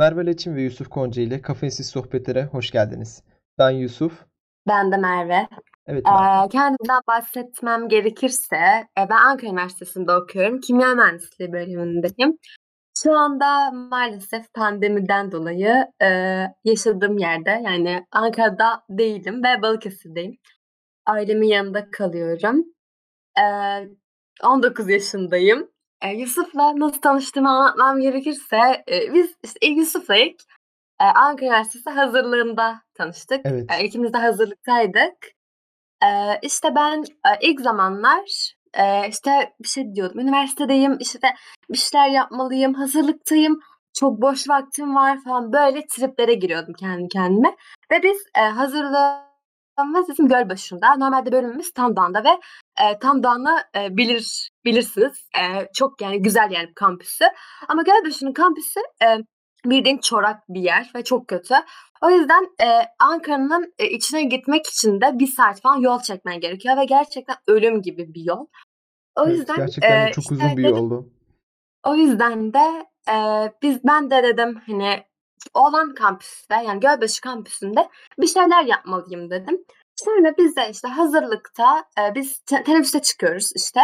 Merve 0.00 0.26
Leçin 0.26 0.56
ve 0.56 0.62
Yusuf 0.62 0.88
Konca 0.88 1.22
ile 1.22 1.42
Kafeinsiz 1.42 1.88
Sohbetlere 1.88 2.44
hoş 2.44 2.70
geldiniz. 2.70 3.22
Ben 3.58 3.70
Yusuf. 3.70 4.24
Ben 4.68 4.92
de 4.92 4.96
Merve. 4.96 5.48
Evet 5.86 6.04
Merve. 6.04 6.46
Ee, 6.46 6.48
kendimden 6.48 7.00
bahsetmem 7.08 7.88
gerekirse, 7.88 8.56
e, 8.98 9.08
ben 9.10 9.16
Ankara 9.16 9.50
Üniversitesi'nde 9.50 10.12
okuyorum. 10.12 10.60
Kimya 10.60 10.94
Mühendisliği 10.94 11.52
bölümündeyim. 11.52 12.38
Şu 13.02 13.12
anda 13.12 13.70
maalesef 13.70 14.54
pandemiden 14.54 15.32
dolayı 15.32 15.86
e, 16.02 16.08
yaşadığım 16.64 17.18
yerde, 17.18 17.62
yani 17.64 18.06
Ankara'da 18.12 18.82
değilim 18.90 19.42
ve 19.44 19.62
Balıkesir'deyim. 19.62 20.36
Ailemin 21.06 21.48
yanında 21.48 21.90
kalıyorum. 21.90 22.64
E, 23.38 23.44
19 24.44 24.88
yaşındayım. 24.88 25.70
E, 26.02 26.08
Yusuf'la 26.08 26.78
nasıl 26.78 27.00
tanıştığımı 27.00 27.50
anlatmam 27.50 28.00
gerekirse, 28.00 28.84
e, 28.90 29.14
biz 29.14 29.34
işte 29.42 29.66
Yusuf'la 29.66 30.16
ilk 30.16 30.40
e, 31.00 31.04
Ankara 31.04 31.46
Üniversitesi 31.46 31.90
hazırlığında 31.90 32.82
tanıştık. 32.94 33.40
Evet. 33.44 33.70
E, 33.72 33.84
ikimiz 33.84 34.12
de 34.12 34.18
hazırlıktaydık. 34.18 35.16
E, 36.02 36.08
işte 36.42 36.74
ben 36.74 37.02
e, 37.02 37.30
ilk 37.40 37.60
zamanlar 37.60 38.54
e, 38.74 39.08
işte 39.08 39.52
bir 39.62 39.68
şey 39.68 39.94
diyordum. 39.94 40.20
Üniversitedeyim, 40.20 40.96
işte 41.00 41.34
bir 41.70 41.78
şeyler 41.78 42.08
yapmalıyım, 42.08 42.74
hazırlıktayım, 42.74 43.60
çok 43.94 44.22
boş 44.22 44.48
vaktim 44.48 44.94
var 44.94 45.18
falan 45.24 45.52
böyle 45.52 45.86
triplere 45.86 46.34
giriyordum 46.34 46.74
kendi 46.74 47.08
kendime. 47.08 47.56
Ve 47.92 48.02
biz 48.02 48.18
e, 48.38 48.40
hazırlığımız 48.40 50.08
bizim 50.08 50.28
Gölbaşı'nda. 50.28 50.96
Normalde 50.96 51.32
bölümümüz 51.32 51.72
Tamdağ'da 51.72 52.24
ve 52.24 52.40
e, 52.84 52.98
Tamdağ'ı 52.98 53.56
e, 53.76 53.96
bilir 53.96 54.49
bilirsiniz. 54.64 55.28
E, 55.38 55.68
çok 55.74 56.00
yani 56.00 56.22
güzel 56.22 56.50
yani 56.50 56.74
kampüsü. 56.74 57.24
Ama 57.68 57.82
Gölbaşı'nın 57.82 58.32
kampüsü 58.32 58.80
e, 59.02 59.06
bildiğin 59.64 59.98
çorak 59.98 60.48
bir 60.48 60.60
yer 60.60 60.90
ve 60.94 61.04
çok 61.04 61.28
kötü. 61.28 61.54
O 62.02 62.10
yüzden 62.10 62.44
e, 62.62 62.68
Ankara'nın 62.98 63.74
e, 63.78 63.90
içine 63.90 64.22
gitmek 64.22 64.66
için 64.66 65.00
de 65.00 65.18
bir 65.18 65.26
saat 65.26 65.60
falan 65.60 65.76
yol 65.76 66.00
çekmen 66.00 66.40
gerekiyor 66.40 66.76
ve 66.76 66.84
gerçekten 66.84 67.36
ölüm 67.46 67.82
gibi 67.82 68.14
bir 68.14 68.24
yol. 68.24 68.46
O 69.16 69.26
Evet, 69.26 69.38
yüzden 69.38 69.56
gerçekten 69.56 70.06
e, 70.06 70.12
çok 70.12 70.24
işte 70.24 70.34
uzun 70.34 70.56
bir 70.56 70.62
dedim, 70.62 70.76
yoldu. 70.76 71.08
o 71.86 71.94
yüzden 71.94 72.52
de 72.52 72.86
e, 73.10 73.16
biz 73.62 73.84
ben 73.84 74.10
de 74.10 74.22
dedim 74.22 74.60
hani 74.66 75.04
olan 75.54 75.94
kampüste 75.94 76.54
yani 76.54 76.80
Gölbaşı 76.80 77.20
kampüsünde 77.20 77.88
bir 78.18 78.26
şeyler 78.26 78.64
yapmalıyım 78.64 79.30
dedim. 79.30 79.64
Sonra 79.96 80.34
biz 80.38 80.56
de 80.56 80.70
işte 80.70 80.88
hazırlıkta 80.88 81.84
e, 81.98 82.14
biz 82.14 82.38
te- 82.38 82.62
teneffüste 82.62 83.02
çıkıyoruz 83.02 83.50
işte. 83.56 83.80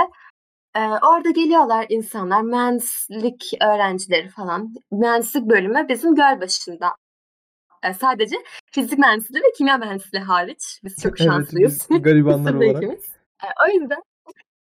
E, 0.77 0.81
orada 0.81 1.31
geliyorlar 1.31 1.87
insanlar 1.89 2.43
mühendislik 2.43 3.53
öğrencileri 3.63 4.29
falan. 4.29 4.75
Mühendislik 4.93 5.45
bölümü 5.45 5.87
bizim 5.89 6.15
Gölbaşı'nda. 6.15 6.89
E, 7.83 7.95
sadece 7.95 8.37
fizik 8.73 8.99
mühendisliği 8.99 9.43
ve 9.45 9.53
kimya 9.59 9.79
mühendisliği 9.79 10.25
hariç. 10.25 10.81
Biz 10.85 10.97
çok 11.03 11.21
Evet, 11.21 11.31
şanslıyız. 11.31 11.87
biz 11.91 12.03
garibanlar 12.03 12.55
olarak. 12.55 12.77
ikimiz. 12.77 13.05
E, 13.45 13.47
o 13.67 13.81
yüzden 13.81 14.03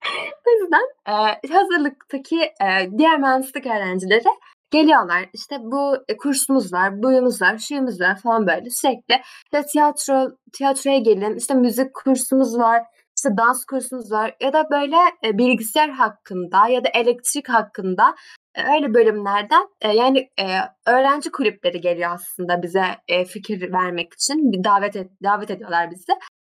o 0.46 0.62
yüzden 0.62 0.86
e, 1.08 1.52
hazırlıktaki 1.52 2.40
e, 2.40 2.98
diğer 2.98 3.18
mühendislik 3.18 3.66
öğrencileri 3.66 4.24
geliyorlar. 4.70 5.28
İşte 5.32 5.56
bu 5.60 5.96
e, 6.08 6.16
kursumuz 6.16 6.72
var, 6.72 7.02
buyumuz 7.02 7.42
var, 7.42 7.58
şuyumuz 7.58 8.00
var 8.00 8.20
falan 8.20 8.46
böyle 8.46 8.70
sürekli. 8.70 9.22
İşte 9.44 9.66
tiyatro 9.72 10.36
tiyatroya 10.52 10.98
gelin, 10.98 11.36
işte 11.36 11.54
müzik 11.54 11.94
kursumuz 11.94 12.58
var, 12.58 12.82
işte 13.22 13.36
dans 13.36 13.64
kursumuz 13.64 14.12
var 14.12 14.36
ya 14.40 14.52
da 14.52 14.70
böyle 14.70 14.96
e, 15.24 15.38
bilgisayar 15.38 15.90
hakkında 15.90 16.68
ya 16.68 16.84
da 16.84 16.88
elektrik 16.88 17.48
hakkında 17.48 18.14
e, 18.54 18.62
öyle 18.74 18.94
bölümlerden 18.94 19.68
e, 19.80 19.88
yani 19.88 20.18
e, 20.40 20.46
öğrenci 20.86 21.30
kulüpleri 21.30 21.80
geliyor 21.80 22.10
aslında 22.10 22.62
bize 22.62 22.84
e, 23.08 23.24
fikir 23.24 23.72
vermek 23.72 24.14
için 24.14 24.52
bir 24.52 24.64
davet 24.64 24.96
et, 24.96 25.10
davet 25.22 25.50
ediyorlar 25.50 25.90
bizi. 25.90 26.12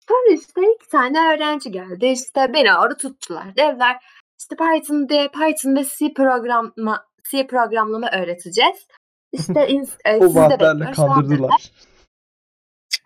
Sonra 0.07 0.35
işte 0.35 0.61
iki 0.75 0.89
tane 0.89 1.19
öğrenci 1.19 1.71
geldi. 1.71 2.05
İşte 2.05 2.53
beni 2.53 2.73
orada 2.73 2.97
tuttular. 2.97 3.55
Dediler 3.55 3.97
işte 4.39 4.55
Python 4.55 5.09
diye 5.09 5.27
Python 5.27 5.75
ve 5.75 5.83
C 5.83 6.13
programlama 6.13 7.05
C 7.31 7.47
programlama 7.47 8.09
öğreteceğiz. 8.11 8.87
İşte 9.31 9.67
ins- 9.67 9.99
e, 10.05 10.17
O 10.25 10.35
vaatlerle 10.35 10.91
kandırdılar. 10.91 11.71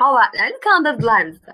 O 0.03 0.05
vaatlerle 0.05 0.59
kandırdılar 0.59 1.27
bizi. 1.27 1.53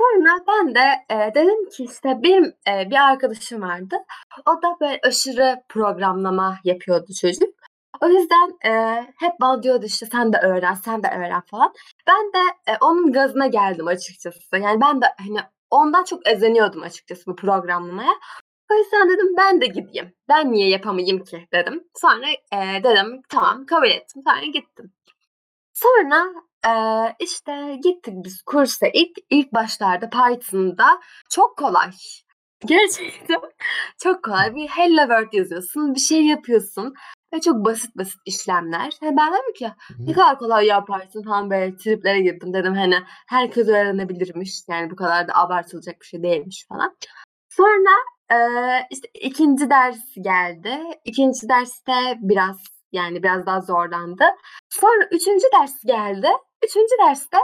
Sonra 0.00 0.38
ben 0.48 0.74
de 0.74 1.14
e, 1.14 1.34
dedim 1.34 1.68
ki 1.68 1.84
işte 1.84 2.18
benim 2.22 2.44
e, 2.44 2.90
bir 2.90 3.10
arkadaşım 3.10 3.62
vardı. 3.62 3.96
O 4.46 4.62
da 4.62 4.76
böyle 4.80 5.00
aşırı 5.04 5.62
programlama 5.68 6.58
yapıyordu 6.64 7.12
çocuk. 7.20 7.54
O 8.00 8.08
yüzden 8.08 8.70
e, 8.70 9.02
hep 9.18 9.32
bana 9.40 9.62
diyordu 9.62 9.84
işte 9.86 10.06
sen 10.06 10.32
de 10.32 10.38
öğren, 10.38 10.74
sen 10.74 11.02
de 11.02 11.08
öğren 11.08 11.42
falan. 11.50 11.72
Ben 12.06 12.32
de 12.32 12.38
e, 12.66 12.76
onun 12.80 13.12
gazına 13.12 13.46
geldim 13.46 13.86
açıkçası. 13.86 14.56
Yani 14.56 14.80
ben 14.80 15.02
de 15.02 15.06
hani 15.18 15.38
ondan 15.70 16.04
çok 16.04 16.26
özeniyordum 16.26 16.82
açıkçası 16.82 17.26
bu 17.26 17.36
programlamaya. 17.36 18.12
O 18.72 18.74
yüzden 18.74 19.08
dedim 19.10 19.36
ben 19.36 19.60
de 19.60 19.66
gideyim. 19.66 20.14
Ben 20.28 20.52
niye 20.52 20.68
yapamayayım 20.68 21.24
ki 21.24 21.48
dedim. 21.52 21.84
Sonra 21.94 22.26
e, 22.30 22.84
dedim 22.84 23.22
tamam 23.28 23.66
kabul 23.66 23.86
ettim. 23.90 24.22
Sonra 24.26 24.46
gittim. 24.46 24.92
Sonra 25.74 26.26
e, 26.68 26.72
işte 27.20 27.76
gittik 27.82 28.14
biz 28.16 28.42
kursa 28.42 28.86
ilk 28.94 29.18
ilk 29.30 29.54
başlarda 29.54 30.10
Python'da 30.10 31.00
çok 31.30 31.58
kolay. 31.58 31.90
Gerçekten 32.66 33.40
çok 34.02 34.24
kolay. 34.24 34.54
Bir 34.54 34.68
hello 34.68 35.00
world 35.00 35.32
yazıyorsun, 35.32 35.94
bir 35.94 36.00
şey 36.00 36.24
yapıyorsun 36.26 36.94
ve 37.34 37.40
çok 37.40 37.64
basit 37.64 37.96
basit 37.96 38.20
işlemler. 38.24 38.92
Yani 39.02 39.16
ben 39.16 39.32
dedim 39.32 39.52
ki 39.58 39.72
ne 39.98 40.12
kadar 40.12 40.38
kolay 40.38 40.66
yaparsın 40.66 41.22
falan 41.22 41.50
böyle 41.50 41.76
triplere 41.76 42.20
girdim 42.20 42.54
dedim 42.54 42.74
hani 42.74 42.96
herkes 43.28 43.68
öğrenebilirmiş 43.68 44.62
yani 44.68 44.90
bu 44.90 44.96
kadar 44.96 45.28
da 45.28 45.32
abartılacak 45.34 46.00
bir 46.00 46.06
şey 46.06 46.22
değilmiş 46.22 46.66
falan. 46.68 46.96
Sonra 47.48 47.90
e, 48.32 48.36
işte 48.90 49.08
ikinci 49.14 49.70
ders 49.70 50.14
geldi. 50.22 50.78
İkinci 51.04 51.48
derste 51.48 51.92
biraz 52.20 52.56
yani 52.92 53.22
biraz 53.22 53.46
daha 53.46 53.60
zorlandı. 53.60 54.24
Sonra 54.68 55.08
üçüncü 55.10 55.46
ders 55.60 55.84
geldi. 55.84 56.28
Üçüncü 56.64 56.94
derste 57.06 57.38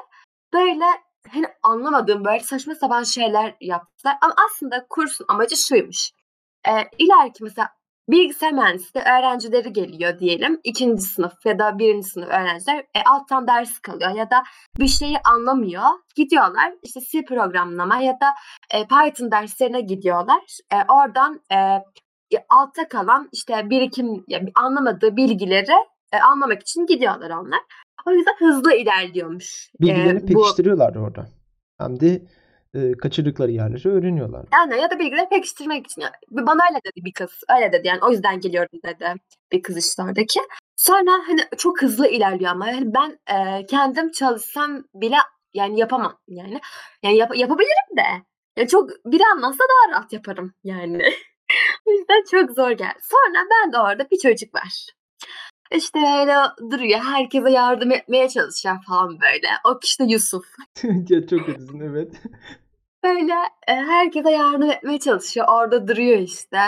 böyle 0.52 0.84
hani 1.28 1.46
anlamadığım 1.62 2.24
böyle 2.24 2.40
saçma 2.40 2.74
sapan 2.74 3.02
şeyler 3.02 3.56
yaptılar. 3.60 4.16
Ama 4.22 4.34
aslında 4.46 4.86
kursun 4.90 5.26
amacı 5.28 5.56
şuymuş. 5.56 6.10
E, 6.68 6.70
ileriki 6.98 7.44
mesela 7.44 7.68
bilgisayar 8.08 8.52
mühendisliği 8.52 9.04
öğrencileri 9.04 9.72
geliyor 9.72 10.18
diyelim. 10.18 10.60
ikinci 10.64 11.02
sınıf 11.02 11.46
ya 11.46 11.58
da 11.58 11.78
birinci 11.78 12.08
sınıf 12.08 12.28
öğrenciler 12.28 12.78
e, 12.78 13.02
alttan 13.06 13.46
ders 13.46 13.78
kalıyor 13.78 14.10
ya 14.10 14.30
da 14.30 14.42
bir 14.78 14.88
şeyi 14.88 15.18
anlamıyor. 15.24 15.84
Gidiyorlar 16.16 16.72
işte 16.82 17.00
C 17.00 17.24
programlama 17.24 17.96
ya 17.96 18.12
da 18.20 18.34
e, 18.70 18.86
Python 18.86 19.30
derslerine 19.30 19.80
gidiyorlar. 19.80 20.58
E, 20.72 20.76
oradan 20.92 21.40
e, 21.52 21.82
altta 22.48 22.88
kalan 22.88 23.28
işte 23.32 23.70
birikim 23.70 24.24
yani 24.28 24.50
anlamadığı 24.54 25.16
bilgileri 25.16 25.74
e, 26.12 26.18
anlamak 26.18 26.62
için 26.62 26.86
gidiyorlar 26.86 27.30
onlar. 27.30 27.60
O 28.06 28.12
yüzden 28.12 28.34
hızlı 28.38 28.74
ilerliyormuş 28.74 29.70
e, 29.74 29.82
Bilgilerini 29.82 30.22
bu 30.22 30.26
pekiştiriyorlar 30.26 30.94
orada. 30.96 31.28
Hem 31.78 32.00
de 32.00 32.22
e, 32.74 32.92
kaçırdıkları 32.92 33.50
yerleri 33.50 33.88
öğreniyorlar. 33.88 34.46
Yani 34.52 34.80
ya 34.80 34.90
da 34.90 34.98
bilgileri 34.98 35.28
pekiştirmek 35.28 35.86
için. 35.86 36.02
Yani 36.02 36.12
bana 36.30 36.62
öyle 36.70 36.80
dedi 36.84 37.04
bir 37.04 37.12
kız. 37.12 37.30
Öyle 37.56 37.72
dedi 37.72 37.88
yani 37.88 38.00
o 38.02 38.10
yüzden 38.10 38.40
geliyorum 38.40 38.80
dedi 38.84 39.14
bir 39.52 39.62
kız 39.62 39.76
işte 39.76 40.02
oradaki. 40.02 40.40
Sonra 40.76 41.10
hani 41.26 41.40
çok 41.58 41.82
hızlı 41.82 42.08
ilerliyor 42.08 42.50
ama 42.50 42.68
yani 42.68 42.94
ben 42.94 43.18
e, 43.34 43.66
kendim 43.66 44.10
çalışsam 44.10 44.84
bile 44.94 45.16
yani 45.54 45.81
yapamam 45.81 46.19
yani. 46.28 46.60
Yani 47.02 47.16
yap- 47.16 47.37
yapabilirim 47.37 47.96
de. 47.96 48.02
Yani 48.56 48.69
çok 48.69 48.90
biri 48.90 49.22
anlatsa 49.34 49.64
daha 49.64 49.94
rahat 49.96 50.12
yaparım 50.12 50.54
yani. 50.64 51.02
o 51.87 51.90
yüzden 51.90 52.25
çok 52.31 52.50
zor 52.50 52.70
geldi. 52.70 52.99
Sonra 53.02 53.46
ben 53.50 53.72
de 53.72 53.78
orada 53.78 54.10
bir 54.10 54.19
çocuk 54.19 54.54
var. 54.54 54.87
İşte 55.76 55.98
öyle 55.98 56.34
duruyor. 56.70 57.00
Herkese 57.00 57.50
yardım 57.50 57.92
etmeye 57.92 58.28
çalışıyor 58.28 58.76
falan 58.88 59.20
böyle. 59.20 59.48
O 59.64 59.78
kişi 59.78 59.98
de 59.98 60.04
Yusuf. 60.04 60.44
Ya 61.08 61.26
çok 61.26 61.46
kötüsün 61.46 61.80
evet. 61.80 62.12
Böyle 63.04 63.32
e, 63.69 63.72
herkese 63.74 64.30
yardım 64.30 64.70
etmeye 64.70 64.98
çalışıyor. 64.98 65.46
Orada 65.48 65.88
duruyor 65.88 66.19
işte. 66.19 66.58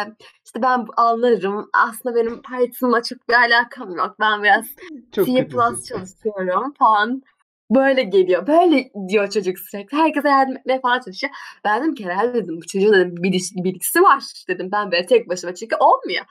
İşte 0.44 0.62
ben 0.62 0.86
anlarım. 0.96 1.70
Aslında 1.72 2.14
benim 2.14 2.42
Python'la 2.42 3.02
çok 3.02 3.28
bir 3.28 3.34
alakam 3.34 3.96
yok. 3.96 4.16
Ben 4.20 4.42
biraz 4.42 4.66
Çok 5.12 5.26
C++ 5.26 5.48
çalışıyorum 5.88 6.74
falan. 6.78 7.22
Böyle 7.70 8.02
geliyor. 8.02 8.46
Böyle 8.46 8.90
diyor 9.08 9.30
çocuk 9.30 9.58
sürekli. 9.58 9.98
Herkese 9.98 10.28
yardım 10.28 10.56
etmeye 10.56 10.80
falan 10.80 11.00
çalışıyor. 11.00 11.32
Ben 11.64 11.82
dedim 11.82 11.94
ki 11.94 12.04
herhalde 12.04 12.34
dedim 12.34 12.56
bu 12.56 12.66
çocuğun 12.66 12.92
dedim 12.92 13.22
bilgisi, 13.22 13.64
bilgisi 13.64 14.02
var 14.02 14.22
dedim. 14.48 14.68
Ben 14.72 14.92
böyle 14.92 15.06
tek 15.06 15.28
başıma 15.28 15.54
çünkü 15.54 15.76
olmuyor. 15.76 16.24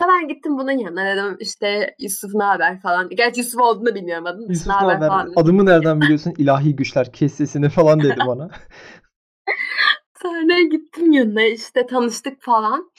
Ben 0.00 0.28
gittim 0.28 0.58
bunun 0.58 0.72
yanına 0.72 1.04
dedim 1.04 1.36
işte 1.40 1.94
Yusuf 1.98 2.34
ne 2.34 2.44
haber 2.44 2.80
falan. 2.80 3.08
Gerçi 3.08 3.40
Yusuf 3.40 3.60
olduğunu 3.60 3.94
bilmiyorum 3.94 4.26
adını. 4.26 4.52
Yusuf 4.52 4.66
Ne 4.66 4.72
haber 4.72 4.98
falan. 4.98 5.32
Adımı 5.36 5.66
nereden 5.66 6.00
biliyorsun? 6.00 6.34
İlahi 6.38 6.76
güçler 6.76 7.12
kes 7.12 7.34
sesini 7.34 7.68
falan 7.68 8.00
dedi 8.00 8.18
bana. 8.26 8.50
Sonra 10.22 10.60
gittim 10.60 11.12
yanına 11.12 11.42
işte 11.42 11.86
tanıştık 11.86 12.42
falan. 12.42 12.90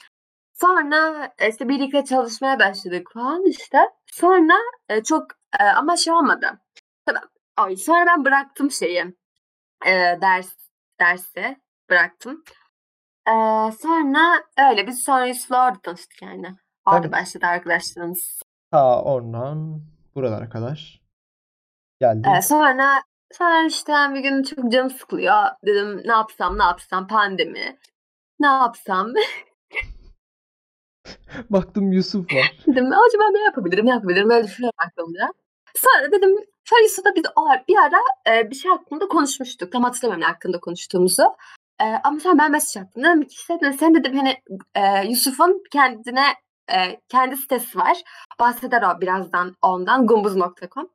Sonra 0.53 1.31
işte 1.49 1.69
birlikte 1.69 2.05
çalışmaya 2.05 2.59
başladık 2.59 3.07
falan 3.13 3.45
işte. 3.45 3.77
Sonra 4.11 4.53
e, 4.89 5.03
çok 5.03 5.39
Eee, 5.59 5.65
ama 5.65 5.97
şey 5.97 6.13
olmadı. 6.13 6.59
Ay, 7.57 7.75
sonra 7.75 8.05
ben 8.05 8.25
bıraktım 8.25 8.71
şeyi, 8.71 9.05
eee, 9.85 10.19
ders 10.21 10.49
dersi 10.99 11.57
bıraktım. 11.89 12.43
Sonra 13.81 14.43
öyle 14.69 14.87
biz 14.87 15.03
sonra 15.03 15.25
Yusuf'la 15.25 15.67
orada 15.67 15.79
tanıştık 15.81 16.21
yani. 16.21 16.55
Orada 16.93 17.07
Evet. 17.07 17.11
başladı 17.11 17.45
arkadaşlığımız. 17.45 18.41
Ta 18.71 19.01
oradan 19.03 19.81
buralara 20.15 20.49
kadar 20.49 21.01
geldi. 22.01 22.27
Eee, 22.27 22.41
sonra 22.41 22.89
sonra 23.33 23.65
işte 23.67 23.93
ben 23.93 24.15
bir 24.15 24.19
gün 24.19 24.43
çok 24.43 24.71
canım 24.71 24.89
sıkılıyor. 24.89 25.43
Dedim 25.65 26.01
ne 26.05 26.11
yapsam 26.11 26.59
ne 26.59 26.63
yapsam 26.63 27.07
pandemi. 27.07 27.77
Ne 28.39 28.47
yapsam? 28.47 29.13
Baktım 31.49 31.91
Yusuf 31.91 32.33
var. 32.33 32.55
Dedim 32.67 32.85
acaba 32.85 33.23
ne 33.31 33.43
yapabilirim 33.43 33.85
ne 33.85 33.89
yapabilirim 33.89 34.29
böyle 34.29 34.47
düşünüyorum 34.47 34.77
aklımda. 34.87 35.33
Sonra 35.75 36.11
dedim 36.11 36.35
Yusuf'la 36.83 37.15
biz 37.15 37.23
o 37.35 37.45
bir 37.67 37.77
ara 37.77 37.99
eee, 38.27 38.49
bir 38.51 38.55
şey 38.55 38.71
hakkında 38.71 39.07
konuşmuştuk. 39.07 39.71
Tam 39.71 39.83
hatırlamıyorum 39.83 40.21
ne 40.21 40.25
hakkında 40.33 40.59
konuştuğumuzu. 40.59 41.23
Eee, 41.81 42.01
ama 42.03 42.19
sonra 42.19 42.37
ben 42.37 42.51
mesaj 42.51 42.83
attım. 42.83 43.03
Dedim 43.03 43.21
ki 43.21 43.27
işte 43.35 43.73
sen 43.79 43.95
dedim 43.95 44.17
hani 44.17 44.37
eee, 44.75 45.05
Yusuf'un 45.09 45.63
kendine 45.71 46.23
eee, 46.69 47.01
kendi 47.09 47.37
sitesi 47.37 47.77
var. 47.79 47.97
Bahseder 48.39 48.81
o 48.83 49.01
birazdan 49.01 49.55
ondan 49.61 50.07
gumbuz.com. 50.07 50.89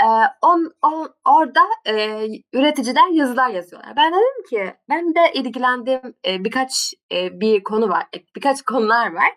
Eee, 0.00 0.06
on, 0.42 0.72
on, 0.82 1.10
orada 1.28 1.60
eee, 1.86 2.42
üreticiler 2.52 3.08
yazılar 3.12 3.48
yazıyorlar. 3.50 3.96
Ben 3.96 4.12
dedim 4.12 4.44
ki 4.50 4.74
ben 4.88 5.14
de 5.14 5.32
ilgilendiğim 5.34 6.14
eee, 6.24 6.44
birkaç 6.44 6.94
eee, 7.10 7.30
bir 7.40 7.62
konu 7.64 7.88
var. 7.88 8.02
e, 8.16 8.18
Birkaç 8.36 8.62
konular 8.62 9.12
var. 9.14 9.30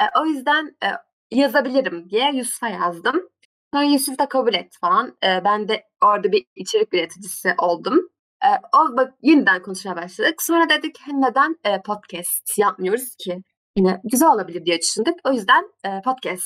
Eee, 0.00 0.10
o 0.22 0.26
yüzden 0.26 0.76
eee, 0.82 0.92
yazabilirim 1.30 2.10
diye 2.10 2.32
Yusuf'a 2.34 2.68
yazdım. 2.68 3.28
Sonra 3.74 3.84
Yusuf 3.84 4.18
da 4.18 4.28
kabul 4.28 4.54
etti 4.54 4.78
falan. 4.80 5.16
Eee, 5.22 5.42
ben 5.44 5.68
de 5.68 5.84
orada 6.04 6.32
bir 6.32 6.46
içerik 6.56 6.94
üreticisi 6.94 7.54
oldum. 7.58 8.00
Eee, 8.44 8.60
o 8.76 8.96
bak 8.96 9.14
yeniden 9.22 9.62
konuşmaya 9.62 9.96
başladık. 9.96 10.42
Sonra 10.42 10.68
dedik 10.68 11.00
neden 11.12 11.56
eee, 11.66 11.82
podcast 11.86 12.58
yapmıyoruz 12.58 13.16
ki? 13.16 13.38
Yine 13.76 14.00
güzel 14.04 14.28
olabilir 14.34 14.64
diye 14.64 14.78
düşündük. 14.80 15.14
O 15.28 15.32
yüzden 15.32 15.64
eee, 15.84 16.02
podcast 16.04 16.42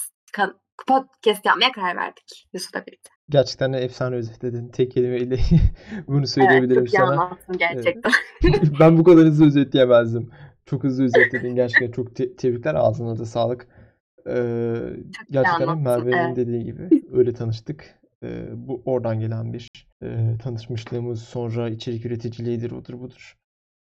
podcast 0.87 1.46
yapmaya 1.46 1.73
karar 1.73 1.96
verdik 1.96 2.49
Yusuf'la 2.52 2.87
birlikte. 2.87 3.11
Gerçekten 3.28 3.73
efsane 3.73 4.17
özetledin. 4.17 4.69
Tek 4.69 4.93
kelimeyle 4.93 5.38
bunu 6.06 6.19
Evet 6.19 6.28
söyleyebilirim 6.31 6.84
çok 6.84 6.94
iyi 6.94 6.96
sana. 6.96 7.11
anlattın 7.23 7.58
gerçekten. 7.58 8.12
ben 8.81 8.99
bu 8.99 9.05
kadar 9.05 9.25
hızlı 9.25 9.46
özetleyemezdim. 9.46 10.31
Çok 10.67 10.84
hızlı 10.84 11.05
özetledin. 11.05 11.55
Gerçekten 11.55 11.90
çok 11.90 12.17
te- 12.17 12.37
tebrikler. 12.37 12.75
Ağzına 12.75 13.19
da 13.19 13.25
sağlık. 13.26 13.69
Ee, 14.26 14.75
Çok 15.12 15.28
gerçekten. 15.31 15.78
Merve'nin 15.78 16.12
Evet. 16.17 16.37
dediği 16.37 16.64
gibi 16.64 16.88
öyle 17.12 17.32
tanıştık. 17.34 17.94
Ee, 18.23 18.46
bu 18.55 18.82
oradan 18.84 19.20
gelen 19.20 19.52
bir 19.52 19.70
e, 20.02 20.38
tanışmışlığımız 20.43 21.23
sonra 21.23 21.69
içerik 21.69 22.06
üreticiliğidir 22.06 22.70
odur 22.70 23.00
budur. 23.00 23.37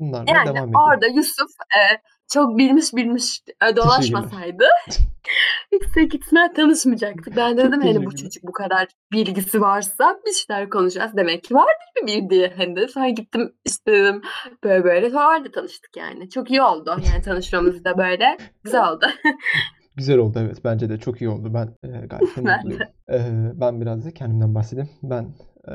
Bunlarla 0.01 0.31
Yani 0.33 0.49
devam 0.57 0.69
ediyor. 0.69 0.81
orada 0.89 1.07
Yusuf 1.07 1.51
eee, 1.77 2.01
çok 2.33 2.59
bilmiş 2.59 2.95
bilmiş 2.95 3.41
e, 3.71 3.77
dolaşmasaydı 3.77 4.65
yüksek 5.73 6.15
ihtimal 6.15 6.49
tanışmayacaktık. 6.57 7.37
Ben 7.37 7.49
Çok 7.49 7.59
dedim 7.59 7.81
hani 7.83 8.07
bu 8.07 8.17
çocuk 8.17 8.43
bu 8.43 8.53
kadar 8.53 8.89
bilgisi 9.13 9.61
varsa 9.61 10.19
bir 10.27 10.33
şeyler 10.33 10.71
konuşacağız. 10.71 11.17
Demek 11.17 11.45
ki 11.45 11.55
vardır 11.55 11.73
bir 12.03 12.07
bildiği. 12.07 12.53
Hani 12.57 12.77
de. 12.77 12.89
Sonra 12.89 13.09
gittim 13.09 13.53
işte 13.65 13.93
dedim 13.93 14.23
böyle 14.65 14.85
böyle. 14.85 15.11
Sonra 15.11 15.29
orada 15.39 15.51
tanıştık 15.51 15.97
yani. 15.97 16.31
Çok 16.31 16.51
iyi 16.51 16.63
oldu. 16.63 16.97
Yani 17.13 17.23
tanışmamız 17.23 17.85
da 17.85 17.99
böyle. 17.99 18.37
Güzel 18.65 18.89
oldu. 18.93 19.07
Güzel 19.97 20.19
oldu 20.19 20.39
evet. 20.43 20.65
Bence 20.65 20.89
de 20.91 20.99
çok 20.99 21.21
iyi 21.21 21.29
oldu. 21.29 21.55
Ben 21.55 21.67
e, 21.89 22.07
gayet 22.07 22.37
de 22.37 22.45
Ben 22.45 22.57
mutluyum. 22.57 22.81
de. 22.81 22.93
Ee, 23.11 23.51
ben 23.61 23.81
biraz 23.81 24.05
da 24.05 24.11
kendimden 24.15 24.55
bahsedeyim. 24.55 24.91
Ben 25.03 25.23
e, 25.69 25.73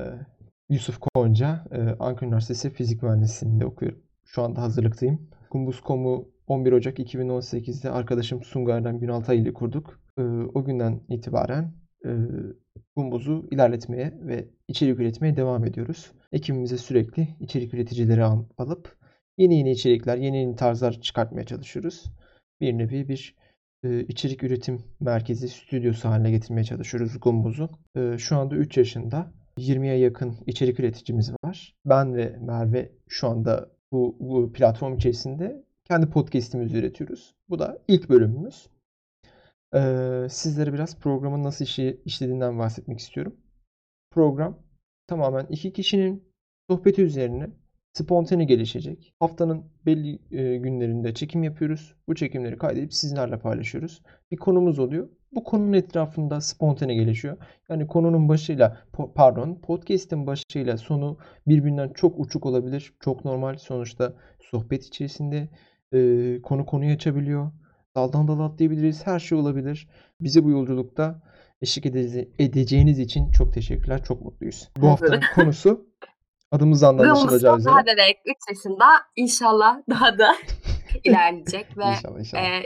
Yusuf 0.69 0.99
Konca, 0.99 1.63
e, 1.71 1.77
Ankara 1.99 2.25
Üniversitesi 2.25 2.69
Fizik 2.73 3.03
Mühendisliği'nde 3.03 3.65
okuyorum. 3.65 4.02
Şu 4.25 4.41
anda 4.43 4.61
hazırlıktayım. 4.61 5.29
Kumbus.com'u 5.49 6.33
11 6.47 6.71
Ocak 6.71 6.99
2018'de 6.99 7.91
arkadaşım 7.91 8.43
Sungar 8.43 8.77
Erdem 8.77 8.99
Günaltay 8.99 9.39
ile 9.39 9.53
kurduk. 9.53 9.99
Ee, 10.17 10.21
o 10.53 10.63
günden 10.63 11.01
itibaren 11.09 11.73
e, 12.05 12.11
ilerletmeye 13.51 14.13
ve 14.21 14.47
içerik 14.67 14.99
üretmeye 14.99 15.35
devam 15.35 15.65
ediyoruz. 15.65 16.11
Ekibimize 16.31 16.77
sürekli 16.77 17.27
içerik 17.39 17.73
üreticileri 17.73 18.23
al- 18.23 18.45
alıp 18.57 18.97
yeni 19.37 19.57
yeni 19.57 19.71
içerikler, 19.71 20.17
yeni 20.17 20.37
yeni 20.37 20.55
tarzlar 20.55 21.01
çıkartmaya 21.01 21.45
çalışıyoruz. 21.45 22.03
Bir 22.61 22.77
nevi 22.77 23.09
bir 23.09 23.35
e, 23.83 24.01
içerik 24.03 24.43
üretim 24.43 24.83
merkezi, 24.99 25.49
stüdyosu 25.49 26.09
haline 26.09 26.31
getirmeye 26.31 26.63
çalışıyoruz 26.63 27.19
Gumbuz'u. 27.21 27.69
E, 27.97 28.17
şu 28.17 28.37
anda 28.37 28.55
3 28.55 28.77
yaşında 28.77 29.31
20'ye 29.57 29.97
yakın 29.97 30.35
içerik 30.47 30.79
üreticimiz 30.79 31.31
var. 31.43 31.75
Ben 31.85 32.15
ve 32.15 32.37
Merve 32.41 32.91
şu 33.07 33.27
anda 33.27 33.72
bu, 33.93 34.17
bu 34.19 34.53
platform 34.53 34.95
içerisinde 34.95 35.63
kendi 35.85 36.09
podcast'imizi 36.09 36.77
üretiyoruz. 36.77 37.35
Bu 37.49 37.59
da 37.59 37.79
ilk 37.87 38.09
bölümümüz. 38.09 38.69
Ee, 39.75 40.27
sizlere 40.29 40.73
biraz 40.73 40.99
programın 40.99 41.43
nasıl 41.43 41.65
işi, 41.65 42.01
işlediğinden 42.05 42.59
bahsetmek 42.59 42.99
istiyorum. 42.99 43.35
Program 44.11 44.59
tamamen 45.07 45.45
iki 45.45 45.73
kişinin 45.73 46.23
sohbeti 46.69 47.01
üzerine 47.01 47.49
spontane 47.93 48.45
gelişecek. 48.45 49.13
Haftanın 49.19 49.63
belli 49.85 50.19
e, 50.31 50.57
günlerinde 50.57 51.13
çekim 51.13 51.43
yapıyoruz. 51.43 51.95
Bu 52.07 52.15
çekimleri 52.15 52.57
kaydedip 52.57 52.93
sizlerle 52.93 53.39
paylaşıyoruz. 53.39 54.01
Bir 54.31 54.37
konumuz 54.37 54.79
oluyor. 54.79 55.09
Bu 55.31 55.43
konunun 55.43 55.73
etrafında 55.73 56.41
spontane 56.41 56.95
gelişiyor. 56.95 57.37
Yani 57.69 57.87
konunun 57.87 58.29
başıyla 58.29 58.77
pardon 59.15 59.55
podcast'in 59.55 60.27
başıyla 60.27 60.77
sonu 60.77 61.17
birbirinden 61.47 61.89
çok 61.93 62.19
uçuk 62.19 62.45
olabilir. 62.45 62.93
Çok 62.99 63.25
normal. 63.25 63.57
Sonuçta 63.57 64.13
sohbet 64.39 64.85
içerisinde 64.85 65.49
e, 65.93 66.41
konu 66.41 66.65
konuyu 66.65 66.93
açabiliyor. 66.93 67.51
Daldan 67.95 68.27
dala 68.27 68.43
atlayabiliriz. 68.43 69.07
Her 69.07 69.19
şey 69.19 69.37
olabilir. 69.37 69.87
Bize 70.21 70.43
bu 70.43 70.49
yolculukta 70.49 71.21
eşlik 71.61 71.85
edece- 71.85 72.29
edeceğiniz 72.39 72.99
için 72.99 73.31
çok 73.31 73.53
teşekkürler. 73.53 74.03
Çok 74.03 74.21
mutluyuz. 74.25 74.69
Bu 74.81 74.87
haftanın 74.87 75.21
konusu 75.35 75.92
adımızdan 76.53 76.97
da 76.99 77.03
anlaşılacağı 77.03 77.57
üzere. 77.57 77.73
daha 77.73 77.85
bebek 77.85 78.17
3 78.25 78.35
yaşında 78.49 78.85
inşallah 79.15 79.77
daha 79.89 80.17
da 80.17 80.35
ilerleyecek 81.03 81.77
ve 81.77 81.85
İnşallah 81.85 82.19
inşallah. 82.19 82.43
e, 82.43 82.63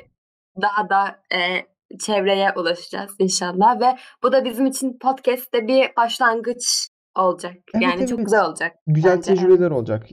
daha 0.62 0.89
da 0.89 1.20
e, 1.36 1.65
çevreye 2.00 2.53
ulaşacağız 2.56 3.12
inşallah 3.20 3.82
ve 3.82 3.98
bu 4.24 4.32
da 4.32 4.46
bizim 4.46 4.65
için 4.65 4.98
podcast'te 5.01 5.67
bir 5.67 5.96
başlangıç 5.98 6.88
olacak. 7.15 7.53
Evet, 7.74 7.84
yani 7.84 8.08
çok 8.08 8.17
evet. 8.20 8.25
güzel 8.25 8.46
olacak. 8.46 8.75
Güzel 8.88 9.15
bence, 9.17 9.36
tecrübeler 9.36 9.72
olacak. 9.72 10.08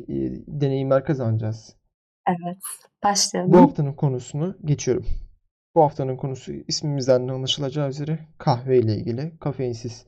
Deneyimler 0.48 1.04
kazanacağız. 1.04 1.76
Evet. 2.28 2.58
Başlayalım. 3.04 3.52
Bu 3.52 3.58
haftanın 3.58 3.92
konusunu 3.92 4.56
geçiyorum. 4.64 5.06
Bu 5.74 5.82
haftanın 5.82 6.16
konusu 6.16 6.52
ismimizden 6.52 7.28
de 7.28 7.32
anlaşılacağı 7.32 7.88
üzere 7.88 8.18
kahve 8.38 8.78
ile 8.78 8.96
ilgili. 8.96 9.38
Kafeinsiz 9.38 10.06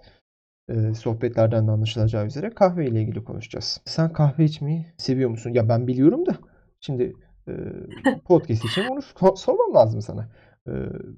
e, 0.69 0.95
sohbetlerden 0.95 1.67
de 1.69 1.71
anlaşılacağı 1.71 2.27
üzere 2.27 2.51
kahve 2.51 2.87
ile 2.87 3.01
ilgili 3.01 3.25
konuşacağız. 3.25 3.81
Sen 3.85 4.13
kahve 4.13 4.45
içmeyi 4.45 4.87
seviyor 4.99 5.31
musun? 5.31 5.51
Ya 5.51 5.69
ben 5.69 5.87
biliyorum 5.87 6.27
da 6.27 6.33
şimdi 6.81 7.13
e, 7.49 7.53
podcast 8.25 8.65
için 8.65 8.85
onu 8.85 8.99
so- 8.99 9.37
sormam 9.37 9.75
lazım 9.75 10.03
sana. 10.03 10.29
E, 10.69 10.73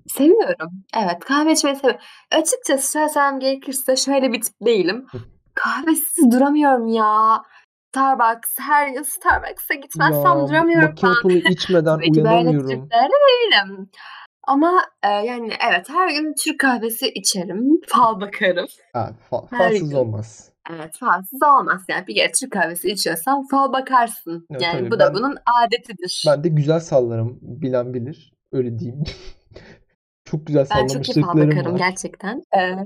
Seviyorum. 0.07 0.71
Evet 0.97 1.19
kahve 1.21 1.52
içmeyi 1.52 1.76
seviyorum. 1.76 2.00
Açıkçası 2.33 2.93
söylesem 2.93 3.40
gerekirse 3.40 3.97
şöyle 3.97 4.33
bir 4.33 4.40
tip 4.40 4.55
değilim. 4.67 5.07
Kahvesiz 5.55 6.33
duramıyorum 6.33 6.87
ya. 6.87 7.43
Starbucks, 7.95 8.50
her 8.59 8.88
gün 8.88 9.02
Starbucks'a 9.02 9.75
gitmezsem 9.75 10.38
ya 10.38 10.49
duramıyorum 10.49 10.88
macchiato'nu 10.88 11.33
içmeden 11.33 11.97
Tabii 11.97 12.12
ki 12.12 12.25
böyle 12.25 12.28
uyanamıyorum. 12.35 12.69
triplerde 12.69 13.12
değilim. 13.12 13.90
Ama 14.49 14.85
e, 15.02 15.09
yani 15.09 15.52
evet 15.71 15.88
her 15.88 16.11
gün 16.11 16.35
Türk 16.45 16.61
kahvesi 16.61 17.09
içerim. 17.09 17.81
Fal 17.87 18.21
bakarım. 18.21 18.67
Ha, 18.93 19.11
fa- 19.31 19.47
Her 19.50 19.59
falsız 19.59 19.90
gün. 19.90 19.97
olmaz. 19.97 20.52
Evet 20.71 20.97
falsız 21.00 21.43
olmaz 21.43 21.83
yani. 21.88 22.07
Bir 22.07 22.14
kere 22.14 22.33
Türk 22.33 22.52
kahvesi 22.52 22.90
içiyorsan 22.90 23.47
fal 23.50 23.73
bakarsın. 23.73 24.47
Evet, 24.50 24.62
yani 24.62 24.78
tabii. 24.78 24.90
bu 24.90 24.99
da 24.99 25.07
Ben- 25.07 25.14
bunun 25.14 25.37
adetidir. 25.64 26.25
Ben 26.26 26.45
de 26.45 26.49
güzel 26.49 26.81
sallarım. 26.81 27.38
Bilen 27.43 27.95
bilir. 27.95 28.33
Öyle 28.52 28.78
diyeyim. 28.78 29.05
çok 30.25 30.47
güzel 30.47 30.67
Ben 30.71 30.87
çok 30.87 30.90
iyi 30.90 31.05
fal 31.05 31.12
sallamışlıklarım 31.12 31.50
bakarım 31.50 31.73
var. 31.73 31.78
gerçekten. 31.78 32.43
Ee, 32.59 32.76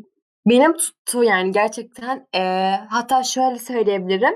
benim 0.49 0.77
tuttu 0.77 1.25
yani 1.25 1.53
gerçekten 1.53 2.27
e, 2.35 2.71
hatta 2.91 3.23
şöyle 3.23 3.59
söyleyebilirim. 3.59 4.35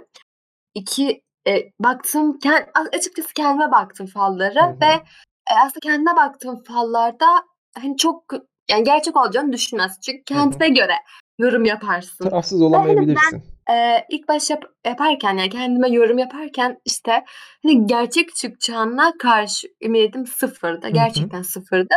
İki 0.75 1.23
e, 1.49 1.52
baktım 1.80 2.38
kend, 2.38 2.64
açıkçası 2.92 3.28
kendime 3.35 3.71
baktım 3.71 4.06
fallara 4.06 4.66
Hı 4.66 4.71
hı. 4.71 4.80
ve 4.80 5.02
e, 5.50 5.55
aslında 5.55 5.81
kendime 5.83 6.17
baktığım 6.17 6.62
fallarda 6.62 7.26
hani 7.79 7.97
çok 7.97 8.25
yani 8.71 8.85
gerçek 8.85 9.17
olacağını 9.17 9.53
düşünmez. 9.53 10.00
Çünkü 10.00 10.25
kendine 10.25 10.69
göre 10.69 10.95
yorum 11.38 11.65
yaparsın. 11.65 12.29
Tarafsız 12.29 12.62
olamayabilirsin. 12.62 13.43
Ee, 13.71 14.05
ilk 14.11 14.29
baş 14.29 14.50
yap- 14.50 14.75
yaparken 14.87 15.37
yani 15.37 15.50
kendime 15.50 15.88
yorum 15.88 16.19
yaparken 16.19 16.81
işte 16.85 17.25
hani 17.62 17.87
gerçek 17.87 18.35
çıkacağına 18.35 19.12
karşı 19.19 19.69
ümidim 19.83 20.26
sıfırdı. 20.26 20.88
Gerçekten 20.88 21.43
sıfırdı. 21.43 21.95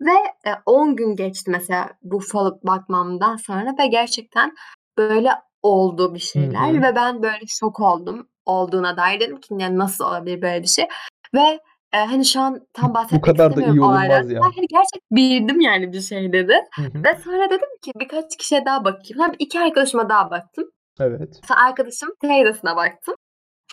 Ve, 0.00 0.12
eee, 0.46 0.54
10 0.66 0.96
gün 0.96 1.16
geçti 1.16 1.50
mesela 1.50 1.90
bu 2.02 2.20
falı 2.20 2.60
bakmamdan 2.62 3.36
sonra 3.36 3.74
ve 3.78 3.86
gerçekten 3.86 4.54
böyle 4.98 5.30
oldu 5.62 6.14
bir 6.14 6.18
şeyler 6.18 6.74
hı. 6.74 6.82
ve 6.82 6.94
ben 6.94 7.22
böyle 7.22 7.46
şok 7.46 7.80
oldum 7.80 8.28
olduğuna 8.46 8.96
dair. 8.96 9.20
Dedim 9.20 9.40
ki 9.40 9.54
yani 9.58 9.78
nasıl 9.78 10.04
olabilir 10.04 10.42
böyle 10.42 10.62
bir 10.62 10.68
şey? 10.68 10.88
Ve, 11.34 11.60
eee, 11.94 12.00
hani, 12.00 12.24
şu 12.24 12.40
an 12.40 12.66
tam 12.72 12.90
Bu 12.90 12.94
bahsetmek 12.94 13.24
kadar 13.24 13.50
da 13.50 13.60
iyi 13.60 13.62
istemiyorum 13.62 13.82
olunmaz 13.82 14.30
ya. 14.30 14.40
Hani 14.42 14.66
gerçekten 14.66 15.00
bildim 15.10 15.60
yani 15.60 15.92
bir 15.92 16.00
şeyleri 16.00 16.60
Hı 16.74 16.82
hı. 16.82 17.04
ve 17.04 17.18
sonra 17.24 17.50
dedim 17.50 17.68
ki 17.82 17.92
birkaç 18.00 18.36
kişiye 18.36 18.64
daha 18.66 18.84
bakayım. 18.84 19.16
Sonra 19.16 19.32
2 19.38 19.60
arkadaşıma 19.60 20.08
daha 20.08 20.30
baktım. 20.30 20.70
Evet. 21.00 21.40
Sonra 21.48 21.60
arkadaşımın 21.66 22.16
teyzesine 22.20 22.76
baktım 22.76 23.14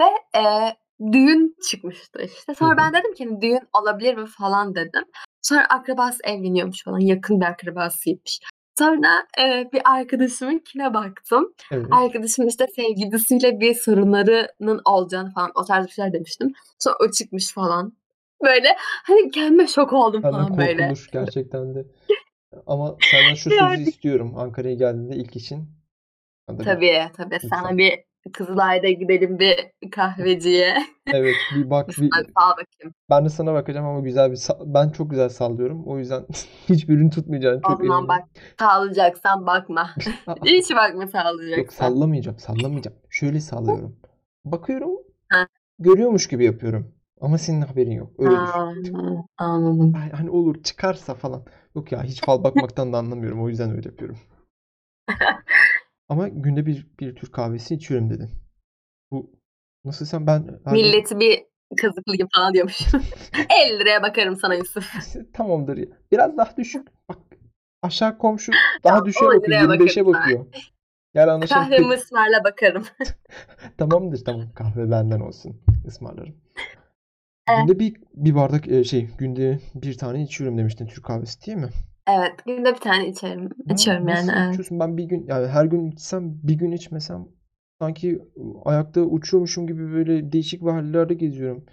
ve, 0.01 0.05
eee, 0.35 0.75
düğün 1.11 1.55
çıkmıştı 1.69 2.21
işte. 2.23 2.51
Hı 2.53 2.55
Sonra 2.55 2.73
hı. 2.73 2.77
ben 2.77 2.93
dedim 2.93 3.13
ki 3.13 3.25
hani 3.25 3.41
düğün 3.41 3.67
olabilir 3.73 4.15
mi 4.17 4.25
falan 4.27 4.75
dedim. 4.75 5.03
Sonra 5.41 5.65
akrabası 5.65 6.17
evleniyormuş 6.23 6.83
falan. 6.83 6.99
Yakın 6.99 7.41
bir 7.41 7.45
akrabasıymış. 7.45 8.39
Sonra, 8.79 9.27
eee, 9.37 9.69
bir 9.73 9.81
arkadaşımınkine 9.85 10.93
baktım. 10.93 11.53
Evet. 11.71 11.85
Arkadaşımın 11.91 12.49
işte 12.49 12.67
sevgilisiyle 12.75 13.59
bir 13.59 13.73
sorunlarının 13.75 14.81
olacağını 14.85 15.31
falan 15.33 15.51
o 15.55 15.65
tarz 15.65 15.85
bir 15.87 15.91
şeyler 15.91 16.13
demiştim. 16.13 16.53
Sonra 16.79 16.95
o 17.07 17.11
çıkmış 17.11 17.53
falan. 17.53 17.93
Böyle 18.43 18.67
hani 18.79 19.31
kendime 19.31 19.67
şok 19.67 19.93
oldum 19.93 20.21
Senden 20.21 20.37
falan 20.37 20.57
böyle. 20.57 20.77
korkulur 20.77 21.09
gerçekten 21.11 21.75
de. 21.75 21.85
Ama 22.67 22.97
senden 23.11 23.33
şu 23.35 23.49
sözü 23.59 23.81
istiyorum. 23.81 24.37
Ankara'ya 24.37 24.75
geldiğinde 24.75 25.15
ilk 25.15 25.35
bana 26.47 26.59
bir 26.59 26.63
Tabii, 26.65 26.99
tabii. 27.17 27.39
Sana 27.49 27.61
lütfen. 27.61 27.77
bir 27.77 28.03
Kızılay'da 28.33 28.89
gidelim 28.89 29.39
bir 29.39 29.55
kahveciye. 29.91 30.77
Evet, 31.13 31.35
bir 31.55 31.69
bak 31.69 31.87
Bir 31.89 31.93
sana 31.93 32.23
fal 32.35 32.51
bakayım. 32.51 32.93
Ben 33.09 33.25
de 33.25 33.29
sana 33.29 33.53
bakacağım 33.53 33.85
ama 33.87 33.99
güzel 33.99 34.31
bir 34.31 34.39
ben 34.65 34.89
çok 34.89 35.09
güzel 35.09 35.29
sallıyorum. 35.29 35.87
O 35.87 35.97
yüzden 35.99 36.25
hiçbirini 36.69 37.09
tutmayacağına 37.09 37.57
O 37.57 37.61
çok 37.71 37.81
zaman 37.81 38.07
bak, 38.07 38.19
eminim. 38.19 38.53
sallayacaksan 38.59 39.47
bakma. 39.47 39.89
Hiç 40.45 40.71
bakma 40.75 41.01
Yok 41.01 41.11
sallayacaksan. 41.11 41.87
sallamayacağım, 41.87 42.39
sallamayacağım. 42.39 42.97
Şöyle 43.09 43.39
sallıyorum. 43.39 43.95
Bakıyorum, 44.45 44.91
Heh. 45.29 45.45
görüyormuş 45.79 46.27
gibi 46.27 46.45
yapıyorum 46.45 46.95
ama 47.21 47.37
senin 47.37 47.61
haberin 47.61 47.91
yok. 47.91 48.11
Öyle 48.19 48.31
düşün. 48.31 48.93
Ha, 48.93 49.25
anladım. 49.37 49.93
Ay, 49.95 50.11
hani 50.11 50.29
olur 50.29 50.63
çıkarsa 50.63 51.13
falan. 51.15 51.45
Yok 51.75 51.91
ya 51.91 52.03
hiç 52.03 52.21
fal 52.25 52.43
bakmaktan 52.43 52.93
da 52.93 52.97
anlamıyorum. 52.97 53.43
O 53.43 53.49
yüzden 53.49 53.71
öyle 53.71 53.89
yapıyorum. 53.89 54.17
Ama 56.09 56.27
günde 56.27 56.65
bir 56.65 56.87
bir 56.99 57.15
Türk 57.15 57.33
kahvesi 57.33 57.75
içiyorum 57.75 58.09
dedin. 58.09 58.29
Bu 59.11 59.31
nasıl 59.85 60.05
sen 60.05 60.27
ben 60.27 60.59
her 60.65 60.75
gün 60.75 60.85
Milleti 60.85 61.19
bir 61.19 61.45
kazıklayayım 61.81 62.27
falan 62.35 62.53
diyormuş. 62.53 62.81
"€50'ya 63.33 64.03
bakarım 64.03 64.35
sana 64.35 64.55
Yusuf." 64.55 64.95
İşte 64.99 65.31
tamamdır 65.31 65.77
ya. 65.77 65.87
Biraz 66.11 66.37
daha 66.37 66.57
düşük. 66.57 66.87
Bak 67.09 67.17
aşağı 67.81 68.17
komşu 68.17 68.51
daha 68.83 69.05
düşüğe 69.05 69.25
bakıyor. 69.25 69.43
€10'ya 69.43 69.69
bakarım 69.69 69.85
25'e 69.85 70.03
sana. 70.03 70.13
bakıyor. 70.13 70.45
Gel 71.13 71.33
anlaşalım. 71.33 71.63
Kahvemi 71.69 71.93
ısmarla 71.93 72.43
bakarım. 72.43 72.83
Tamamdır 73.77 74.25
tamam. 74.25 74.51
Kahve 74.55 74.91
benden 74.91 75.19
olsun. 75.19 75.61
Ismarlarım. 75.87 76.35
Evet. 77.47 77.59
Günde 77.59 77.79
bir 77.79 77.95
bir 78.15 78.35
bardak 78.35 78.67
eee, 78.67 78.83
şey 78.83 79.09
günde 79.17 79.59
bir 79.75 79.97
tane 79.97 80.23
içiyorum 80.23 80.57
demiştin 80.57 80.87
Türk 80.87 81.05
kahvesi 81.05 81.45
değil 81.45 81.57
mi? 81.57 81.69
Evet, 82.07 82.45
günde 82.45 82.73
bir 82.75 82.79
tane 82.79 83.07
içerim. 83.09 83.49
Ya 83.65 83.75
İçiyorum 83.75 84.07
yani, 84.07 84.31
nasıl 84.31 84.33
evet. 84.35 84.49
içiyorsun? 84.49 84.79
Ben 84.79 84.97
bir 84.97 85.03
gün 85.03 85.25
yani 85.27 85.47
her 85.47 85.65
gün 85.65 85.91
içsem 85.91 86.39
bir 86.43 86.53
gün 86.53 86.71
içmesem 86.71 87.27
sanki 87.81 88.19
ayakta 88.65 89.01
uçuyormuşum 89.01 89.67
gibi 89.67 89.91
böyle 89.91 90.31
değişik 90.31 90.61
bir 90.61 90.71
hallerde 90.71 91.13
geziyorum. 91.13 91.65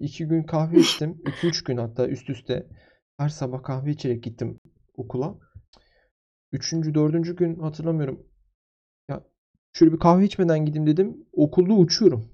2 0.00 0.26
gün 0.28 0.42
kahve 0.42 0.80
içtim. 0.80 1.20
2-3 1.24 1.64
gün 1.64 1.76
hatta 1.76 2.08
üst 2.08 2.30
üste. 2.30 2.66
Her 3.16 3.28
sabah 3.28 3.62
kahve 3.62 3.90
içerek 3.90 4.22
gittim 4.22 4.60
okula. 4.96 5.34
3. 6.52 6.94
4. 6.94 7.36
gün 7.36 7.58
hatırlamıyorum. 7.60 8.26
Ya 9.10 9.24
şöyle 9.72 9.92
bir 9.92 9.98
kahve 9.98 10.24
içmeden 10.24 10.66
gideyim 10.66 10.86
dedim. 10.88 11.26
Okulda 11.32 11.74
uçuyorum. 11.74 12.24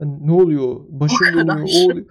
Hani 0.00 0.26
ne 0.26 0.32
oluyor? 0.32 0.62
O 0.64 0.86
Başım 1.00 1.18
dönüyor. 1.34 1.68
O 1.68 1.84
oluyor. 1.90 2.06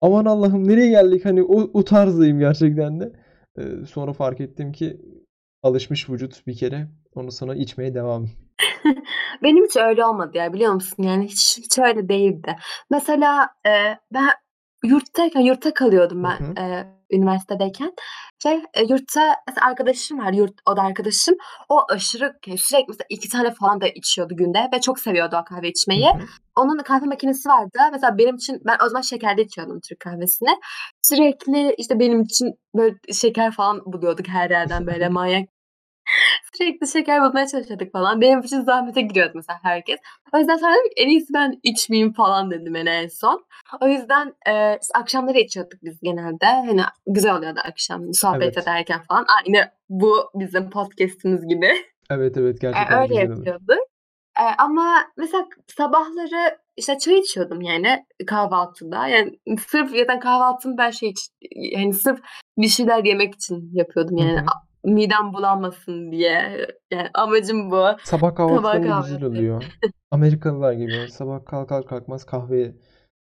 Aman 0.00 0.24
Allah'ım 0.24 0.68
nereye 0.68 0.90
geldik? 0.90 1.24
Hani 1.24 1.42
o, 1.42 1.70
o 1.74 1.84
tarzdayım 1.84 2.38
gerçekten 2.38 3.00
de. 3.00 3.12
Ee, 3.58 3.62
sonra 3.90 4.12
fark 4.12 4.40
ettim 4.40 4.72
ki 4.72 5.00
alışmış 5.62 6.10
vücut 6.10 6.46
bir 6.46 6.56
kere. 6.56 6.88
Onu 7.14 7.32
sonra 7.32 7.54
içmeye 7.54 7.94
devam. 7.94 8.28
Benim 9.42 9.64
hiç 9.64 9.76
öyle 9.76 10.04
olmadı 10.04 10.38
ya 10.38 10.52
biliyor 10.52 10.72
musun? 10.72 11.02
Yani 11.02 11.24
hiç 11.24 11.58
hiç 11.58 11.78
öyle 11.78 12.08
değildi. 12.08 12.56
Mesela, 12.90 13.48
eee, 13.66 13.98
ben 14.14 14.30
yurttayken 14.84 15.40
yurtta 15.40 15.74
kalıyordum 15.74 16.24
Hı 16.24 16.28
ben, 16.28 16.44
hı. 16.44 16.54
eee, 16.56 16.86
üniversitedeyken. 17.10 17.92
Şey, 18.42 18.54
eee, 18.76 18.86
yurtta 18.88 19.36
arkadaşım 19.62 20.18
var, 20.18 20.32
yurt 20.32 20.54
oda 20.66 20.82
arkadaşım. 20.82 21.34
O 21.68 21.80
aşırı 21.92 22.34
sürekli 22.56 22.84
mesela 22.88 23.06
2 23.08 23.28
tane 23.28 23.50
falan 23.54 23.80
da 23.80 23.88
içiyordu 23.88 24.36
günde 24.36 24.68
ve 24.74 24.80
çok 24.80 24.98
seviyordu 25.00 25.36
o 25.42 25.44
kahve 25.44 25.66
Hı 25.66 25.70
içmeyi. 25.70 26.06
hı. 26.06 26.18
Onun 26.60 26.78
kahve 26.78 27.06
makinesi 27.06 27.48
vardı. 27.48 27.78
Mesela 27.92 28.18
benim 28.18 28.36
için 28.36 28.60
ben 28.66 28.76
o 28.84 28.88
zaman 28.88 29.02
şekerli 29.02 29.40
içiyordum 29.40 29.80
Türk 29.88 30.00
kahvesini. 30.00 30.48
Sürekli 31.02 31.74
işte 31.78 31.98
benim 32.00 32.22
için 32.22 32.54
böyle 32.76 32.94
şeker 33.12 33.52
falan 33.52 33.80
buluyorduk 33.92 34.28
her 34.28 34.50
yerden 34.50 34.86
böyle 34.86 35.08
manyak. 35.18 35.48
Sürekli 36.54 36.88
şeker 36.88 37.22
bulmaya 37.22 37.46
çalışıyorduk 37.46 37.92
falan. 37.92 38.20
Benim 38.20 38.40
için 38.40 38.60
zahmete 38.60 39.00
giriyordu 39.00 39.32
mesela 39.34 39.58
herkes. 39.62 39.98
O 40.34 40.38
yüzden 40.38 40.56
sonra 40.56 40.72
dedim 40.72 40.88
ki 40.88 40.94
en 41.02 41.08
iyisi 41.08 41.34
ben 41.34 41.60
içmeyeyim 41.62 42.12
falan 42.12 42.50
dedim 42.50 42.74
hani 42.74 42.88
en 42.88 43.08
son. 43.08 43.44
O 43.80 43.88
yüzden, 43.88 44.34
eee, 44.46 44.78
işte 44.82 44.98
akşamları 44.98 45.38
içiyorduk 45.38 45.78
biz 45.82 46.00
genelde. 46.02 46.46
Hani 46.46 46.82
güzel 47.06 47.36
oluyordu 47.36 47.60
akşam 47.64 48.14
sohbet 48.14 48.42
Evet. 48.42 48.58
ederken 48.58 49.02
falan. 49.08 49.26
Aynı 49.38 49.70
bu 49.88 50.30
bizim 50.34 50.70
podcast'imiz 50.70 51.48
gibi. 51.48 51.70
Evet 52.10 52.36
evet 52.36 52.54
Eee, 52.62 52.70
gerçekten 52.72 52.98
de 52.98 53.02
öyle 53.02 53.14
yapıyorduk. 53.14 53.78
Eee, 54.40 54.54
ama 54.58 54.96
mesela 55.16 55.48
sabahları 55.76 56.58
işte 56.76 56.98
çay 56.98 57.18
içiyordum 57.18 57.60
yani 57.60 58.04
kahvaltıda. 58.26 59.06
Yani 59.06 59.38
sırf 59.68 59.90
zaten 59.90 60.20
kahvaltımı 60.20 60.78
ben 60.78 60.90
şey 60.90 61.14
hani 61.74 61.92
sırf 61.92 62.20
bir 62.58 62.68
şeyler 62.68 63.04
yemek 63.04 63.34
için 63.34 63.70
yapıyordum 63.72 64.16
yani. 64.16 64.38
hı. 64.40 64.44
A 64.44 64.52
midem 64.84 65.32
bulanmasın 65.32 66.12
diye. 66.12 66.66
Yani 66.90 67.08
amacım 67.14 67.70
bu. 67.70 67.76
Sabah 67.76 67.98
Sabah 68.04 68.36
kahvaltılarında 68.36 69.00
güzel 69.00 69.20
kahvaltı. 69.20 69.26
oluyor. 69.26 69.62
Amerikalılar 70.10 70.72
gibi 70.72 71.08
sabah 71.08 71.44
kalkar 71.44 71.86
kalkmaz 71.86 72.24
kahve. 72.24 72.74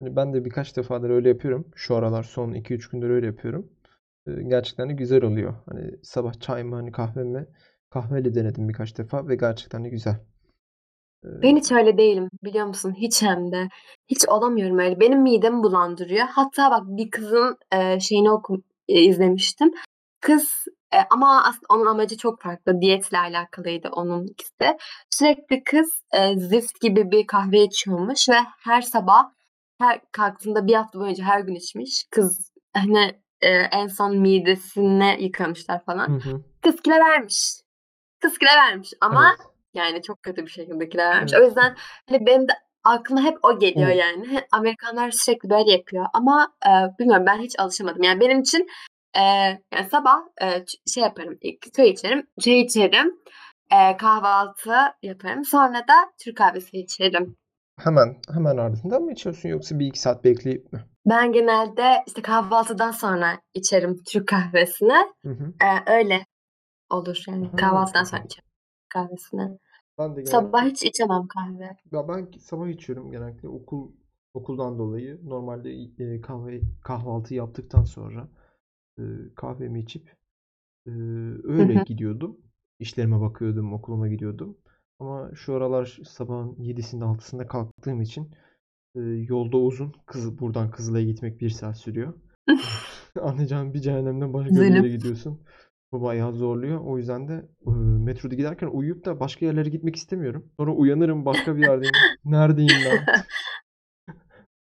Hani 0.01 0.17
ben 0.17 0.33
de 0.35 0.45
birkaç 0.45 0.77
defadır 0.77 1.11
öyle 1.11 1.29
yapıyorum. 1.29 1.71
Şu 1.75 1.97
aralar 1.97 2.23
son 2.23 2.53
2-3 2.53 2.89
gündür 2.91 3.11
öyle 3.11 3.27
yapıyorum. 3.27 3.73
Gerçekten 4.49 4.89
de 4.89 4.93
güzel 4.93 5.25
oluyor. 5.25 5.55
Hani 5.69 5.91
sabah 6.03 6.41
çay 6.41 6.63
mı 6.63 6.75
hani 6.77 6.93
kahve 6.93 7.25
mi? 7.25 7.47
Kahveyle 7.91 8.35
denedim 8.35 8.69
birkaç 8.69 8.99
defa 8.99 9.29
ve 9.29 9.37
gerçekten 9.37 9.85
de 9.85 9.89
güzel. 9.89 10.21
Ben 11.25 11.57
hiç 11.57 11.73
öyle 11.73 11.99
değilim 11.99 12.29
biliyor 12.45 12.67
musun? 12.67 12.95
Hiç 12.99 13.23
hem 13.23 13.53
de. 13.53 13.69
Hiç 14.09 14.29
olamıyorum 14.29 14.79
öyle. 14.79 15.01
Benim 15.01 15.23
midemi 15.23 15.63
bulandırıyor. 15.63 16.27
Hatta 16.27 16.71
bak 16.71 16.83
bir 16.87 17.11
kızın, 17.11 17.57
eee, 17.73 17.99
şeyini 18.01 18.31
okum 18.31 18.65
eee, 18.89 19.01
izlemiştim. 19.03 19.73
Kız, 20.21 20.49
eee, 20.93 21.07
ama 21.11 21.43
aslında 21.45 21.67
onun 21.75 21.87
amacı 21.87 22.17
çok 22.17 22.43
farklı. 22.43 22.81
Diyetle 22.81 23.19
alakalıydı 23.19 23.89
onunkisi. 23.89 24.77
Sürekli 25.11 25.65
kız, 25.65 26.03
eee, 26.15 26.35
zift 26.39 26.81
gibi 26.81 27.11
bir 27.11 27.27
kahve 27.27 27.63
içiyormuş 27.63 28.29
ve 28.29 28.37
her 28.65 28.83
sabah 28.83 29.25
her 29.81 30.01
kalktığında 30.13 30.67
1 30.67 30.75
hafta 30.75 31.01
boyunca 31.01 31.25
her 31.25 31.41
gün 31.41 31.55
içmiş. 31.55 32.05
Kız 32.11 32.53
hani, 32.75 33.21
eee, 33.43 33.69
en 33.73 33.87
son 33.87 34.17
midesini 34.19 35.17
yıkamışlar 35.21 35.79
Hı 35.81 35.85
falan. 35.85 36.09
hı. 36.21 36.43
Kız 36.63 36.81
kilo 36.83 36.95
vermiş. 36.95 37.61
Kız 38.21 38.39
kilo 38.39 38.51
vermiş 38.51 38.93
ama 39.01 39.29
Evet. 39.39 39.49
Yani 39.79 40.03
çok 40.03 40.23
kötü 40.23 40.43
bir 40.47 40.51
şekilde 40.51 40.89
kilo 40.89 41.03
vermiş. 41.03 41.33
Evet. 41.33 41.43
O 41.43 41.47
yüzden 41.47 41.77
hani 42.09 42.27
benim 42.27 42.49
de 42.49 42.53
aklıma 42.85 43.23
hep 43.23 43.39
o 43.43 43.59
geliyor 43.59 43.89
O 43.91 43.95
yani. 43.95 44.41
Amerikanlar 44.53 45.11
sürekli 45.11 45.51
böyle 45.51 45.73
yapıyor 45.73 46.07
ama, 46.15 46.53
eee, 46.67 46.91
bilmiyorum 46.99 47.27
ben 47.27 47.39
hiç 47.39 47.59
alışamadım. 47.61 48.03
Yani 48.03 48.21
benim 48.21 48.41
için, 48.41 48.67
eee, 49.17 49.63
yani 49.75 49.89
sabah, 49.91 50.19
ç 50.67 50.77
şey 50.95 51.03
yaparım 51.03 51.39
çay 51.77 51.89
içerim. 51.91 52.27
Çay 52.41 52.61
içerim, 52.61 53.19
eee, 53.73 53.97
kahvaltı 53.97 54.75
yaparım. 55.03 55.45
Sonra 55.45 55.79
da 55.79 55.95
Türk 56.25 56.37
kahvesi 56.37 56.79
içerim. 56.79 57.37
Hemen 57.79 58.17
hemen 58.35 58.57
ardından 58.57 59.03
mı 59.03 59.13
içiyorsun 59.13 59.49
yoksa 59.49 59.79
1-2 59.79 60.01
saat 60.01 60.25
bekleyip 60.25 60.73
mi? 60.73 60.81
Ben 61.07 61.33
genelde 61.33 62.05
işte 62.07 62.23
kahvaltıdan 62.23 62.91
sonra 62.91 63.39
içerim 63.55 64.03
Türk 64.13 64.29
kahvesini. 64.29 64.99
Hı 65.23 65.29
hı. 65.31 65.53
Eee, 65.63 65.83
öyle 65.87 66.27
olur 66.91 67.25
yani. 67.29 67.57
Kahvaltıdan 67.57 68.05
sonra 68.05 68.23
içerim 68.25 68.49
kahvesini. 68.89 69.59
Ben 69.99 70.17
de 70.17 70.23
Sabah 70.25 70.65
genellikle 70.65 70.67
hiç 70.67 70.83
içemem 70.83 71.27
kahve. 71.29 71.77
Ya 71.93 72.09
ben 72.09 72.31
sabah 72.41 72.69
içiyorum 72.69 73.11
genellikle 73.13 73.49
okul 73.49 73.93
okuldan 74.35 74.79
dolayı. 74.79 75.21
Normalde 75.25 75.73
eee, 75.75 76.21
kahve 76.21 76.61
kahvaltı 76.83 77.35
yaptıktan 77.35 77.85
sonra 77.85 78.29
eee, 78.99 79.05
kahvemi 79.37 79.81
içip 79.81 80.17
Hı 80.87 80.93
öyle 81.45 81.79
hı. 81.81 81.85
gidiyordum. 81.87 82.39
İşlerime 82.81 83.21
bakıyordum, 83.21 83.73
okuluma 83.73 84.09
gidiyordum. 84.09 84.59
Ama 85.01 85.31
şu 85.35 85.55
aralar 85.55 85.99
sabahın 86.09 86.57
7'sinde 86.59 87.05
6'sında 87.05 87.47
kalktığım 87.49 88.01
için 88.03 88.31
eee, 88.97 89.03
yolda 89.29 89.59
uzun. 89.59 89.95
Kız 90.07 90.41
buradan 90.41 90.71
Kızılay'a 90.71 91.07
gitmek 91.07 91.41
1 91.41 91.51
saat 91.51 91.79
sürüyor. 91.79 92.15
Anlayacağın 93.23 93.75
bir 93.75 93.81
cehennemden 93.81 94.33
başka 94.35 94.69
bir 94.69 94.75
yere 94.75 94.89
Zulüm. 94.89 94.91
gidiyorsun. 94.91 95.43
Bu 95.93 96.03
bayağı 96.03 96.33
zorluyor. 96.33 96.81
O 96.81 96.99
yüzden 96.99 97.29
de 97.29 97.49
e, 97.67 97.71
metroda 98.05 98.35
giderken 98.35 98.67
uyuyup 98.67 99.05
da 99.05 99.21
başka 99.21 99.47
yerlere 99.47 99.69
gitmek 99.69 99.97
istemiyorum. 99.97 100.51
Sonra 100.57 100.73
uyanırım 100.73 101.25
başka 101.25 101.57
bir 101.57 101.63
yerdeyim. 101.63 101.95
Neredeyim 102.25 102.73
ben? 102.85 103.07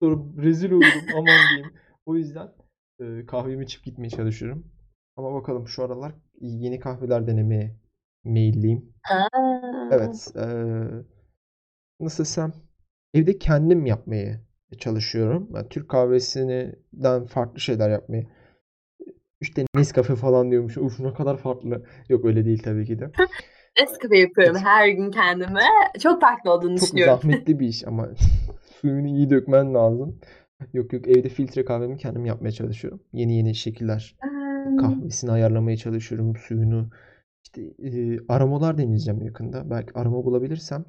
Sonra 0.01 0.21
rezil 0.37 0.71
olurum 0.71 1.03
aman 1.13 1.49
diyeyim. 1.49 1.73
O 2.05 2.15
yüzden 2.15 2.51
e, 2.99 3.25
kahvemi 3.25 3.63
içip 3.63 3.83
gitmeye 3.83 4.09
çalışıyorum. 4.09 4.71
Ama 5.15 5.33
bakalım 5.33 5.67
şu 5.67 5.83
aralar 5.83 6.15
yeni 6.41 6.79
kahveler 6.79 7.27
denemeye 7.27 7.75
meyilliyim. 8.23 8.93
Evet. 9.91 10.31
e, 10.35 10.45
nasıl 11.99 12.23
desem 12.23 12.53
evde 13.13 13.37
kendim 13.37 13.85
yapmaya 13.85 14.41
çalışıyorum. 14.77 15.49
Yani 15.53 15.69
Türk 15.69 15.89
kahvesinden 15.89 17.25
farklı 17.25 17.59
şeyler 17.59 17.89
yapmaya. 17.89 18.23
İşte 19.43 19.65
Nescafe 19.75 20.15
falan 20.15 20.51
diyormuş. 20.51 20.77
Uf 20.77 20.99
ne 20.99 21.13
kadar 21.13 21.37
farklı. 21.37 21.85
Yok 22.09 22.25
öyle 22.25 22.45
değil 22.45 22.63
tabii 22.63 22.85
ki 22.85 22.99
de. 22.99 23.11
Nescafe 23.79 24.17
yapıyorum 24.17 24.55
Evet. 24.55 24.65
her 24.65 24.87
gün 24.87 25.11
kendime. 25.11 25.61
Çok 25.99 26.21
farklı 26.21 26.51
olduğunu 26.51 26.77
Çok 26.77 26.87
düşünüyorum. 26.87 27.13
zahmetli 27.21 27.59
bir 27.59 27.67
iş 27.67 27.87
ama 27.87 28.09
suyunu 28.81 29.07
iyi 29.07 29.29
dökmen 29.29 29.73
lazım. 29.73 30.19
Yok 30.73 30.93
yok 30.93 31.07
evde 31.07 31.29
filtre 31.29 31.65
kahvemi 31.65 31.97
kendim 31.97 32.25
yapmaya 32.25 32.51
çalışıyorum. 32.51 33.01
Yeni 33.13 33.37
yeni 33.37 33.55
şekiller. 33.55 34.15
Hmm. 34.21 34.77
Kahvesini 34.77 35.31
ayarlamaya 35.31 35.77
çalışıyorum. 35.77 36.35
Suyunu. 36.35 36.89
İşte 37.43 37.61
e, 37.61 38.17
aromalar 38.29 38.77
deneyeceğim 38.77 39.21
yakında. 39.21 39.69
Belki 39.69 39.91
aroma 39.95 40.25
bulabilirsem. 40.25 40.85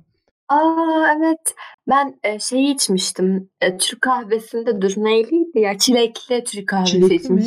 Aa 0.49 1.07
evet. 1.17 1.55
Ben 1.89 2.19
e, 2.23 2.39
şeyi 2.39 2.75
içmiştim. 2.75 3.51
E, 3.61 3.77
Türk 3.77 4.03
kahvesinde 4.03 4.83
dur 4.83 4.93
neyliydi 4.97 5.61
ya? 5.61 5.79
Çilekli 5.79 6.45
Türk 6.45 6.69
kahvesi 6.69 7.01
Çilekli 7.01 7.31
mi? 7.33 7.43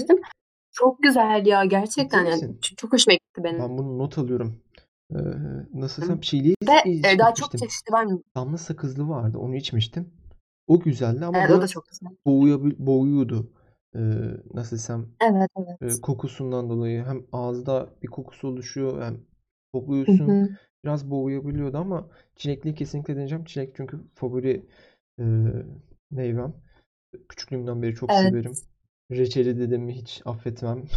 Çok 0.79 1.03
güzel 1.03 1.45
ya 1.45 1.65
gerçekten 1.65 2.17
yani 2.25 2.29
misin? 2.33 2.57
ç- 2.61 2.75
çok 2.75 2.93
hoşuma 2.93 3.13
gitti 3.13 3.43
benim. 3.43 3.59
Ben 3.59 3.77
bunu 3.77 3.97
not 3.97 4.17
alıyorum. 4.17 4.61
Ee, 5.11 5.17
nasıl 5.73 6.01
desem 6.01 6.19
çileği 6.21 6.55
Ve 6.67 6.91
e, 6.91 7.19
daha 7.19 7.33
çok 7.33 7.47
içmiştim. 7.47 7.67
çeşidi 7.69 7.91
var 7.91 8.05
mı? 8.05 8.21
Damla 8.35 8.57
sakızlı 8.57 9.09
vardı. 9.09 9.37
Onu 9.37 9.55
içmiştim. 9.55 10.09
O 10.67 10.79
güzeldi 10.79 11.25
ama 11.25 11.39
Evet 11.39 11.51
o 11.51 11.61
da 11.61 11.67
çok 11.67 11.83
güzel. 11.87 12.09
boğuyabil- 12.27 12.75
boğuyordu. 12.79 13.51
Ee, 13.95 13.99
nasıl 14.53 14.75
desem 14.75 15.07
Evet 15.21 15.49
e, 15.57 15.61
evet. 15.81 16.01
kokusundan 16.01 16.69
dolayı 16.69 17.03
hem 17.03 17.25
ağızda 17.31 17.89
bir 18.03 18.07
kokusu 18.07 18.47
oluşuyor 18.47 19.01
hem 19.01 19.13
Hı 19.13 19.19
kokluyorsun. 19.73 20.27
hı. 20.29 20.49
Biraz 20.83 21.11
boğuyabiliyordu 21.11 21.77
ama 21.77 22.07
çilekliyi 22.35 22.75
kesinlikle 22.75 23.13
deneyeceğim. 23.13 23.45
Çilek 23.45 23.73
çünkü 23.75 23.99
favori 24.15 24.65
e, 25.19 25.23
meyvem. 26.11 26.53
Küçüklüğümden 27.29 27.81
beri 27.81 27.95
çok 27.95 28.11
Evet. 28.11 28.21
severim. 28.21 28.51
Reçeli 29.11 29.59
dedim 29.59 29.81
mi 29.81 29.95
hiç 29.95 30.21
affetmem. 30.25 30.83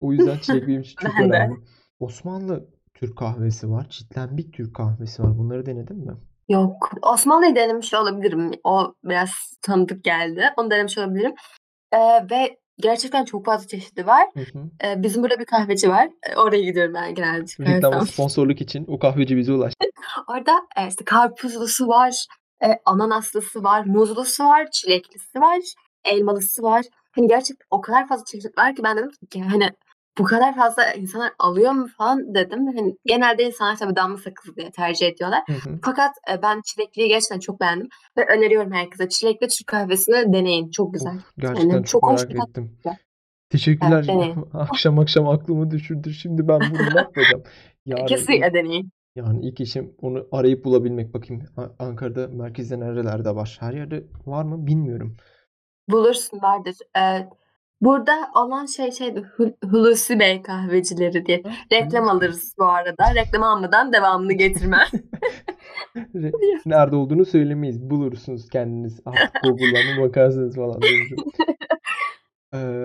O 0.00 0.12
yüzden 0.12 0.38
çilek 0.38 0.68
benim 0.68 0.80
için 0.80 0.96
çok 1.00 1.12
Ben 1.18 1.30
de. 1.30 1.36
önemli. 1.36 1.56
Osmanlı 2.00 2.68
Türk 2.94 3.18
kahvesi 3.18 3.70
var. 3.70 3.88
Çitlenbik 3.90 4.54
Türk 4.54 4.74
kahvesi 4.74 5.22
var. 5.22 5.38
Bunları 5.38 5.66
denedin 5.66 5.96
mi? 5.96 6.12
Yok. 6.48 6.90
Osmanlı'yı 7.02 7.56
denemiş 7.56 7.94
olabilirim. 7.94 8.50
O 8.64 8.94
biraz 9.04 9.30
tanıdık 9.62 10.04
geldi. 10.04 10.44
Onu 10.56 10.70
denemiş 10.70 10.98
olabilirim. 10.98 11.34
E, 11.92 11.98
ve 12.30 12.58
gerçekten 12.76 13.24
çok 13.24 13.46
fazla 13.46 13.66
çeşidi 13.66 14.06
var. 14.06 14.26
Hı 14.34 14.40
hı. 14.40 14.88
E, 14.88 15.02
bizim 15.02 15.22
burada 15.22 15.38
bir 15.38 15.44
kahveci 15.44 15.88
var. 15.88 16.08
E, 16.22 16.36
oraya 16.36 16.62
gidiyorum 16.62 16.94
ben 16.94 17.14
genelde 17.14 17.44
Reklam 17.60 18.00
ve 18.00 18.06
sponsorluk 18.06 18.60
için 18.60 18.84
o 18.88 18.98
kahveci 18.98 19.36
bize 19.36 19.52
ulaştı. 19.52 19.86
Orada 20.28 20.52
e, 20.76 20.88
işte 20.88 21.04
karpuzlusu 21.04 21.88
var, 21.88 22.26
e, 22.64 22.66
ananaslısı 22.84 23.64
var, 23.64 23.84
muzlusu 23.84 24.44
var, 24.44 24.70
çileklisi 24.70 25.40
var, 25.40 25.58
elmalısı 26.04 26.62
var. 26.62 26.84
Hani 27.12 27.28
gerçekten 27.28 27.66
o 27.70 27.80
kadar 27.80 28.08
fazla 28.08 28.24
var 28.58 28.76
ki 28.76 28.82
ben 28.82 28.96
dedim 28.96 29.10
ki 29.30 29.42
hani 29.42 29.70
bu 30.18 30.24
kadar 30.24 30.56
fazla 30.56 30.92
insanlar 30.92 31.32
alıyor 31.38 31.72
mu 31.72 31.86
falan 31.98 32.34
dedim. 32.34 32.66
Hani 32.66 32.96
genelde 33.04 33.44
insanlar 33.44 33.76
tabii 33.76 33.96
damla 33.96 34.16
sakızı 34.16 34.56
diye 34.56 34.70
tercih 34.70 35.06
ediyorlar. 35.06 35.40
Hı 35.46 35.52
hı. 35.52 35.78
Fakat 35.84 36.10
e, 36.32 36.42
ben 36.42 36.60
çilekliyi 36.64 37.08
gerçekten 37.08 37.38
çok 37.38 37.60
beğendim 37.60 37.88
ve 38.18 38.26
öneriyorum 38.36 38.72
herkese. 38.72 39.08
Çilekli 39.08 39.48
Türk 39.48 39.66
kahvesini 39.66 40.32
deneyin. 40.32 40.70
Çok 40.70 40.94
güzel. 40.94 41.14
Of, 41.16 41.22
gerçekten 41.38 41.68
Yani 41.70 41.84
çok 41.84 41.86
çok 41.86 42.10
hoş 42.10 42.22
merak 42.28 42.36
tat. 42.38 42.48
ettim. 42.48 42.78
Evet, 42.86 42.96
Teşekkürler. 43.50 44.06
deneyin. 44.08 44.44
Akşam 44.54 44.98
akşam 44.98 45.28
aklımı 45.28 45.70
düşürdü. 45.70 46.12
Şimdi 46.12 46.48
ben 46.48 46.60
bunu 46.60 46.98
yapacağım? 46.98 47.42
Yarın 47.86 48.02
ilk, 48.02 48.08
Kesinlikle 48.08 48.54
deneyin. 48.54 48.90
yani 49.16 49.46
ilk 49.46 49.60
işim 49.60 49.94
onu 50.02 50.26
arayıp 50.32 50.64
bulabilmek. 50.64 51.14
Bakayım 51.14 51.42
Ankara'da 51.78 52.28
merkezde 52.28 52.80
nerelerde 52.80 53.34
var? 53.34 53.56
Her 53.60 53.72
yerde 53.74 54.04
var 54.26 54.44
mı 54.44 54.66
bilmiyorum. 54.66 55.16
Bulursun 55.90 56.42
vardır. 56.42 56.74
Ee, 56.98 57.28
burada 57.80 58.12
olan 58.34 58.66
şey 58.66 58.90
şeydi 58.92 59.20
Hul- 59.36 59.70
Hulusi 59.70 60.18
Bey 60.18 60.42
kahvecileri 60.42 61.26
diye. 61.26 61.42
Reklam 61.72 62.08
alırız 62.08 62.54
bu 62.58 62.64
arada. 62.64 63.14
Reklam 63.14 63.42
almadan 63.42 63.92
devamını 63.92 64.32
getirmem. 64.32 64.86
Re- 65.96 66.60
Nerede 66.66 66.96
olduğunu 66.96 67.24
söylemeyiz. 67.24 67.90
Bulursunuz 67.90 68.48
kendiniz. 68.48 69.00
Artık 69.06 69.42
Google'dan 69.42 69.96
mı 69.96 70.08
bakarsınız 70.08 70.56
falan. 70.56 70.80
Ee, 72.54 72.84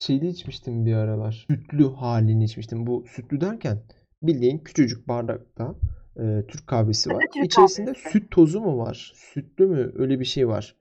şeyde 0.00 0.26
içmiştim 0.28 0.86
bir 0.86 0.94
aralar. 0.94 1.46
Sütlü 1.50 1.94
halini 1.94 2.44
içmiştim. 2.44 2.86
Bu 2.86 3.04
sütlü 3.08 3.40
derken 3.40 3.82
bildiğin 4.22 4.58
küçücük 4.58 5.08
bardakta 5.08 5.74
e, 6.16 6.46
Türk 6.48 6.66
kahvesi 6.66 7.10
var. 7.10 7.24
Türk 7.34 7.44
İçerisinde 7.46 7.92
kahvesi. 7.92 8.10
süt 8.10 8.30
tozu 8.30 8.60
mu 8.60 8.78
var? 8.78 9.12
Sütlü 9.14 9.66
mü? 9.66 9.92
Öyle 9.96 10.20
bir 10.20 10.24
şey 10.24 10.48
var. 10.48 10.76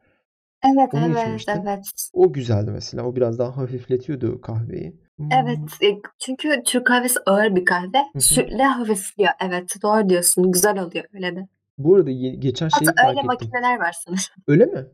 Evet 0.65 0.93
Onu 0.93 1.05
evet 1.05 1.17
içmiştim. 1.19 1.63
evet. 1.67 1.85
O 2.13 2.33
güzeldi 2.33 2.71
mesela. 2.71 3.03
O 3.03 3.15
biraz 3.15 3.39
daha 3.39 3.57
hafifletiyordu 3.57 4.41
kahveyi. 4.41 4.95
Evet 5.33 5.57
Hmm, 5.57 5.87
e, 5.89 6.01
çünkü 6.19 6.63
Türk 6.65 6.87
kahvesi 6.87 7.19
ağır 7.25 7.55
bir 7.55 7.65
kahve. 7.65 7.97
Hı 7.97 8.03
hı. 8.17 8.21
Sütle 8.21 8.63
hafifliyor. 8.63 9.31
Evet 9.41 9.75
doğru 9.83 10.09
diyorsun. 10.09 10.51
Güzel 10.51 10.79
oluyor 10.79 11.05
öyle 11.13 11.35
de. 11.35 11.47
Bu 11.77 11.95
arada 11.95 12.09
ye- 12.09 12.35
geçen 12.35 12.69
şeyi 12.69 12.85
Hatta 12.87 13.01
fark 13.03 13.09
öyle 13.09 13.19
ettim. 13.19 13.27
makineler 13.27 13.79
var 13.79 13.95
sanırım. 14.05 14.23
Öyle 14.47 14.65
mi? 14.65 14.85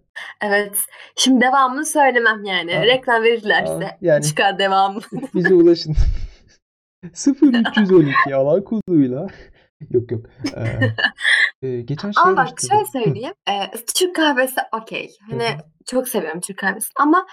Evet. 0.42 0.78
Şimdi 1.16 1.42
devamını 1.46 1.86
söylemem 1.86 2.44
yani. 2.44 2.78
Aa, 2.78 2.86
Reklam 2.86 3.22
aa, 3.22 3.24
verirlerse 3.24 3.98
yani 4.02 4.24
çıkar 4.24 4.60
devamı. 4.60 5.00
bize 5.36 5.54
ulaşın. 5.54 5.96
0312 7.42 8.36
alan 8.36 8.64
koduyla. 8.64 9.28
Yok 9.90 10.12
yok. 10.12 10.26
Ee, 10.58 10.62
geçen 11.62 12.12
şey 12.12 12.24
Ama 12.24 12.38
bak 12.38 12.62
şöyle. 12.70 12.82
Hı, 12.82 12.86
söyleyeyim. 12.92 13.34
e, 13.50 13.72
Türk 13.96 14.16
kahvesi 14.16 14.56
okey. 14.82 15.08
hı 15.30 15.32
Hani 15.32 15.50
hı. 15.50 15.58
çok 15.86 16.08
seviyorum 16.08 16.42
Türk 16.42 16.58
kahvesini. 16.58 16.92
Ama 17.00 17.26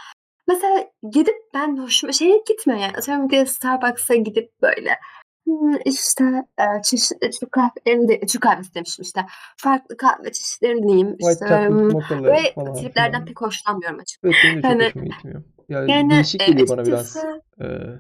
mesela 0.49 0.87
gidip 1.11 1.37
ben 1.55 1.77
hoşuma 1.77 2.13
şeye 2.13 2.43
gitmiyor 2.49 2.81
yani. 2.81 2.97
Atıyorum 2.97 3.31
bir 3.31 3.47
Starbucks'a 3.47 4.15
gidip 4.15 4.63
böyle 4.63 4.99
"Hmm, 5.45 5.77
işte 5.85 6.25
e, 6.59 6.83
çeşitli 6.85 7.31
Türk 7.31 7.53
kahvelerini 7.53 8.09
de, 8.09 8.21
Türk 8.21 8.43
kahvesi 8.43 8.75
demişim 8.75 9.03
işte. 9.03 9.21
Farklı 9.57 9.97
kahve 9.97 10.33
çeşitlerini 10.33 10.83
deneyeyim. 10.83 11.17
White 11.19 11.31
İşte 11.33 11.45
chocolate 11.49 11.93
mochaları 11.93 12.25
böyle 12.35 12.55
falan 12.55 12.75
triplerden 12.75 13.13
filan. 13.13 13.25
pek 13.25 13.41
hoşlanmıyorum 13.41 13.99
açıkçası. 13.99 14.27
Evet 14.35 14.43
benim 14.45 14.57
de 14.57 14.63
çok 14.63 14.71
Hani 14.71 14.83
hoşuma 14.89 15.05
gitmiyor. 15.05 15.43
Ya 15.69 15.81
yani 15.89 16.11
değişik 16.11 16.41
e, 16.41 16.45
geliyor 16.47 16.69
bana 16.69 16.87
biraz. 16.87 17.07
açıkçası 17.07 17.43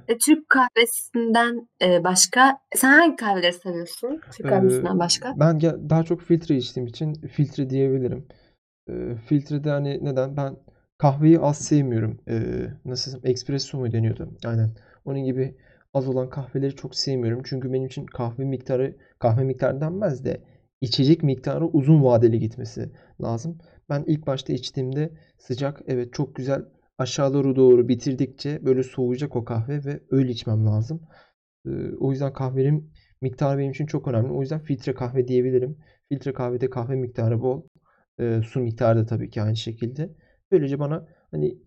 e, 0.08 0.18
Türk 0.18 0.48
kahvesinden 0.48 1.68
e, 1.82 2.04
başka 2.04 2.58
sen 2.76 2.92
hangi 2.92 3.16
kahveleri 3.16 3.52
seviyorsun? 3.52 4.20
Türk 4.36 4.46
e, 4.46 4.50
kahvesinden 4.50 4.98
başka? 4.98 5.34
ben 5.40 5.58
ge- 5.58 5.90
daha 5.90 6.02
çok 6.04 6.20
filtre 6.20 6.56
içtiğim 6.56 6.86
için 6.86 7.14
filtre 7.14 7.70
diyebilirim. 7.70 8.26
Ee, 8.90 9.16
filtrede 9.26 9.70
hani 9.70 10.04
neden? 10.04 10.36
Ben 10.36 10.56
kahveyi 10.98 11.40
az 11.40 11.58
sevmiyorum. 11.58 12.20
Ee, 12.28 12.66
nasıl 12.84 13.12
desem 13.12 13.30
espresso 13.30 13.78
mu 13.78 13.92
deniyordu? 13.92 14.30
Aynen. 14.44 14.70
Onun 15.04 15.24
gibi 15.24 15.56
az 15.94 16.08
olan 16.08 16.30
kahveleri 16.30 16.76
çok 16.76 16.94
sevmiyorum. 16.94 17.42
Çünkü 17.44 17.72
benim 17.72 17.86
için 17.86 18.06
kahve 18.06 18.44
miktarı 18.44 18.96
kahve 19.18 19.44
miktarı 19.44 19.80
denmez 19.80 20.24
de 20.24 20.40
içecek 20.80 21.22
miktarı 21.22 21.66
uzun 21.66 22.04
vadeli 22.04 22.38
gitmesi 22.38 22.92
lazım. 23.22 23.58
Ben 23.88 24.04
ilk 24.06 24.26
başta 24.26 24.52
içtiğimde 24.52 25.10
sıcak 25.38 25.82
evet 25.86 26.12
çok 26.12 26.34
güzel 26.34 26.64
aşağılara 26.98 27.56
doğru 27.56 27.88
bitirdikçe 27.88 28.64
böyle 28.66 28.82
soğuyacak 28.82 29.36
o 29.36 29.44
kahve 29.44 29.84
ve 29.84 30.00
öyle 30.10 30.30
içmem 30.30 30.66
lazım. 30.66 31.00
Ee, 31.66 31.70
o 32.00 32.10
yüzden 32.10 32.32
kahvenin 32.32 32.92
miktarı 33.20 33.58
benim 33.58 33.70
için 33.70 33.86
çok 33.86 34.08
önemli. 34.08 34.32
O 34.32 34.40
yüzden 34.40 34.60
filtre 34.60 34.94
kahve 34.94 35.28
diyebilirim. 35.28 35.78
Filtre 36.08 36.32
kahvede 36.32 36.70
kahve 36.70 36.94
miktarı 36.96 37.40
bol. 37.40 37.62
Ee, 38.20 38.40
su 38.44 38.60
miktarı 38.60 38.98
da 38.98 39.06
tabii 39.06 39.30
ki 39.30 39.42
aynı 39.42 39.56
şekilde. 39.56 40.10
Böylece 40.50 40.78
bana 40.78 41.06
hani 41.30 41.58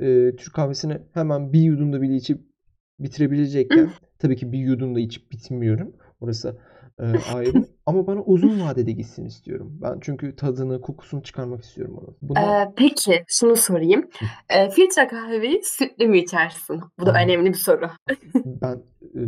e, 0.00 0.36
Türk 0.36 0.54
kahvesini 0.54 0.98
hemen 1.12 1.52
bir 1.52 1.60
yudumda 1.60 2.02
bile 2.02 2.14
içip 2.14 2.55
bitirebilecekken 2.98 3.90
tabii 4.18 4.36
ki 4.36 4.52
bir 4.52 4.58
yudumda 4.58 5.00
içip 5.00 5.32
bitmiyorum. 5.32 5.96
Orası 6.20 6.58
e, 7.00 7.04
ayrı. 7.34 7.66
Ama 7.86 8.06
bana 8.06 8.22
uzun 8.22 8.60
vadede 8.60 8.92
gitsin 8.92 9.24
istiyorum. 9.24 9.78
Ben 9.82 9.98
çünkü 10.00 10.36
tadını, 10.36 10.80
kokusunu 10.80 11.22
çıkarmak 11.22 11.64
istiyorum 11.64 11.98
onun. 11.98 12.16
Buna 12.22 12.62
Ee, 12.62 12.72
peki 12.76 13.24
şunu 13.28 13.56
sorayım. 13.56 14.08
Ee, 14.50 14.70
filtre 14.70 15.06
kahveyi 15.08 15.60
sütlü 15.64 16.08
mü 16.08 16.18
içersin? 16.18 16.80
Bu 16.98 17.06
da 17.06 17.12
Aa, 17.12 17.24
önemli 17.24 17.48
bir 17.48 17.58
soru. 17.58 17.90
ben 18.44 18.82
e, 19.14 19.22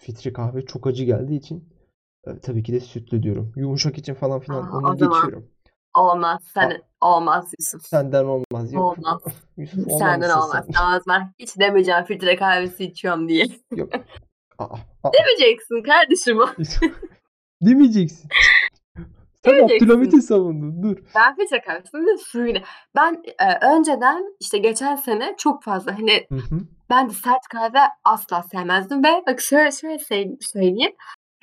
filtre 0.00 0.32
kahve 0.32 0.62
çok 0.62 0.86
acı 0.86 1.04
geldiği 1.04 1.36
için 1.36 1.64
e, 2.26 2.38
tabii 2.38 2.62
ki 2.62 2.72
de 2.72 2.80
sütlü 2.80 3.22
diyorum. 3.22 3.52
Yumuşak 3.56 3.98
için 3.98 4.14
falan 4.14 4.40
filan 4.40 4.62
Aa, 4.62 4.78
onu 4.78 4.92
geçiyorum. 4.92 5.48
Olmaz. 5.94 6.42
Sen 6.54 6.82
olmaz 7.00 7.52
Yusuf. 7.58 7.86
Senden 7.86 8.24
olmaz. 8.24 8.72
Yok. 8.72 8.98
Olmaz. 8.98 9.22
Yusuf 9.56 9.92
Senden 9.98 10.30
olmamışsın 10.30 10.40
olmaz. 10.40 10.64
sen. 10.74 10.82
Olmaz 10.84 11.02
ben 11.08 11.32
hiç 11.38 11.58
demeyeceğim 11.58 12.04
filtre 12.04 12.36
kahvesi 12.36 12.84
içiyorum 12.84 13.28
diye. 13.28 13.46
Yok. 13.76 13.88
Aa, 14.58 14.64
aa. 15.02 15.10
Demeyeceksin 15.12 15.82
kardeşim. 15.82 16.38
Demeyeceksin. 17.62 18.28
Sen. 19.44 19.64
Abdülhamit'i 19.64 20.22
savundun. 20.22 20.82
Dur. 20.82 20.96
Ben 21.14 21.36
filtre 21.36 21.60
kahvesini 21.60 22.18
suyuyla. 22.18 22.60
Ben 22.96 23.22
e, 23.38 23.66
önceden 23.66 24.36
işte 24.40 24.58
geçen 24.58 24.96
sene 24.96 25.34
çok 25.38 25.62
fazla 25.62 25.98
hani 25.98 26.26
Hı 26.28 26.34
hı. 26.36 26.60
ben 26.90 27.08
de 27.10 27.12
sert 27.14 27.48
kahve 27.52 27.78
asla 28.04 28.42
sevmezdim 28.42 29.04
ve 29.04 29.22
bak 29.26 29.40
şöyle 29.40 29.72
şöyle 29.72 29.98
söyle- 29.98 30.36
söyleyeyim. 30.40 30.92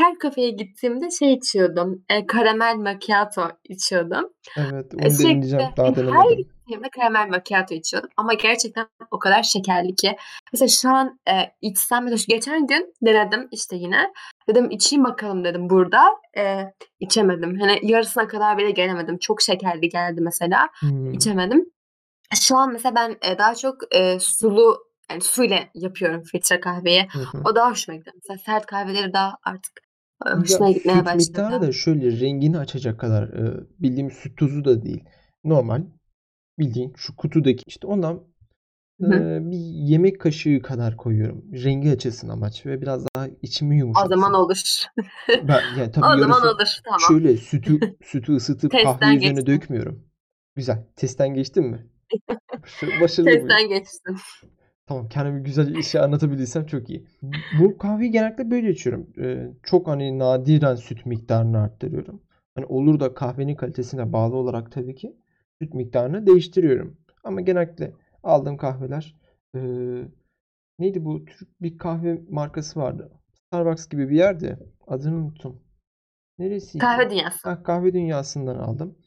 Her 0.02 0.18
kafeye 0.20 0.50
gittiğimde 0.50 1.12
şey 1.12 1.34
içiyordum. 1.34 2.04
E, 2.10 2.26
karamel 2.26 2.76
macchiato 2.76 3.48
içiyordum. 3.70 4.30
Evet, 4.58 4.94
onu 4.96 5.06
E, 5.06 5.10
sürekli 5.10 5.34
deneyeceğim. 5.36 5.66
Daha 5.78 5.88
her 5.88 5.96
denemedim. 5.96 6.38
gittiğimde 6.38 6.90
karamel 6.90 7.30
macchiato 7.30 7.76
içiyordum. 7.76 8.10
Ama 8.18 8.34
gerçekten 8.34 8.88
o 9.12 9.20
kadar 9.20 9.44
şekerli 9.44 9.96
ki. 9.96 10.16
Mesela 10.54 10.68
şu 10.70 10.90
an 10.90 11.20
e, 11.30 11.34
içsem 11.62 12.04
mesela 12.04 12.26
geçen 12.28 12.68
gün 12.68 12.94
denedim 13.02 13.48
işte 13.52 13.76
yine. 13.76 14.12
Dedim 14.50 14.72
içeyim 14.72 15.04
bakalım 15.06 15.44
dedim 15.44 15.70
burada. 15.70 16.04
E, 16.38 16.74
içemedim. 17.00 17.60
Hani 17.60 17.80
yarısına 17.84 18.28
kadar 18.28 18.58
bile 18.58 18.72
gelemedim. 18.72 19.18
Çok 19.18 19.42
şekerli 19.42 19.90
geldi 19.90 20.22
mesela. 20.22 20.70
Hmm. 20.80 21.14
İçemedim. 21.14 21.66
Şu 22.42 22.58
an 22.58 22.72
mesela 22.74 22.96
ben 22.96 23.18
e, 23.32 23.38
daha 23.38 23.56
çok 23.56 23.76
e, 23.96 24.20
sulu 24.20 24.78
yani 25.12 25.22
suyla 25.22 25.60
yapıyorum 25.74 26.24
filtre 26.24 26.60
kahveyi. 26.60 27.08
Hı 27.12 27.20
hı. 27.20 27.42
O 27.46 27.56
daha 27.56 27.72
hoşuma 27.72 27.98
gidiyor. 27.98 28.16
Mesela 28.16 28.38
sert 28.46 28.66
kahveleri 28.66 29.14
daha 29.14 29.38
artık 29.44 29.74
e, 30.26 30.30
Ya 30.30 30.40
hoşuma 30.40 30.72
gitmeye 30.72 30.94
süt 30.98 31.06
başladı. 31.06 31.18
miktarı 31.18 31.62
da 31.62 31.72
şöyle 31.72 32.20
rengini 32.20 32.58
açacak 32.58 33.00
kadar 33.00 33.24
e, 33.24 33.64
bildiğim 33.80 34.12
süt 34.12 34.38
tozu 34.38 34.66
da 34.66 34.84
değil. 34.84 35.04
Normal 35.44 35.84
bildiğin 36.60 36.94
şu 36.98 37.16
kutudaki 37.16 37.64
işte 37.68 37.88
ondan 37.88 38.24
e, 39.02 39.10
bir 39.52 39.58
yemek 39.88 40.22
kaşığı 40.22 40.62
kadar 40.62 40.98
koyuyorum. 40.98 41.46
Rengi 41.64 41.92
açılsın 41.92 42.30
amaç 42.30 42.66
ve 42.66 42.82
biraz 42.82 43.06
daha 43.16 43.28
içimi 43.42 43.76
O 43.76 43.78
yumuşatsın. 43.78 44.10
zaman 44.10 44.34
olur. 44.34 44.62
Ben 45.48 45.62
yani 45.80 45.92
tabii 45.92 46.06
o 46.06 46.20
zaman 46.20 46.42
olur. 46.42 46.78
Tamam. 46.86 47.00
şöyle 47.08 47.38
sütü 47.38 47.80
sütü 48.04 48.36
ısıtıp 48.36 48.72
kahve 48.72 49.06
üzerine 49.16 49.16
geçtim. 49.34 49.46
dökmüyorum. 49.46 50.04
Güzel. 50.56 50.86
Testten 50.96 51.34
geçtin 51.34 51.64
mi? 51.64 51.88
Başarı- 52.64 53.02
Başarılı. 53.02 53.32
Testten 53.32 53.70
geçsin. 53.70 54.16
Tamam 54.88 55.10
kendimi 55.10 55.44
güzel 55.44 55.76
işe 55.76 56.02
anlatabildiysem 56.02 56.66
çok 56.66 56.90
iyi. 56.90 57.06
Bu 57.60 57.78
kahveyi 57.78 58.12
genellikle 58.12 58.52
böyle 58.52 58.70
içiyorum. 58.70 59.08
Ee, 59.18 59.52
çok 59.64 59.88
hani 59.88 60.20
nadiren 60.20 60.76
süt 60.76 61.06
miktarını 61.06 61.60
arttırıyorum. 61.60 62.22
Hani 62.56 62.66
olur 62.66 63.00
da 63.00 63.14
kahvenin 63.14 63.56
kalitesine 63.56 64.14
bağlı 64.14 64.36
olarak 64.36 64.72
tabii 64.72 64.96
ki 64.96 65.16
süt 65.62 65.74
miktarını 65.74 66.28
değiştiriyorum. 66.28 66.98
Ama 67.24 67.42
genellikle 67.42 67.94
aldığım 68.24 68.58
kahveler 68.58 69.16
ee, 69.56 69.60
neydi 70.80 71.06
bu 71.06 71.26
Türk 71.26 71.62
bir 71.62 71.78
kahve 71.78 72.22
markası 72.30 72.80
vardı. 72.80 73.12
Starbucks 73.34 73.90
gibi 73.90 74.10
bir 74.10 74.18
yerde. 74.18 74.60
Adını 74.88 75.16
unuttum. 75.16 75.62
Neresiydi? 76.40 76.82
Kahve 76.82 77.10
dünyası. 77.10 77.50
Ha, 77.50 77.64
kahve 77.64 77.94
dünyasından 77.94 78.56
aldım. 78.56 78.98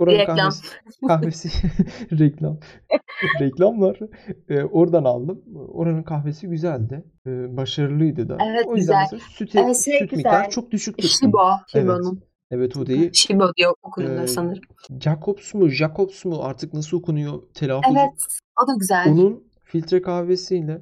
Oranın 0.00 0.18
Reklam. 0.18 0.36
kahvesi, 0.36 1.00
kahvesi 1.08 1.48
reklam. 2.18 2.58
Reklam 3.40 3.80
var. 3.80 3.98
Ee, 4.48 4.62
oradan 4.62 5.04
aldım. 5.04 5.42
Oranın 5.68 6.02
kahvesi 6.02 6.46
güzeldi. 6.48 7.04
Ee, 7.26 7.56
başarılıydı 7.56 8.28
da. 8.28 8.38
Evet, 8.50 8.66
o 8.66 8.76
yüzden 8.76 9.04
güzel. 9.10 9.26
süte, 9.28 9.60
Evet, 9.60 9.76
şey 9.84 9.98
süt 9.98 10.10
güzel. 10.10 10.16
miktarı 10.16 10.50
çok 10.50 10.70
düşük 10.70 10.98
tuttum. 10.98 11.10
Shibo. 11.10 11.38
Evet. 11.74 11.90
Evet 12.50 12.76
o 12.76 12.86
değil. 12.86 13.10
Shibo 13.12 13.52
diye 13.56 13.68
okunuyor 13.82 14.22
Ee, 14.22 14.26
sanırım. 14.26 14.62
Jacobs 15.00 15.54
mu? 15.54 15.68
Jacobs 15.68 16.24
mu? 16.24 16.38
Artık 16.42 16.74
nasıl 16.74 16.96
okunuyor? 16.96 17.42
Telaffuz. 17.54 17.96
Evet. 17.96 18.26
O 18.64 18.68
da 18.68 18.72
güzel. 18.78 19.08
Onun 19.08 19.44
filtre 19.64 20.02
kahvesiyle 20.02 20.80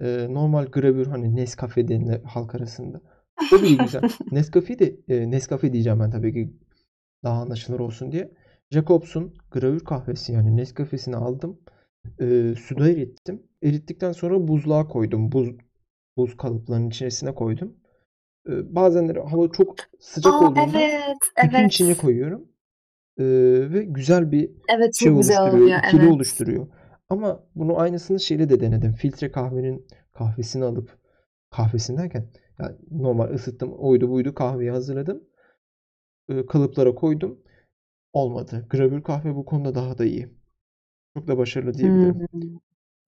e, 0.00 0.26
normal 0.30 0.66
gravür 0.66 1.06
hani 1.06 1.36
Nescafe 1.36 1.88
denilen 1.88 2.22
halk 2.22 2.54
arasında. 2.54 3.00
O 3.54 3.62
bile 3.62 3.84
güzel. 3.84 4.02
Nescafe 4.30 4.78
de 4.78 4.96
e, 5.08 5.30
Nescafe 5.30 5.72
diyeceğim 5.72 6.00
ben 6.00 6.10
tabii 6.10 6.32
ki 6.32 6.52
daha 7.24 7.40
anlaşılır 7.42 7.80
olsun 7.80 8.12
diye. 8.12 8.30
Jacobs'un 8.70 9.34
gravür 9.50 9.80
kahvesi 9.80 10.32
yani 10.32 10.56
Nescafe'sini 10.56 11.16
aldım. 11.16 11.60
E, 12.20 12.54
suda 12.54 12.90
erittim. 12.90 13.42
Erittikten 13.62 14.12
sonra 14.12 14.48
buzluğa 14.48 14.88
koydum. 14.88 15.32
Buz 15.32 15.48
buz 16.16 16.36
kalıplarının 16.36 16.88
içerisine 16.88 17.34
koydum. 17.34 17.76
E, 18.48 18.74
bazenleri 18.74 19.20
hava 19.20 19.48
çok 19.52 19.76
sıcak 20.00 20.32
Aa, 20.32 20.38
olduğunda 20.38 20.80
evet. 20.80 21.16
Evet. 21.36 21.72
içine 21.72 21.96
koyuyorum. 21.96 22.48
E, 23.18 23.24
ve 23.72 23.84
güzel 23.84 24.32
bir 24.32 24.50
Evet 24.68 24.94
şey 24.94 25.10
oluşturuyor, 25.12 25.52
oluyor. 25.52 25.78
ikili 25.78 26.02
Evet. 26.02 26.12
oluşturuyor. 26.12 26.66
Ama 27.08 27.44
bunu 27.54 27.78
aynısını 27.80 28.20
şeyle 28.20 28.48
de 28.48 28.60
denedim. 28.60 28.92
Filtre 28.92 29.32
kahvenin 29.32 29.86
kahvesini 30.12 30.64
alıp 30.64 30.98
kahvesini 31.50 31.98
derken 31.98 32.26
yani 32.60 32.76
normal 32.90 33.30
ısıttım, 33.34 33.72
oydu 33.72 34.10
buydu 34.10 34.34
kahveyi 34.34 34.70
hazırladım. 34.70 35.24
Ee, 36.28 36.46
kalıplara 36.46 36.94
koydum. 36.94 37.38
Olmadı. 38.12 38.66
Gravür 38.70 39.02
kahve 39.02 39.34
bu 39.34 39.44
konuda 39.44 39.74
daha 39.74 39.98
da 39.98 40.04
iyi. 40.04 40.28
Çok 41.14 41.28
da 41.28 41.38
başarılı 41.38 41.74
diyebilirim. 41.74 42.14
Hmm, 42.32 42.40
Nes- 42.40 42.58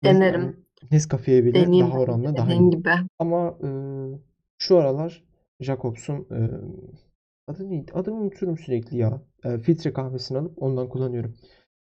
Denerim. 0.04 0.66
Nescafe'ye 0.90 1.44
bile 1.44 1.54
Deneyeyim 1.54 1.90
daha 1.90 1.98
oranla 1.98 2.36
daha 2.36 2.46
dediğin 2.46 2.62
iyi. 2.62 2.70
gibi. 2.70 2.90
Ama 3.18 3.58
e, 3.62 3.68
şu 4.58 4.78
aralar 4.78 5.24
Jacobs'un 5.60 6.26
e, 6.30 6.40
adı 7.48 7.70
neydi? 7.70 7.92
Adını 7.94 8.14
unutuyorum 8.14 8.58
sürekli 8.58 8.96
ya. 8.96 9.22
E, 9.44 9.58
filtre 9.58 9.92
kahvesini 9.92 10.38
alıp 10.38 10.62
ondan 10.62 10.88
kullanıyorum. 10.88 11.34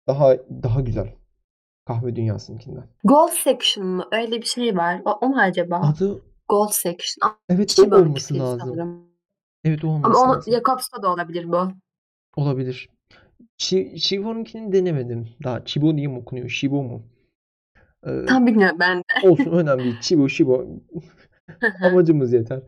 Daha 0.08 0.38
daha 0.64 0.82
güzel. 0.82 1.14
Kahve 1.86 2.16
dünyasınınkinden. 2.16 2.84
Gold 3.04 3.30
Section 3.32 3.88
mı? 3.88 4.08
Öyle 4.12 4.42
bir 4.42 4.46
şey 4.46 4.78
var. 4.78 5.02
O, 5.06 5.12
o 5.12 5.30
mu 5.30 5.38
acaba? 5.40 5.80
Adı 5.80 6.22
Gold 6.50 6.72
Section. 6.72 7.32
Evet 7.50 7.80
o 7.80 7.96
olması 7.96 8.34
değil 8.34 8.42
lazım. 8.44 8.60
sanırım. 8.60 9.04
Evet 9.64 9.84
o 9.84 9.88
Ama 9.88 9.98
olması 9.98 10.22
onu 10.22 10.32
lazım. 10.34 10.54
Jacobs'ta 10.54 11.04
da 11.04 11.14
olabilir 11.14 11.52
bu. 11.52 11.68
Olabilir. 12.36 12.90
Chi, 13.58 14.00
Chivo'nunkini 14.00 14.74
denemedim. 14.74 15.28
Daha 15.44 15.66
Chibo 15.66 15.98
diye 15.98 16.08
mi 16.08 16.18
okunuyor? 16.18 16.50
Shibo 16.50 16.84
mu? 16.84 17.04
Ee, 18.06 18.26
Tam 18.26 18.48
bilmiyorum 18.48 18.78
ben 18.80 18.98
de. 18.98 19.30
olsun 19.30 19.52
önemli 19.52 19.84
değil. 19.84 20.00
Chibo, 20.02 20.30
Shibo. 20.30 20.66
Amacımız 21.84 22.34
yeter. 22.34 22.60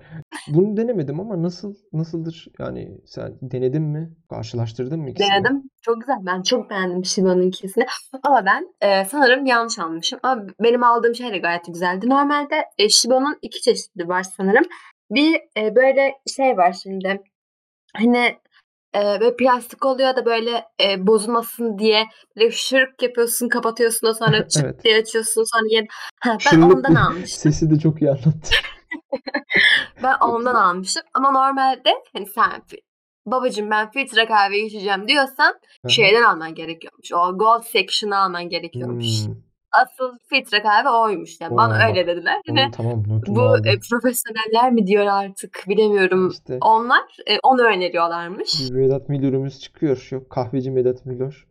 Bunu 0.47 0.77
denemedim 0.77 1.19
ama 1.19 1.43
nasıl 1.43 1.75
nasıldır? 1.93 2.47
Yani 2.59 2.97
sen 3.05 3.33
denedin 3.41 3.81
mi? 3.81 4.13
Karşılaştırdın 4.29 4.99
mı 4.99 5.09
ikisini? 5.09 5.29
Denedim. 5.33 5.63
Çok 5.81 6.01
güzel. 6.01 6.15
Ben 6.21 6.41
çok 6.41 6.69
beğendim 6.69 7.05
Shiba'nınkisini. 7.05 7.85
Ama 8.23 8.45
ben 8.45 8.75
e, 8.81 9.05
sanırım 9.05 9.45
yanlış 9.45 9.79
almışım. 9.79 10.19
Ama 10.23 10.47
benim 10.63 10.83
aldığım 10.83 11.15
şey 11.15 11.33
de 11.33 11.37
gayet 11.37 11.65
güzeldi. 11.65 12.09
Normalde 12.09 12.55
e, 12.77 12.89
Shiba'nın 12.89 13.37
iki 13.41 13.61
çeşidi 13.61 14.07
var 14.07 14.23
sanırım. 14.23 14.65
Bir 15.11 15.35
e, 15.57 15.75
böyle 15.75 16.13
şey 16.35 16.57
var 16.57 16.75
şimdi. 16.83 17.23
Hani 17.95 18.35
e, 18.95 19.19
böyle 19.21 19.35
plastik 19.35 19.85
oluyor 19.85 20.15
da 20.15 20.25
böyle 20.25 20.65
e, 20.83 21.07
bozulmasın 21.07 21.79
diye 21.79 22.05
böyle 22.37 22.51
şırık 22.51 23.01
yapıyorsun, 23.01 23.49
kapatıyorsun, 23.49 24.11
sonra 24.11 24.47
çıt 24.47 24.63
Evet. 24.65 24.83
diye 24.83 24.97
açıyorsun, 24.97 25.43
sonra 25.43 25.67
yeni... 25.69 25.87
Ha, 26.21 26.31
ben 26.31 26.37
Şırılık 26.49 26.75
ondan 26.75 26.95
almıştım. 27.05 27.51
sesi 27.51 27.71
de 27.71 27.79
çok 27.79 28.01
iyi 28.01 28.11
anlattı. 28.11 28.55
Ben 30.03 30.15
ondan 30.21 30.55
almıştım. 30.55 31.03
Ama 31.13 31.31
normalde 31.31 31.89
hani 32.13 32.25
sen 32.25 32.63
babacığım 33.25 33.71
ben 33.71 33.91
filtre 33.91 34.25
kahve 34.25 34.59
içeceğim 34.59 35.07
diyorsan 35.07 35.59
şeyden 35.87 36.23
alman 36.23 36.55
gerekiyormuş. 36.55 37.11
O 37.13 37.37
gold 37.37 37.63
section'ı 37.63 38.17
alman 38.17 38.49
gerekiyormuş. 38.49 39.25
Hmm. 39.25 39.35
Asıl 39.81 40.17
filtre 40.29 40.61
kahve 40.61 40.89
oymuş. 40.89 41.41
Yani 41.41 41.57
bana 41.57 41.73
Vay 41.73 41.89
öyle 41.89 42.07
dediler. 42.07 42.41
Hani 42.47 42.71
tamam 42.71 43.03
bu 43.27 43.57
e, 43.57 43.79
profesyoneller 43.89 44.71
mi 44.71 44.87
diyor 44.87 45.05
artık 45.05 45.63
bilemiyorum. 45.67 46.29
İşte 46.29 46.57
Onlar 46.61 47.03
e, 47.27 47.39
onu 47.43 47.61
öneriyorlarmış. 47.61 48.71
Vedat 48.71 49.09
Milor'umuz 49.09 49.59
çıkıyor. 49.59 50.07
Yok 50.11 50.29
kahveci 50.29 50.75
Vedat 50.75 51.05
Milor. 51.05 51.47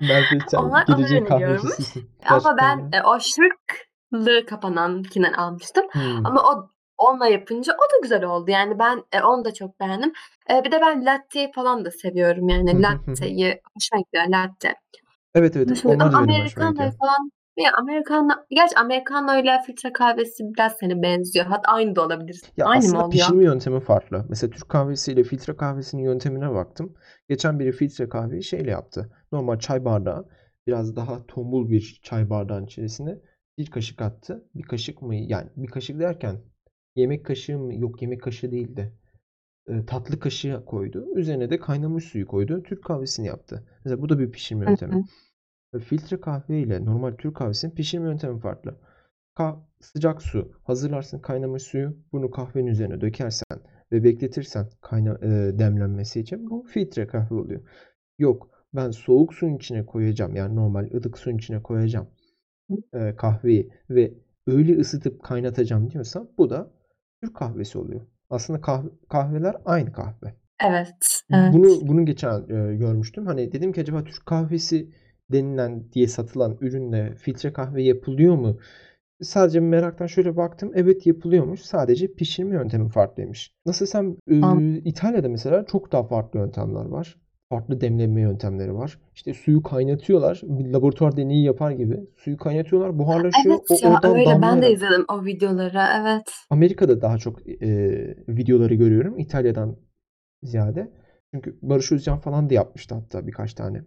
Sen 0.48 0.58
Onlar 0.58 0.86
geleceğin 0.86 1.24
kahvecisisin. 1.24 2.10
Ama 2.26 2.56
ben 2.56 2.90
e, 2.92 3.02
o 3.02 3.18
şırklı 3.20 4.46
kapanankinden 4.46 5.32
almıştım. 5.32 5.84
Hmm. 5.92 6.26
Ama 6.26 6.42
o 6.42 6.68
onunla 6.98 7.26
yapınca 7.26 7.72
o 7.72 7.92
da 7.92 8.02
güzel 8.02 8.24
oldu. 8.24 8.50
Yani 8.50 8.78
ben 8.78 9.04
e, 9.12 9.22
onu 9.22 9.44
da 9.44 9.54
çok 9.54 9.80
beğendim. 9.80 10.12
E, 10.50 10.64
bir 10.64 10.72
de 10.72 10.80
ben 10.80 11.06
latte 11.06 11.50
falan 11.54 11.84
da 11.84 11.90
seviyorum. 11.90 12.48
Yani 12.48 12.82
latte'yi 12.82 13.60
hoşuma 13.74 14.02
gidiyor 14.02 14.24
latte. 14.28 14.74
Evet 15.36 15.56
evet 15.56 15.68
gidiyor. 15.68 15.94
onlar 15.94 16.06
Ama 16.06 16.12
da 16.12 16.20
benim 16.20 16.38
hoşuma 16.38 16.66
gidiyor. 16.66 16.92
Americano'yu 16.92 16.98
falan 16.98 17.30
ya 17.56 17.70
Americano, 17.78 18.28
gerçi 18.50 18.76
Americano 18.78 19.40
ile 19.42 19.62
filtre 19.66 19.92
kahvesi 19.92 20.44
biraz 20.44 20.72
seni 20.80 21.02
benziyor. 21.02 21.46
Hatta 21.46 21.72
aynı 21.72 21.96
da 21.96 22.02
olabilir. 22.06 22.40
Ya 22.56 22.66
aynı 22.66 22.88
mı 22.88 22.88
aslında 22.88 23.04
oluyor? 23.04 23.10
pişirme 23.10 23.44
yöntemi 23.44 23.80
farklı. 23.80 24.26
Mesela 24.28 24.50
Türk 24.50 24.68
kahvesiyle 24.68 25.24
filtre 25.24 25.56
kahvesinin 25.56 26.02
yöntemine 26.02 26.50
baktım. 26.54 26.94
Geçen 27.28 27.58
biri 27.58 27.72
filtre 27.72 28.08
kahveyi 28.08 28.42
şeyle 28.44 28.70
yaptı. 28.70 29.10
Normal 29.32 29.58
çay 29.58 29.84
bardağı, 29.84 30.28
biraz 30.66 30.96
daha 30.96 31.26
tombul 31.26 31.70
bir 31.70 32.00
çay 32.02 32.30
bardağın 32.30 32.66
içerisine 32.66 33.18
bir 33.58 33.66
kaşık 33.70 34.02
attı. 34.02 34.48
Bir 34.54 34.62
kaşık 34.62 35.02
mı? 35.02 35.14
Yani 35.16 35.50
bir 35.56 35.68
kaşık 35.68 36.00
derken 36.00 36.36
yemek 36.96 37.26
kaşığı 37.26 37.58
mı? 37.58 37.74
Yok 37.74 38.02
yemek 38.02 38.22
kaşığı 38.22 38.50
değildi. 38.52 38.92
e, 39.68 39.86
tatlı 39.86 40.20
kaşığı 40.20 40.64
koydu. 40.66 41.06
Üzerine 41.16 41.50
de 41.50 41.58
kaynamış 41.60 42.04
suyu 42.04 42.26
koydu. 42.26 42.62
Türk 42.62 42.84
kahvesini 42.84 43.26
yaptı. 43.26 43.64
Mesela 43.84 44.02
bu 44.02 44.08
da 44.08 44.18
bir 44.18 44.32
pişirme 44.32 44.66
Hı 44.66 44.70
yöntemi. 44.70 44.92
hı. 44.96 45.02
Filtre 45.84 46.20
kahve 46.20 46.60
ile 46.60 46.84
normal 46.84 47.12
Türk 47.12 47.36
kahvesinin 47.36 47.74
pişirme 47.74 48.08
yöntemi 48.08 48.40
farklı. 48.40 48.76
Ka- 49.36 49.58
sıcak 49.80 50.22
su 50.22 50.52
hazırlarsın 50.64 51.18
kaynamış 51.18 51.62
suyu. 51.62 51.96
Bunu 52.12 52.30
kahvenin 52.30 52.66
üzerine 52.66 53.00
dökersen 53.00 53.58
ve 53.92 54.04
bekletirsen 54.04 54.68
kayna 54.80 55.18
e, 55.22 55.58
demlenmesi 55.58 56.20
için 56.20 56.50
bu 56.50 56.66
filtre 56.68 57.06
kahve 57.06 57.34
oluyor. 57.34 57.60
Yok 58.18 58.50
ben 58.74 58.90
soğuk 58.90 59.34
suyun 59.34 59.56
içine 59.56 59.86
koyacağım 59.86 60.36
yani 60.36 60.56
normal 60.56 60.90
ılık 60.94 61.18
suyun 61.18 61.38
içine 61.38 61.62
koyacağım 61.62 62.08
e, 62.94 63.16
kahveyi 63.16 63.70
ve 63.90 64.14
öyle 64.46 64.78
ısıtıp 64.78 65.22
kaynatacağım 65.22 65.90
diyorsan 65.90 66.30
bu 66.38 66.50
da 66.50 66.70
Türk 67.22 67.36
kahvesi 67.36 67.78
oluyor. 67.78 68.00
Aslında 68.30 68.60
kahve, 68.60 68.88
kahveler 69.08 69.56
aynı 69.64 69.92
kahve. 69.92 70.34
Evet, 70.64 71.22
evet. 71.30 71.54
Bunu 71.54 71.88
bunu 71.88 72.06
geçen 72.06 72.40
e, 72.40 72.76
görmüştüm. 72.76 73.26
Hani 73.26 73.52
dedim 73.52 73.72
ki 73.72 73.80
acaba 73.80 74.04
Türk 74.04 74.26
kahvesi 74.26 74.90
denilen 75.32 75.92
diye 75.92 76.08
satılan 76.08 76.56
ürünle 76.60 77.14
filtre 77.14 77.52
kahve 77.52 77.82
yapılıyor 77.82 78.36
mu? 78.36 78.58
Sadece 79.22 79.60
meraktan 79.60 80.06
şöyle 80.06 80.36
baktım. 80.36 80.72
Evet 80.74 81.06
yapılıyormuş. 81.06 81.60
Sadece 81.60 82.12
pişirme 82.12 82.54
yöntemi 82.54 82.88
farklıymış. 82.88 83.50
Nasıl 83.66 83.86
sen 83.86 84.16
e, 84.30 84.78
İtalya'da 84.84 85.28
mesela 85.28 85.66
çok 85.66 85.92
daha 85.92 86.04
farklı 86.04 86.38
yöntemler 86.40 86.84
var. 86.84 87.16
Farklı 87.48 87.80
demleme 87.80 88.20
yöntemleri 88.20 88.74
var. 88.74 88.98
İşte 89.14 89.34
suyu 89.34 89.62
kaynatıyorlar. 89.62 90.40
Bir 90.42 90.72
laboratuvar 90.72 91.16
deneyi 91.16 91.44
yapar 91.44 91.70
gibi. 91.70 92.00
Suyu 92.16 92.36
kaynatıyorlar, 92.36 92.98
buharlaşıyor. 92.98 93.58
Evet 93.70 93.82
O 93.84 93.86
ya 93.88 93.94
oradan 93.94 94.14
öyle 94.16 94.42
ben 94.42 94.62
de 94.62 94.72
izledim 94.72 95.04
o 95.08 95.24
videoları. 95.24 95.80
Evet. 96.00 96.22
Amerika'da 96.50 97.02
daha 97.02 97.18
çok 97.18 97.48
e, 97.48 97.68
videoları 98.28 98.74
görüyorum. 98.74 99.18
İtalya'dan 99.18 99.76
ziyade. 100.42 100.92
Çünkü 101.34 101.58
Barış 101.62 101.92
Özcan 101.92 102.18
falan 102.18 102.50
da 102.50 102.54
yapmıştı 102.54 102.94
hatta 102.94 103.26
birkaç 103.26 103.54
tane. 103.54 103.82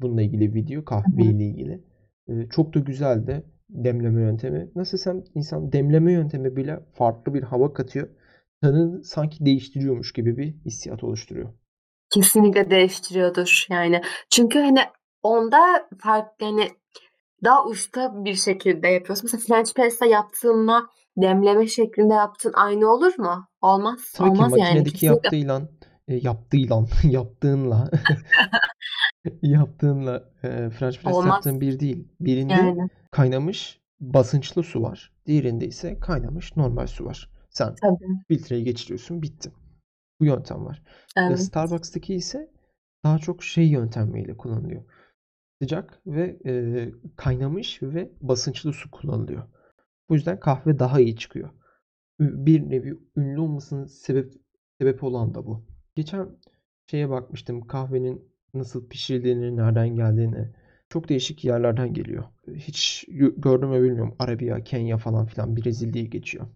Bununla 0.00 0.22
ilgili 0.22 0.54
video 0.54 0.84
kahve 0.84 1.24
ile 1.24 1.44
ilgili. 1.44 1.84
E, 2.28 2.48
çok 2.48 2.74
da 2.74 2.78
güzeldi 2.78 3.44
demleme 3.70 4.22
yöntemi. 4.22 4.70
Nasıl 4.74 4.98
sen 4.98 5.24
insan 5.34 5.72
demleme 5.72 6.12
yöntemi 6.12 6.56
bile 6.56 6.80
farklı 6.92 7.34
bir 7.34 7.42
hava 7.42 7.72
katıyor. 7.72 8.08
Tadını 8.62 9.04
sanki 9.04 9.46
değiştiriyormuş 9.46 10.12
gibi 10.12 10.36
bir 10.36 10.54
hissiyat 10.64 11.04
oluşturuyor. 11.04 11.48
Kesinlikle 12.14 12.70
değiştiriyordur 12.70 13.66
yani. 13.70 14.02
Çünkü 14.30 14.58
hani 14.58 14.80
onda 15.22 15.88
fark 15.98 16.42
yani 16.42 16.68
daha 17.44 17.64
usta 17.64 18.24
bir 18.24 18.34
şekilde 18.34 18.88
yapıyorsun. 18.88 19.30
Mesela 19.32 19.42
French 19.46 19.74
press'te 19.74 20.08
yaptığınla 20.08 20.86
demleme 21.16 21.66
şeklinde 21.66 22.14
yaptığın 22.14 22.52
aynı 22.52 22.92
olur 22.92 23.18
mu? 23.18 23.48
Olmaz. 23.60 24.12
Tabii 24.14 24.28
ki 24.28 24.32
Olmaz 24.32 24.52
yani 24.52 24.60
makinedeki 24.60 24.92
kesinlikle. 24.92 25.14
yaptığıyla 25.14 25.68
e, 26.08 26.14
yaptığıyla 26.14 26.84
yaptığınla 27.04 27.90
yaptığınla 29.42 30.30
e, 30.42 30.70
French 30.70 30.98
press 31.02 31.14
Olmaz 31.14 31.26
yaptığın 31.26 31.60
bir 31.60 31.80
değil. 31.80 32.08
Birinde 32.20 32.52
yani. 32.52 32.88
kaynamış 33.10 33.80
basınçlı 34.00 34.62
su 34.62 34.82
var. 34.82 35.12
Diğerinde 35.26 35.66
ise 35.66 36.00
kaynamış 36.00 36.56
normal 36.56 36.86
su 36.86 37.04
var. 37.04 37.30
Sen 37.50 37.74
Tabii. 37.82 38.04
filtreye 38.28 38.62
geçiriyorsun, 38.62 39.22
bitti. 39.22 39.52
Bu 40.20 40.24
yöntem 40.24 40.64
var. 40.64 40.82
E, 41.16 41.20
Evet. 41.20 41.40
Starbucks'taki 41.40 42.14
ise 42.14 42.50
daha 43.04 43.18
çok 43.18 43.42
şey 43.42 43.68
yöntemiyle 43.68 44.36
kullanılıyor. 44.36 44.82
Sıcak 45.62 46.00
ve 46.06 46.38
e, 46.46 46.88
kaynamış 47.16 47.82
ve 47.82 48.10
basınçlı 48.20 48.72
su 48.72 48.90
kullanılıyor. 48.90 49.42
Bu 50.08 50.14
yüzden 50.14 50.40
kahve 50.40 50.78
daha 50.78 51.00
iyi 51.00 51.16
çıkıyor. 51.16 51.50
Ü- 52.20 52.46
Bir 52.46 52.70
nevi 52.70 52.98
ünlü 53.16 53.40
olmasının 53.40 53.86
sebep 53.86 54.34
sebep 54.80 55.04
olan 55.04 55.34
da 55.34 55.46
bu. 55.46 55.64
Geçen 55.94 56.28
şeye 56.90 57.10
bakmıştım 57.10 57.66
kahvenin 57.66 58.28
nasıl 58.58 58.88
pişirildiğini, 58.88 59.56
nereden 59.56 59.88
geldiğini. 59.88 60.48
Çok 60.88 61.08
değişik 61.08 61.44
yerlerden 61.44 61.94
geliyor. 61.94 62.24
Hiç 62.54 63.04
gördüm 63.36 63.68
mü 63.68 63.82
bilmiyorum. 63.82 64.14
Arabiya, 64.18 64.64
Kenya 64.64 64.98
falan 64.98 65.26
filan 65.26 65.56
Brezilya 65.56 66.04
geçiyor. 66.04 66.46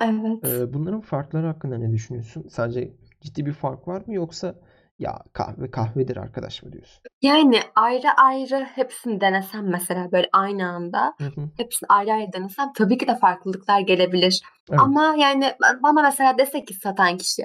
Evet. 0.00 0.44
Ee, 0.44 0.72
bunların 0.74 1.00
farkları 1.00 1.46
hakkında 1.46 1.78
ne 1.78 1.92
düşünüyorsun? 1.92 2.46
Sence 2.50 2.92
ciddi 3.20 3.46
bir 3.46 3.52
fark 3.52 3.88
var 3.88 4.02
mı 4.06 4.14
yoksa 4.14 4.54
ya 4.98 5.18
kahve 5.32 5.70
kahvedir 5.70 6.16
arkadaş 6.16 6.62
mı 6.62 6.72
diyorsun? 6.72 7.02
Yani 7.22 7.60
ayrı 7.74 8.10
ayrı 8.16 8.64
hepsini 8.64 9.20
denesem 9.20 9.70
mesela 9.70 10.12
böyle 10.12 10.28
aynı 10.32 10.68
anda 10.68 11.14
Hı 11.18 11.24
hı. 11.24 11.50
hepsini 11.56 11.86
ayrı 11.88 12.12
ayrı 12.12 12.32
denesem 12.32 12.72
tabii 12.76 12.98
ki 12.98 13.06
de 13.06 13.16
farklılıklar 13.16 13.80
gelebilir. 13.80 14.42
Evet. 14.70 14.80
Ama 14.80 15.14
yani 15.18 15.52
bana 15.82 16.02
mesela 16.02 16.38
dese 16.38 16.64
ki 16.64 16.74
satan 16.74 17.16
kişi 17.16 17.42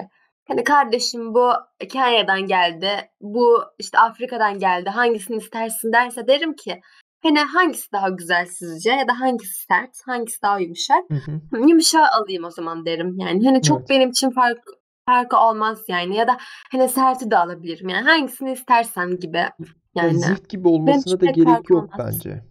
hani 0.47 0.63
kardeşim 0.63 1.33
bu 1.33 1.51
Kenya'dan 1.89 2.41
geldi, 2.41 2.89
bu 3.21 3.63
işte 3.79 3.99
Afrika'dan 3.99 4.59
geldi, 4.59 4.89
hangisini 4.89 5.37
istersin 5.37 5.93
derse 5.93 6.27
derim 6.27 6.55
ki 6.55 6.81
hani 7.23 7.39
hangisi 7.39 7.91
daha 7.91 8.09
güzel 8.09 8.45
sizce 8.45 8.91
ya 8.91 9.07
da 9.07 9.19
hangisi 9.19 9.65
sert, 9.65 10.01
hangisi 10.05 10.41
daha 10.41 10.59
yumuşak? 10.59 11.09
Hı 11.11 11.15
hı. 11.15 11.31
Hı, 11.51 11.69
Yumuşağı 11.69 12.07
alayım 12.21 12.43
o 12.43 12.51
zaman 12.51 12.85
derim. 12.85 13.19
Yani 13.19 13.45
hani 13.45 13.61
çok 13.61 13.79
Evet. 13.79 13.89
benim 13.89 14.09
için 14.09 14.29
fark 14.29 14.59
farkı 15.05 15.37
olmaz 15.37 15.83
yani 15.87 16.15
ya 16.15 16.27
da 16.27 16.37
hani 16.71 16.89
serti 16.89 17.31
de 17.31 17.37
alabilirim 17.37 17.89
yani 17.89 18.03
hangisini 18.05 18.51
istersen 18.51 19.17
gibi 19.19 19.37
Ya 19.37 19.51
yani 19.95 20.13
zift 20.13 20.49
gibi 20.49 20.67
olmasına 20.67 21.19
da 21.21 21.25
gerek 21.25 21.69
yok 21.69 21.83
olmaz. 21.83 21.99
bence. 21.99 22.43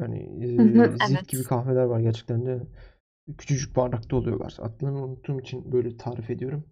Hani 0.00 0.18
Hı 0.56 0.62
hı, 0.62 0.96
zift 1.06 1.28
gibi 1.28 1.40
evet. 1.40 1.48
kahveler 1.48 1.84
var 1.84 2.00
gerçekten 2.00 2.46
de 2.46 2.62
küçücük 3.38 3.76
bardakta 3.76 4.16
oluyorlar. 4.16 4.56
Adlarını 4.58 5.04
unuttuğum 5.04 5.40
için 5.40 5.72
böyle 5.72 5.96
tarif 5.96 6.30
ediyorum. 6.30 6.64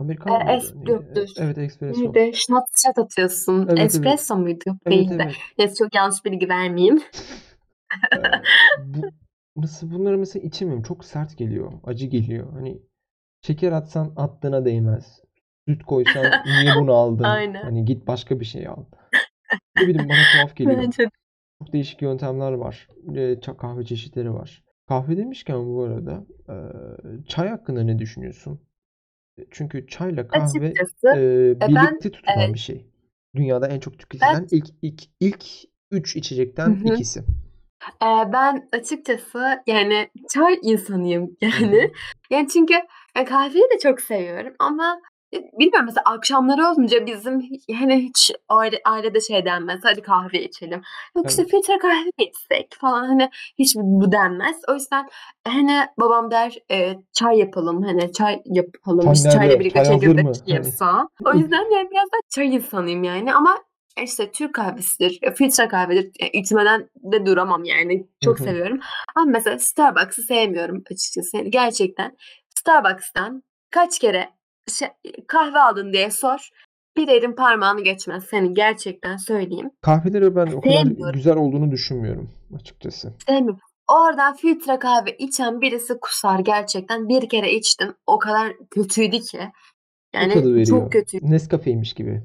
E, 0.00 0.04
Americano 0.04 0.44
muydu? 0.44 0.56
es 0.56 0.74
Neydi? 0.74 0.90
yok 0.92 1.04
E, 1.10 1.14
dur. 1.14 1.28
Evet 1.36 1.58
espresso. 1.58 2.00
Neydi? 2.14 2.36
Shot 2.36 2.64
shot 2.84 2.98
atıyorsun. 2.98 3.62
Evet 3.62 3.70
evet. 3.78 3.84
Espresso 3.84 4.36
muydu? 4.36 4.62
Yok 4.66 4.76
Evet 4.86 4.94
değildi. 4.94 5.22
evet. 5.22 5.36
Neyse 5.58 5.74
çok 5.74 5.94
yanlış 5.94 6.24
bilgi 6.24 6.48
vermeyeyim. 6.48 7.02
Ee, 8.16 8.18
bu 8.78 9.12
nasıl 9.56 9.90
bunları 9.90 10.18
mesela 10.18 10.46
içemiyorum. 10.46 10.82
Çok 10.82 11.04
sert 11.04 11.38
geliyor. 11.38 11.72
Acı 11.84 12.06
geliyor. 12.06 12.52
Hani 12.52 12.82
şeker 13.42 13.72
atsan 13.72 14.12
attığına 14.16 14.64
değmez. 14.64 15.20
Süt 15.68 15.84
koysan 15.84 16.24
niye 16.44 16.74
bunu 16.74 16.92
aldın? 16.94 17.24
Aynen. 17.24 17.62
Hani 17.62 17.84
git 17.84 18.06
başka 18.06 18.40
bir 18.40 18.44
şey 18.44 18.68
al. 18.68 18.84
Ne 19.76 19.86
bileyim 19.86 20.08
bana 20.08 20.28
tuhaf 20.28 20.56
geliyor. 20.56 20.78
Bence 20.78 21.02
de. 21.04 21.10
Çok 21.58 21.72
değişik 21.72 22.02
yöntemler 22.02 22.52
var. 22.52 22.88
Ee, 23.08 23.18
ça- 23.34 23.56
kahve 23.56 23.84
çeşitleri 23.84 24.34
var. 24.34 24.64
Kahve 24.88 25.16
demişken 25.16 25.66
bu 25.66 25.82
arada 25.82 26.26
e, 26.48 26.54
çay 27.28 27.48
hakkında 27.48 27.82
ne 27.82 27.98
düşünüyorsun? 27.98 28.60
Çünkü 29.50 29.86
çayla 29.86 30.28
kahve 30.28 30.44
Açıkçası 30.44 31.08
e, 31.16 31.60
ben 31.60 31.68
birlikte 31.68 32.10
tutulan 32.10 32.38
evet 32.38 32.54
bir 32.54 32.58
şey. 32.58 32.86
Dünyada 33.36 33.68
en 33.68 33.80
çok 33.80 33.92
ben 33.92 33.98
tüketilen 33.98 34.46
ilk 34.50 34.66
ilk 34.82 35.02
ilk 35.20 35.44
üç 35.90 36.16
hı 36.16 36.18
içecekten 36.18 36.70
hı. 36.70 36.94
ikisi. 36.94 37.20
Eee, 38.02 38.28
ben 38.32 38.68
açıkçası 38.72 39.62
yani 39.66 40.10
çay 40.34 40.58
insanıyım 40.62 41.24
Hı 41.24 41.46
yani. 41.46 41.82
hı. 41.82 41.90
Yani 42.30 42.48
çünkü 42.48 42.74
ya 43.16 43.24
kahveyi 43.24 43.64
de 43.64 43.78
çok 43.82 44.00
seviyorum 44.00 44.54
ama 44.58 45.00
bilmiyorum 45.32 45.86
mesela 45.86 46.02
akşamları 46.04 46.66
olunca 46.68 47.06
bizim 47.06 47.48
hani 47.78 47.96
hiç 47.96 48.30
aile, 48.48 48.80
ailede 48.84 49.20
şey 49.20 49.44
denmez 49.44 49.80
hadi 49.82 50.02
kahve 50.02 50.42
içelim. 50.44 50.82
Yok 51.16 51.30
işte 51.30 51.42
Evet. 51.42 51.50
filtre 51.50 51.78
kahve 51.78 52.10
içsek 52.18 52.74
falan 52.80 53.04
hani 53.08 53.30
hiç 53.58 53.76
bu 53.76 54.12
denmez. 54.12 54.56
O 54.68 54.74
yüzden 54.74 55.08
hani 55.48 55.86
babam 55.98 56.30
der 56.30 56.58
e, 56.70 56.94
çay 57.12 57.38
yapalım 57.38 57.82
hani 57.82 58.12
çay 58.12 58.42
yapalım 58.44 59.04
Çay 59.04 59.12
işte 59.12 59.30
çayla 59.30 59.40
nerede? 59.46 59.60
birlikte 59.60 59.78
Çay 59.84 59.86
hazır 59.86 60.00
çekirdek 60.00 60.24
mı? 60.24 60.32
Hani 60.46 60.54
yapsa. 60.54 61.08
O 61.24 61.34
yüzden 61.34 61.70
yani 61.70 61.90
biraz 61.90 62.06
da 62.06 62.16
çay 62.30 62.54
insanıyım 62.54 63.04
yani 63.04 63.34
ama 63.34 63.58
işte 64.04 64.30
Türk 64.30 64.54
kahvesidir, 64.54 65.18
e, 65.22 65.34
filtre 65.34 65.68
kahvedir. 65.68 66.10
E, 66.20 66.28
içmeden 66.28 66.88
de 66.96 67.26
duramam 67.26 67.64
yani. 67.64 67.98
Hı 67.98 68.04
Çok 68.24 68.40
hı. 68.40 68.44
seviyorum. 68.44 68.80
Ama 69.16 69.26
mesela 69.30 69.58
Starbucks'ı 69.58 70.22
sevmiyorum 70.22 70.82
açıkçası. 70.92 71.36
Yani 71.36 71.50
gerçekten 71.50 72.16
Starbucks'tan 72.58 73.42
kaç 73.70 73.98
kere 73.98 74.28
şey, 74.68 74.88
kahve 75.28 75.58
aldın 75.58 75.92
diye 75.92 76.10
sor. 76.10 76.48
Bir 76.96 77.08
elin 77.08 77.32
parmağını 77.32 77.80
geçmez. 77.80 78.24
Seni 78.24 78.54
gerçekten 78.54 79.16
söyleyeyim. 79.16 79.70
Kahveleri 79.80 80.36
ben 80.36 80.46
o 80.46 80.60
kadar 80.60 81.12
güzel 81.12 81.36
olduğunu 81.36 81.70
düşünmüyorum 81.70 82.30
açıkçası. 82.54 83.12
Sevmiyorum. 83.26 83.60
Oradan 83.88 84.34
filtre 84.36 84.78
kahve 84.78 85.16
içen 85.16 85.60
birisi 85.60 85.98
kusar 86.00 86.38
gerçekten. 86.38 87.08
Bir 87.08 87.28
kere 87.28 87.52
içtim. 87.52 87.94
O 88.06 88.18
kadar 88.18 88.52
kötüydü 88.70 89.20
ki. 89.20 89.40
Yani 90.14 90.66
çok 90.66 90.92
kötü. 90.92 91.18
Nescafe'ymiş 91.22 91.94
gibi. 91.94 92.22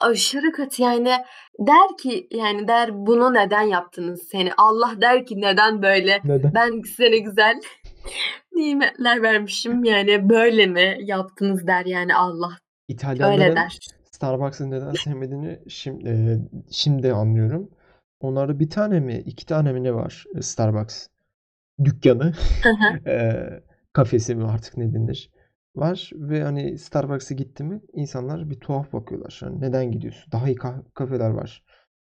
Aşırı 0.00 0.52
kötü 0.52 0.82
yani 0.82 1.10
der 1.58 1.96
ki 2.02 2.28
yani 2.30 2.68
der 2.68 2.90
bunu 3.06 3.34
neden 3.34 3.62
yaptınız 3.62 4.22
seni? 4.30 4.50
Allah 4.56 5.00
der 5.00 5.26
ki 5.26 5.40
neden 5.40 5.82
böyle? 5.82 6.20
Neden? 6.24 6.54
Ben 6.54 6.80
size 6.80 7.10
ne 7.10 7.18
güzel 7.18 7.60
nimetler 8.52 9.22
vermişim 9.22 9.84
yani 9.84 10.28
böyle 10.28 10.66
mi 10.66 10.96
yaptınız 11.00 11.66
der 11.66 11.86
yani 11.86 12.14
Allah. 12.14 12.48
Öyle 12.48 12.58
İtalyanların 12.88 13.56
der. 13.56 13.78
Starbucks'ı 14.10 14.70
neden 14.70 14.92
sevmediğini 14.92 15.58
şimdi, 15.68 16.40
şimdi 16.70 17.12
anlıyorum. 17.12 17.70
Onlarda 18.20 18.58
bir 18.60 18.70
tane 18.70 19.00
mi, 19.00 19.18
iki 19.26 19.46
tane 19.46 19.72
mi 19.72 19.84
ne 19.84 19.94
var 19.94 20.24
e, 20.36 20.42
Starbucks 20.42 21.06
dükkanı, 21.84 22.32
Hı 22.62 22.70
hı. 22.70 23.10
e, 23.10 23.62
kafesi 23.92 24.34
mi 24.34 24.44
artık 24.44 24.76
ne 24.76 24.94
denir? 24.94 25.30
var 25.76 26.10
ve 26.14 26.42
hani 26.42 26.78
Starbucks'a 26.78 27.34
gitti 27.34 27.64
mi 27.64 27.80
insanlar 27.92 28.50
bir 28.50 28.60
tuhaf 28.60 28.92
bakıyorlar. 28.92 29.38
Hani 29.40 29.60
neden 29.60 29.92
gidiyorsun? 29.92 30.32
Daha 30.32 30.48
iyi 30.48 30.56
kah- 30.56 30.84
kafeler 30.94 31.30
var. 31.30 31.62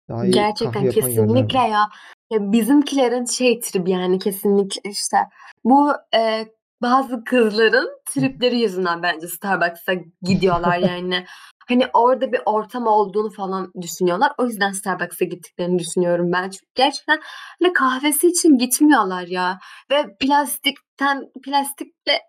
Daha 0.08 0.24
iyi 0.24 0.32
Gerçekten 0.32 0.72
kahve 0.72 0.86
yapan 0.86 1.08
yerler 1.08 1.26
kesinlikle 1.26 1.58
var. 1.58 1.68
ya. 1.68 1.88
Ya 2.30 2.52
bizimkilerin 2.52 3.24
şey 3.24 3.60
tribi 3.60 3.90
yani 3.90 4.18
kesinlikle 4.18 4.90
işte 4.90 5.16
bu 5.64 5.92
e, 6.16 6.46
bazı 6.82 7.24
kızların 7.24 7.88
tripleri 8.06 8.58
yüzünden 8.58 9.02
bence 9.02 9.28
Starbucks'a 9.28 9.94
gidiyorlar 10.22 10.78
yani. 10.78 11.24
Hani 11.68 11.86
orada 11.92 12.32
bir 12.32 12.40
ortam 12.46 12.86
olduğunu 12.86 13.30
falan 13.30 13.72
düşünüyorlar. 13.82 14.32
O 14.38 14.46
yüzden 14.46 14.72
Starbucks'a 14.72 15.24
gittiklerini 15.24 15.78
düşünüyorum 15.78 16.32
ben. 16.32 16.50
Çünkü 16.50 16.66
gerçekten 16.74 17.20
hani 17.62 17.72
kahvesi 17.72 18.28
için 18.28 18.58
gitmiyorlar 18.58 19.26
ya. 19.26 19.58
Ve 19.90 20.16
plastikten 20.20 21.32
plastikle 21.44 22.20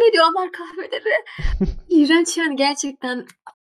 veriyorlar 0.00 0.50
kahveleri. 0.52 1.14
İğrenç 1.88 2.36
yani 2.36 2.56
gerçekten. 2.56 3.26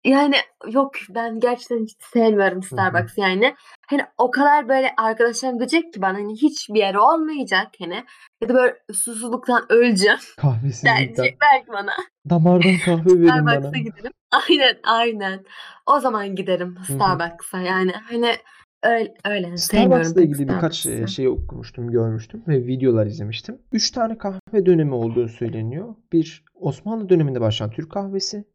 Yani 0.06 0.36
yok 0.72 0.92
ben 1.10 1.40
gerçekten 1.40 1.84
hiç 1.84 1.98
sevmiyorum 2.14 2.62
Hı 2.62 2.76
hı. 2.76 3.08
Yani. 3.18 3.56
Hani 3.88 4.02
o 4.18 4.32
kadar 4.32 4.70
böyle 4.70 4.90
arkadaşlarım 4.98 5.60
diyecek 5.60 5.94
ki 5.94 6.02
bana 6.02 6.14
hani 6.18 6.34
hiçbir 6.34 6.80
yeri 6.80 7.00
olmayacak 7.00 7.68
hani. 7.80 8.04
Ya 8.42 8.50
da 8.50 8.54
böyle 8.54 8.76
susuzluktan 8.94 9.66
öleceğim 9.70 10.18
Kahvesizlikten. 10.38 10.98
diyecekler 10.98 11.66
ki 11.66 11.72
bana. 11.74 11.92
Damardan 12.30 12.72
kahve 12.86 13.06
verin 13.06 13.28
bana. 13.28 13.52
Starbucks'a 13.52 13.78
giderim. 13.78 14.12
Aynen 14.32 14.78
aynen. 14.84 15.46
O 15.86 16.00
zaman 16.00 16.36
giderim 16.36 16.76
Hı 16.76 16.80
hı. 16.80 16.96
Starbucks'a 16.96 17.60
yani 17.60 17.92
hani 17.92 18.36
öyle, 18.84 19.14
öyle. 19.26 19.58
sevmiyorum 19.58 20.06
Starbucks'la 20.06 20.22
pek 20.22 20.30
ilgili 20.30 20.48
birkaç 20.50 20.76
Starbucks'ı. 20.76 21.14
şey 21.14 21.28
okumuştum, 21.28 21.92
görmüştüm 21.92 22.44
ve 22.48 22.68
videolar 22.68 23.06
izlemiştim. 23.06 23.58
Üç 23.72 23.92
tane 23.92 24.18
kahve 24.18 24.66
dönemi 24.66 24.94
olduğu 24.94 25.28
söyleniyor. 25.28 25.96
Bir, 26.14 26.44
Osmanlı 26.56 27.10
döneminde 27.10 27.42
başlayan 27.42 27.72
Türk 27.72 27.92
kahvesi. 27.92 28.46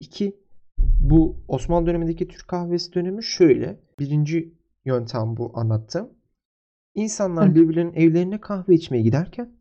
İki, 0.00 0.36
bu 0.78 1.36
Osmanlı 1.48 1.86
dönemindeki 1.86 2.28
Türk 2.28 2.48
kahvesi 2.48 2.92
dönemi 2.92 3.24
şöyle. 3.24 3.80
Birinci 3.98 4.54
yöntem 4.84 5.36
bu 5.36 5.58
anlattığım. 5.58 6.10
İnsanlar 6.94 7.54
birbirlerinin 7.54 7.94
evlerine 7.94 8.40
kahve 8.40 8.74
içmeye 8.74 9.02
giderken 9.02 9.56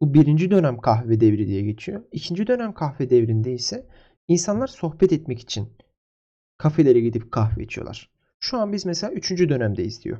bu 0.00 0.14
birinci 0.14 0.50
dönem 0.50 0.78
kahve 0.78 1.20
devri 1.20 1.46
diye 1.46 1.62
geçiyor. 1.62 2.02
İkinci 2.12 2.46
dönem 2.46 2.72
kahve 2.72 3.10
devrinde 3.10 3.52
ise 3.52 3.86
insanlar 4.28 4.66
sohbet 4.66 5.12
etmek 5.12 5.40
için 5.40 5.68
kafelere 6.58 7.00
gidip 7.00 7.32
kahve 7.32 7.62
içiyorlar. 7.62 8.10
Şu 8.40 8.58
an 8.58 8.72
biz 8.72 8.86
mesela 8.86 9.12
üçüncü 9.12 9.48
dönemdeyiz 9.48 10.04
diyor. 10.04 10.18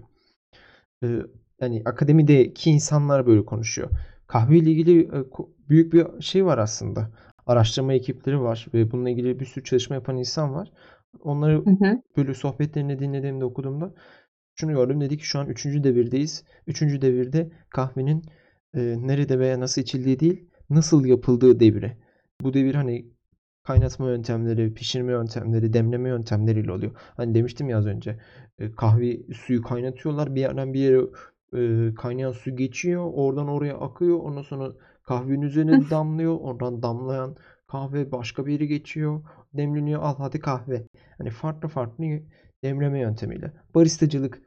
Ee, 1.03 1.23
yani 1.61 1.83
akademideki 1.85 2.71
insanlar 2.71 3.27
böyle 3.27 3.45
konuşuyor. 3.45 3.91
Kahve 4.27 4.59
ile 4.59 4.71
ilgili 4.71 5.01
e, 5.01 5.25
büyük 5.69 5.93
bir 5.93 6.23
şey 6.23 6.45
var 6.45 6.59
aslında. 6.59 7.11
Araştırma 7.47 7.93
ekipleri 7.93 8.41
var 8.41 8.67
ve 8.75 8.91
bununla 8.91 9.11
ilgili 9.11 9.41
bir 9.41 9.45
sürü 9.45 9.65
çalışma 9.65 9.95
yapan 9.97 10.17
insan 10.17 10.55
var. 10.55 10.73
Onları 11.21 11.57
Hı 11.57 11.71
hı. 11.71 12.03
böyle 12.17 12.35
sohbetlerini 12.35 12.99
dinlediğimde 12.99 13.45
okuduğumda 13.45 13.95
şunu 14.55 14.73
gördüm. 14.73 15.01
Dedi 15.01 15.19
ki 15.19 15.27
şu 15.27 15.39
an 15.39 15.49
üçüncü 15.49 15.85
devirdeyiz. 15.85 16.45
Üçüncü 16.67 17.01
devirde 17.01 17.51
kahvenin 17.71 18.23
e, 18.75 18.81
nerede 18.81 19.39
veya 19.39 19.61
nasıl 19.61 19.83
içildiği 19.83 20.21
değil, 20.21 20.51
nasıl 20.71 21.05
yapıldığı 21.05 21.61
devri. 21.61 21.97
Bu 22.41 22.55
devir 22.55 22.75
hani 22.75 23.07
kaynatma 23.63 24.09
yöntemleri, 24.11 24.75
pişirme 24.75 25.13
yöntemleri, 25.13 25.73
demleme 25.73 26.09
yöntemleriyle 26.09 26.73
oluyor. 26.73 26.93
Hani 27.17 27.35
demiştim 27.35 27.69
ya 27.69 27.79
az 27.79 27.87
önce 27.87 28.19
e, 28.59 28.73
kahve 28.73 29.33
suyu 29.33 29.63
kaynatıyorlar. 29.63 30.35
Bir 30.35 30.41
yerden 30.41 30.75
bir 30.75 30.81
yere 30.81 31.01
e, 31.55 31.95
kaynayan 31.95 32.33
su 32.33 32.57
geçiyor. 32.57 33.11
Oradan 33.15 33.49
oraya 33.49 33.79
akıyor. 33.79 34.19
Ondan 34.19 34.43
sonra 34.43 34.73
kahvenin 35.07 35.43
üzerine 35.43 35.91
damlıyor. 35.91 36.37
Oradan 36.41 36.83
damlayan 36.83 37.37
kahve 37.67 38.13
başka 38.13 38.47
bir 38.47 38.53
yere 38.53 38.67
geçiyor. 38.67 39.23
Demleniyor. 39.55 40.03
Al 40.03 40.17
hadi 40.19 40.41
kahve. 40.41 40.87
Hani 41.19 41.31
farklı 41.31 41.69
farklı 41.69 42.05
demleme 42.65 43.01
yöntemiyle. 43.01 43.53
Baristacılık 43.75 44.43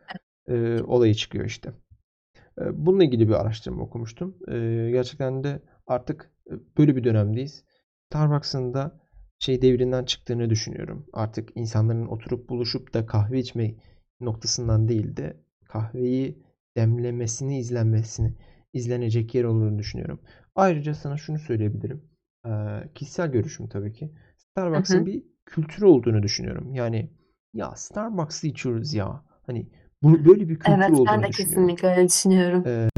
e, 0.48 0.82
olayı 0.82 1.14
çıkıyor 1.16 1.46
işte. 1.46 1.72
E, 2.62 2.86
Bununla 2.86 3.04
ilgili 3.04 3.28
bir 3.28 3.34
araştırma 3.34 3.84
okumuştum. 3.84 4.38
E, 4.48 4.54
Gerçekten 4.92 5.44
de 5.44 5.62
artık 5.88 6.32
böyle 6.78 6.96
bir 6.96 7.04
dönemdeyiz. 7.04 7.64
Starbucks'ın 8.12 8.74
da 8.74 9.00
şey 9.40 9.62
devrinden 9.62 10.04
çıktığını 10.06 10.50
düşünüyorum. 10.50 11.06
Artık 11.14 11.50
insanların 11.56 12.08
oturup 12.08 12.50
buluşup 12.50 12.94
da 12.94 13.06
kahve 13.06 13.40
içme 13.40 13.76
noktasından 14.20 14.88
değil 14.88 15.18
de 15.18 15.38
kahveyi 15.68 16.44
demlemesini, 16.78 17.60
izlenmesini, 17.60 18.34
izlenecek 18.74 19.36
yer 19.36 19.44
olduğunu 19.44 19.80
düşünüyorum. 19.80 20.20
Ayrıca 20.56 20.94
sana 20.94 21.18
şunu 21.18 21.40
söyleyebilirim. 21.40 22.02
E, 22.46 22.50
Kişisel 22.96 23.32
görüşüm 23.32 23.68
tabii 23.68 23.94
ki. 23.94 24.12
Starbucks'ın 24.38 25.02
hı. 25.02 25.06
bir 25.06 25.24
kültürü 25.46 25.86
olduğunu 25.86 26.24
düşünüyorum. 26.24 26.74
Yani 26.74 27.10
ya 27.54 27.76
Starbucks'ı 27.76 28.48
içiyoruz 28.48 28.94
ya. 28.94 29.24
Hani 29.46 29.70
bu 30.04 30.26
böyle 30.26 30.50
bir 30.50 30.60
kültür 30.60 30.72
Evet 30.72 30.90
ben 30.90 30.94
olduğunu 30.94 31.24
de 31.24 31.28
düşünüyorum. 31.28 31.68
kesinlikle 31.68 31.88
öyle 31.88 32.08
düşünüyorum. 32.08 32.64
Ee, 32.68 32.90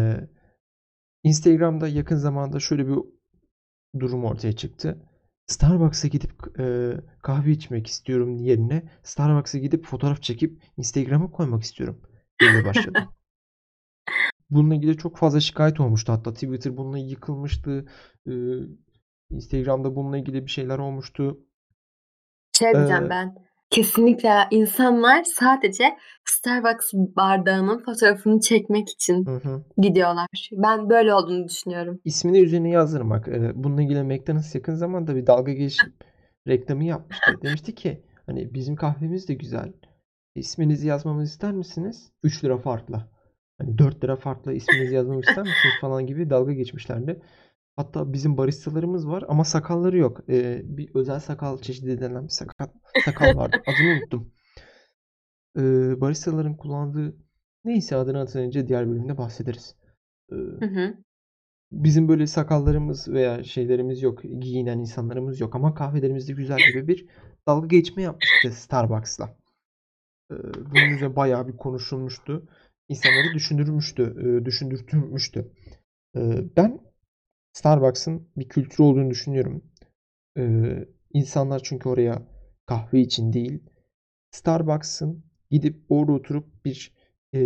Instagram'da 1.23 1.87
yakın 1.87 2.15
zamanda 2.15 2.59
şöyle 2.59 2.87
bir 2.87 2.97
durum 3.99 4.25
ortaya 4.25 4.53
çıktı. 4.53 5.07
Starbucks'a 5.47 6.07
gidip 6.07 6.59
e, 6.59 6.93
kahve 7.21 7.51
içmek 7.51 7.87
istiyorum 7.87 8.37
yerine 8.37 8.83
Starbucks'a 9.03 9.57
gidip 9.57 9.85
fotoğraf 9.85 10.21
çekip 10.21 10.61
Instagram'a 10.77 11.31
koymak 11.31 11.63
istiyorum 11.63 12.01
diye 12.41 12.65
başladı. 12.65 13.09
Bununla 14.51 14.75
ilgili 14.75 14.97
çok 14.97 15.17
fazla 15.17 15.39
şikayet 15.39 15.79
olmuştu. 15.79 16.13
Hatta 16.13 16.33
Twitter 16.33 16.77
bununla 16.77 16.97
yıkılmıştı. 16.97 17.85
Ee, 18.27 18.31
Instagram'da 19.29 19.95
bununla 19.95 20.17
ilgili 20.17 20.45
bir 20.45 20.51
şeyler 20.51 20.79
olmuştu. 20.79 21.39
Şey 22.57 22.73
diyeceğim 22.73 23.05
Ee, 23.05 23.09
ben. 23.09 23.35
Kesinlikle 23.69 24.47
insanlar 24.51 25.23
sadece 25.23 25.83
Starbucks 26.25 26.93
bardağının 26.93 27.83
fotoğrafını 27.83 28.39
çekmek 28.39 28.89
için 28.89 29.25
hı 29.25 29.35
hı. 29.35 29.63
gidiyorlar. 29.77 30.27
Ben 30.51 30.89
böyle 30.89 31.13
olduğunu 31.13 31.47
düşünüyorum. 31.47 31.99
İsmini 32.05 32.39
üzerine 32.39 32.69
yazdırın 32.69 33.09
bak. 33.09 33.27
Bununla 33.55 33.81
ilgili 33.81 34.03
McDonald's 34.03 34.55
yakın 34.55 34.75
zamanda 34.75 35.15
bir 35.15 35.27
dalga 35.27 35.53
geçip 35.53 35.93
reklamı 36.47 36.83
yapmıştı. 36.83 37.31
Demişti 37.43 37.75
ki 37.75 38.03
hani 38.25 38.53
bizim 38.53 38.75
kahvemiz 38.75 39.27
de 39.27 39.33
güzel. 39.33 39.73
İsminizi 40.35 40.87
yazmamızı 40.87 41.31
ister 41.31 41.51
misiniz? 41.51 42.11
3 42.23 42.43
lira 42.43 42.57
farkla. 42.57 43.09
Hani 43.62 43.78
4 43.78 44.04
lira 44.04 44.15
farkla 44.15 44.54
isminizi 44.54 44.95
yazmamı 44.95 45.19
ister 45.19 45.38
misiniz 45.38 45.76
falan 45.82 46.08
gibi 46.08 46.30
dalga 46.30 46.54
geçmişlerdi. 46.54 47.21
Hatta 47.76 48.13
bizim 48.13 48.38
baristalarımız 48.38 49.08
var 49.08 49.24
ama 49.28 49.43
sakalları 49.43 49.97
yok. 49.97 50.21
Ee, 50.30 50.62
bir 50.63 50.95
özel 50.95 51.19
sakal 51.19 51.58
çeşidi 51.58 52.02
denen 52.02 52.24
bir 52.24 52.30
sakal, 52.30 52.67
sakal 53.06 53.36
vardı. 53.36 53.58
Adını 53.67 53.91
unuttum. 53.91 54.32
Ee, 55.58 56.02
baristaların 56.02 56.58
kullandığı 56.58 57.15
neyse 57.65 57.95
adını 57.95 58.17
hatırlayınca 58.17 58.67
diğer 58.67 58.89
bölümde 58.89 59.17
bahsederiz. 59.17 59.76
Ee, 60.32 60.36
Hı 60.36 60.65
hı. 60.65 60.93
bizim 61.71 62.08
böyle 62.08 62.28
sakallarımız 62.28 63.08
veya 63.08 63.43
şeylerimiz 63.43 64.02
yok. 64.02 64.21
Giyinen 64.24 64.80
insanlarımız 64.80 65.39
yok 65.39 65.56
ama 65.56 65.74
kahvelerimiz 65.74 66.30
de 66.30 66.34
güzel 66.34 66.58
gibi 66.67 66.88
bir 66.88 67.06
dalga 67.47 67.67
geçme 67.67 68.02
yapmıştı 68.04 68.52
Starbucks'la. 68.52 69.36
Ee, 70.32 70.36
bunun 70.56 70.95
üzerine 70.95 71.15
bayağı 71.15 71.47
bir 71.47 71.58
konuşulmuştu. 71.58 72.47
İnsanları 72.91 73.34
düşündürmüştü, 73.34 74.04
e, 74.19 74.45
düşündürtmüştü. 74.45 75.51
Ee, 76.15 76.43
ben 76.58 76.80
Starbucks'ın 77.54 78.27
bir 78.38 78.49
kültürü 78.49 78.84
olduğunu 78.84 79.10
düşünüyorum. 79.10 79.63
Ee, 80.38 80.88
insanlar 81.13 81.62
çünkü 81.63 81.89
oraya 81.89 82.21
kahve 82.65 82.99
için 82.99 83.34
değil, 83.34 83.60
Starbucks'ın 84.32 85.23
gidip 85.49 85.86
orada 85.89 86.12
oturup 86.12 86.65
bir 86.65 86.93
e, 87.34 87.39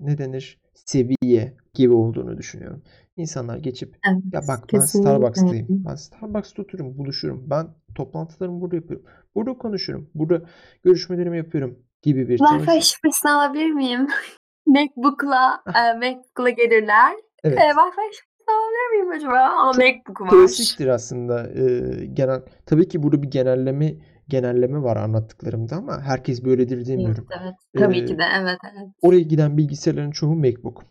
ne 0.00 0.18
denir 0.18 0.60
seviye 0.74 1.56
gibi 1.74 1.92
olduğunu 1.92 2.38
düşünüyorum. 2.38 2.82
İnsanlar 3.16 3.58
geçip 3.58 3.96
Evet, 4.08 4.22
ya 4.32 4.40
bak 4.48 4.60
ben 4.72 4.80
kesinlikle. 4.80 5.10
Starbucks'tayım. 5.10 5.66
Ben 5.70 5.94
Starbucks'ta 5.94 6.62
otururum, 6.62 6.98
buluşurum. 6.98 7.50
Ben 7.50 7.68
toplantılarımı 7.94 8.60
burada 8.60 8.76
yapıyorum. 8.76 9.06
Burada 9.34 9.58
konuşurum. 9.58 10.10
Burada 10.14 10.42
görüşmelerimi 10.82 11.36
yapıyorum 11.36 11.78
gibi 12.02 12.28
bir 12.28 12.38
tavır. 12.38 12.80
şifresini 12.80 13.30
alabilir 13.30 13.70
miyim? 13.70 14.08
MacBook'la 14.66 15.62
e, 15.66 15.94
MacBook'la 15.98 16.50
gelirler. 16.50 17.12
Evet. 17.44 17.58
E, 17.58 17.62
Wi-Fi 17.62 18.00
alabilir 18.48 18.90
miyim 19.02 19.10
acaba? 19.16 19.38
Ama 19.40 19.72
MacBook 19.72 20.20
var. 20.20 20.30
klasiktir 20.30 20.86
aslında. 20.86 21.48
Ee, 21.50 22.04
genel 22.06 22.42
tabii 22.66 22.88
ki 22.88 23.02
burada 23.02 23.22
bir 23.22 23.30
genelleme 23.30 23.94
genelleme 24.28 24.82
var 24.82 24.96
anlattıklarımda 24.96 25.76
ama 25.76 26.00
herkes 26.02 26.44
böyledir 26.44 26.76
Evet, 26.76 26.86
demiyorum. 26.86 27.26
evet. 27.42 27.54
Tabii 27.78 28.04
ki 28.04 28.14
Ee, 28.14 28.18
de. 28.18 28.22
Evet, 28.40 28.58
evet. 28.72 28.88
oraya 29.02 29.20
giden 29.20 29.56
bilgisayarların 29.56 30.10
çoğu 30.10 30.34
MacBook. 30.34 30.84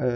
Ee, 0.00 0.06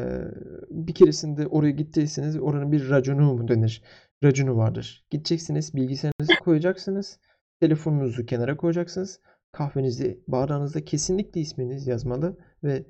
bir 0.70 0.94
keresinde 0.94 1.46
oraya 1.46 1.70
gittiyseniz 1.70 2.36
oranın 2.40 2.72
bir 2.72 2.90
raconu 2.90 3.34
mu 3.34 3.48
denir? 3.48 3.82
Raconu 4.24 4.56
vardır. 4.56 5.06
Gideceksiniz, 5.10 5.74
bilgisayarınızı 5.74 6.32
koyacaksınız, 6.44 7.18
telefonunuzu 7.60 8.26
kenara 8.26 8.56
koyacaksınız. 8.56 9.20
Kahvenizi 9.52 10.20
bardağınızda 10.28 10.84
kesinlikle 10.84 11.40
isminiz 11.40 11.86
yazmalı 11.86 12.36
ve 12.64 12.86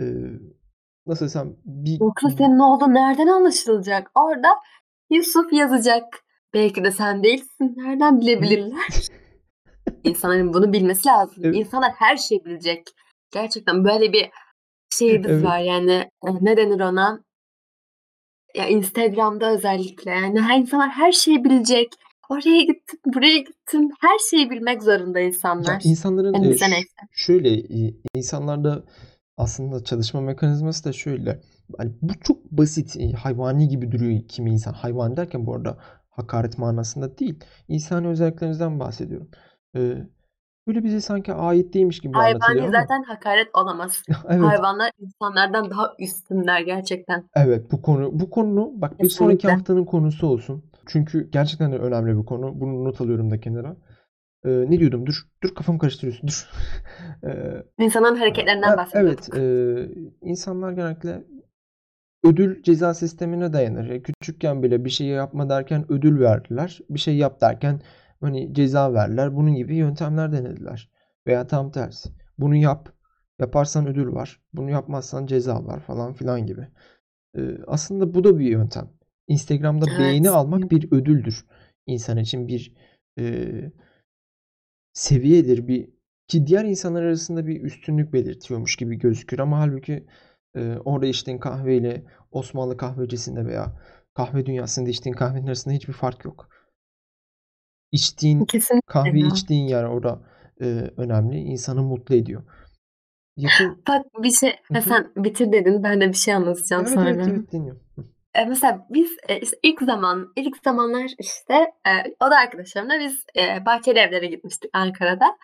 e, 0.00 0.04
nasıl 1.06 1.24
desem 1.24 1.56
bir 1.64 2.00
Yoksa 2.00 2.30
senin 2.30 2.58
olduğu 2.58 2.94
nereden 2.94 3.26
anlaşılacak? 3.26 4.10
Orada 4.14 4.48
Yusuf 5.10 5.52
yazacak 5.52 6.04
Belki 6.56 6.84
de 6.84 6.90
sen 6.90 7.22
değilsin. 7.22 7.74
Nereden 7.76 8.20
bilebilirler? 8.20 9.08
İnsanların 10.04 10.54
bunu 10.54 10.72
bilmesi 10.72 11.08
lazım. 11.08 11.42
Evet. 11.44 11.56
İnsanlar 11.56 11.92
her 11.92 12.16
şeyi 12.16 12.44
bilecek. 12.44 12.82
Gerçekten 13.30 13.84
böyle 13.84 14.12
bir 14.12 14.30
şeyimiz 14.90 15.30
Evet. 15.30 15.44
var 15.44 15.58
yani 15.58 15.92
e, 16.26 16.28
ne 16.40 16.56
denir 16.56 16.80
ona? 16.80 17.24
Ya 18.54 18.68
Instagram'da 18.68 19.50
özellikle 19.52 20.10
yani 20.10 20.40
her 20.40 20.58
insanlar 20.58 20.90
her 20.90 21.12
şeyi 21.12 21.44
bilecek. 21.44 21.88
Oraya 22.28 22.62
gittim, 22.62 22.98
buraya 23.04 23.38
gittim. 23.38 23.88
Her 24.00 24.18
şeyi 24.30 24.50
bilmek 24.50 24.82
zorunda 24.82 25.20
Ya 25.20 25.26
insanlar. 25.26 25.80
insanların 25.84 26.34
Yani 26.34 26.54
e, 26.54 26.78
şöyle 27.12 27.62
insanlarda 28.14 28.84
aslında 29.36 29.84
çalışma 29.84 30.20
mekanizması 30.20 30.84
da 30.84 30.92
şöyle. 30.92 31.40
Hani 31.78 31.92
bu 32.02 32.12
çok 32.20 32.50
basit, 32.50 32.96
e, 32.96 33.12
hayvani 33.12 33.68
gibi 33.68 33.92
duruyor 33.92 34.20
kimi 34.28 34.50
insan. 34.50 34.72
Hayvan 34.72 35.16
derken 35.16 35.46
bu 35.46 35.54
arada 35.54 35.78
hakaret 36.10 36.58
manasında 36.58 37.18
değil. 37.18 37.44
İnsani 37.68 38.08
özelliklerinizden 38.08 38.80
bahsediyorum. 38.80 39.28
E, 39.76 39.80
böyle 40.66 40.84
bize 40.84 41.00
sanki 41.00 41.32
ait 41.32 41.74
değilmiş 41.74 42.00
gibi 42.00 42.12
Hayvani 42.12 42.34
anlatılıyor 42.34 42.64
ama 42.64 42.80
zaten 42.80 43.02
hakaret 43.02 43.48
olamaz. 43.54 44.02
evet. 44.28 44.44
Hayvanlar 44.44 44.90
insanlardan 44.98 45.70
daha 45.70 45.94
üstünler 45.98 46.60
gerçekten. 46.60 47.24
Evet 47.34 47.72
bu 47.72 47.82
konu 47.82 48.10
bu 48.12 48.30
konu 48.30 48.72
bak 48.74 49.00
bir 49.00 49.08
sonraki 49.08 49.48
haftanın 49.48 49.84
konusu 49.84 50.26
olsun. 50.26 50.64
Çünkü 50.86 51.30
gerçekten 51.30 51.72
de 51.72 51.78
önemli 51.78 52.18
bir 52.18 52.24
konu. 52.24 52.60
Bunu 52.60 52.84
not 52.84 53.00
alıyorum 53.00 53.30
da 53.30 53.40
kenara. 53.40 53.76
Ee, 54.46 54.50
ne 54.70 54.78
diyordum? 54.80 55.06
Dur 55.06 55.14
dur 55.42 55.54
kafamı 55.54 55.78
karıştırıyorsun. 55.78 56.28
Dur. 56.28 56.50
Ee, 57.24 57.62
İnsanların 57.78 58.16
hareketlerinden 58.16 58.72
e- 58.72 58.76
bahsediyorduk. 58.76 59.24
evet, 59.34 59.42
e, 59.42 59.88
insanlar 60.22 60.72
genellikle 60.72 61.24
ödül 62.24 62.62
ceza 62.62 62.94
sistemine 62.94 63.52
dayanır. 63.52 64.02
Küçükken 64.02 64.62
bile 64.62 64.84
bir 64.84 64.90
şey 64.90 65.06
yapma 65.06 65.48
derken 65.48 65.84
ödül 65.92 66.20
verdiler. 66.20 66.80
Bir 66.90 66.98
şey 66.98 67.16
yap 67.16 67.40
derken 67.40 67.80
hani 68.20 68.54
ceza 68.54 68.92
verdiler. 68.94 69.36
Bunun 69.36 69.54
gibi 69.54 69.76
yöntemler 69.76 70.32
denediler. 70.32 70.90
Veya 71.26 71.46
tam 71.46 71.70
tersi. 71.70 72.08
Bunu 72.38 72.56
yap. 72.56 72.92
Yaparsan 73.40 73.86
ödül 73.86 74.12
var. 74.12 74.40
Bunu 74.52 74.70
yapmazsan 74.70 75.26
ceza 75.26 75.66
var 75.66 75.80
falan 75.80 76.12
filan 76.12 76.46
gibi. 76.46 76.68
Ee, 77.38 77.40
aslında 77.66 78.14
bu 78.14 78.24
da 78.24 78.38
bir 78.38 78.46
yöntem. 78.46 78.88
Instagram'da 79.28 79.98
beğeni 79.98 80.26
Evet. 80.26 80.36
almak 80.36 80.70
bir 80.70 80.92
ödüldür. 80.92 81.46
İnsan 81.86 82.18
için 82.18 82.48
bir 82.48 82.74
e, 83.18 83.24
seviyedir. 84.96 85.68
Bir 85.68 85.88
ki 86.28 86.46
diğer 86.46 86.64
insanlar 86.64 87.02
arasında 87.02 87.46
bir 87.46 87.62
üstünlük 87.62 88.12
belirtiyormuş 88.12 88.76
gibi 88.76 88.98
gözükür 88.98 89.38
ama 89.38 89.58
halbuki 89.58 90.06
e, 90.54 90.76
orada 90.84 91.06
içtiğin 91.06 91.38
kahveyle 91.38 92.04
Osmanlı 92.30 92.76
kahvecisinde 92.76 93.46
veya 93.46 93.80
kahve 94.14 94.46
dünyasında 94.46 94.90
içtiğin 94.90 95.14
kahvenin 95.14 95.46
arasında 95.46 95.74
hiçbir 95.74 95.92
fark 95.92 96.24
yok. 96.24 96.48
İçtiğin 97.92 98.44
Kesinlikle 98.44 98.86
kahve 98.86 99.18
içtiğin 99.20 99.68
yer 99.68 99.84
orada 99.84 100.22
e, 100.60 100.64
önemli. 100.96 101.38
İnsanı 101.38 101.82
mutlu 101.82 102.14
ediyor. 102.14 102.42
Yakın 103.36 103.82
Bak 103.88 104.06
bir 104.22 104.30
şey 104.30 104.50
Hı 104.50 104.74
ha, 104.74 104.80
hı. 104.80 104.88
sen 104.88 105.12
bitir 105.16 105.52
dedin 105.52 105.82
ben 105.82 106.00
de 106.00 106.08
bir 106.08 106.14
şey 106.14 106.34
anlatacağım 106.34 106.86
Evet 106.86 106.94
sonra. 106.94 107.10
evet 107.10 107.28
evet 107.28 107.52
dinliyorum. 107.52 107.85
E, 108.36 108.44
mesela 108.44 108.86
biz 108.90 109.16
e, 109.28 109.40
işte 109.40 109.56
ilk 109.62 109.82
zaman 109.82 110.32
ilk 110.36 110.56
zamanlar 110.64 111.10
işte 111.18 111.54
e, 111.86 111.90
o 112.20 112.30
da 112.30 112.36
arkadaşlarımla 112.36 113.00
biz 113.00 113.24
e, 113.36 113.66
bahçeli 113.66 113.98
evlere 113.98 114.26
gitmiştik 114.26 114.70
Ankara'da. 114.72 115.36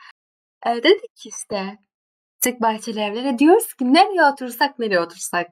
E, 0.66 0.70
dedik 0.70 1.16
ki 1.16 1.28
işte 1.28 1.78
gittik 2.42 2.62
bahçeli 2.62 3.00
evlere 3.00 3.38
diyoruz 3.38 3.74
ki 3.74 3.94
nereye 3.94 4.24
otursak 4.32 4.78
nereye 4.78 5.00
otursak. 5.00 5.46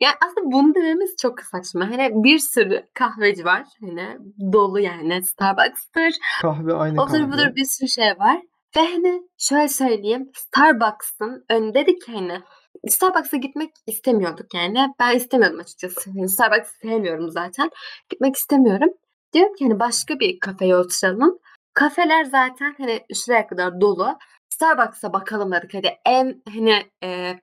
Yani 0.00 0.14
aslında 0.24 0.52
bunu 0.52 0.74
dememiz 0.74 1.16
çok 1.22 1.40
saçma. 1.40 1.90
Hani 1.90 2.10
bir 2.14 2.38
sürü 2.38 2.86
kahveci 2.94 3.44
var. 3.44 3.64
Hani 3.80 4.18
dolu 4.52 4.80
yani 4.80 5.24
Starbucks'tır. 5.24 6.14
Kahve 6.42 6.74
aynı 6.74 7.02
Otur 7.02 7.12
kahve. 7.12 7.32
budur 7.32 7.56
bir 7.56 7.64
sürü 7.64 7.88
şey 7.88 8.18
var. 8.18 8.42
Ve 8.76 8.80
hani 8.80 9.22
şöyle 9.38 9.68
söyleyeyim 9.68 10.30
Starbucks'ın 10.34 11.44
önünde 11.50 11.74
dedik 11.74 12.02
ki 12.02 12.12
hani 12.12 12.42
Starbucks'a 12.88 13.36
gitmek 13.36 13.70
istemiyorduk 13.86 14.54
yani. 14.54 14.88
Ben 15.00 15.16
istemiyordum 15.16 15.60
açıkçası. 15.60 16.10
Yani 16.14 16.28
Starbucks 16.28 16.70
sevmiyorum 16.82 17.30
zaten. 17.30 17.70
Gitmek 18.08 18.36
istemiyorum. 18.36 18.88
Diyorum 19.32 19.54
ki 19.54 19.64
hani 19.64 19.80
başka 19.80 20.20
bir 20.20 20.40
kafeye 20.40 20.76
oturalım. 20.76 21.38
Kafeler 21.74 22.24
zaten 22.24 22.74
hani 22.78 23.00
şuraya 23.14 23.46
kadar 23.46 23.80
dolu. 23.80 24.18
Starbucks'a 24.54 25.12
bakalım 25.12 25.52
dedik. 25.52 25.74
Hadi 25.74 25.88
en 26.06 26.42
hani 26.54 26.86
e, 27.04 27.34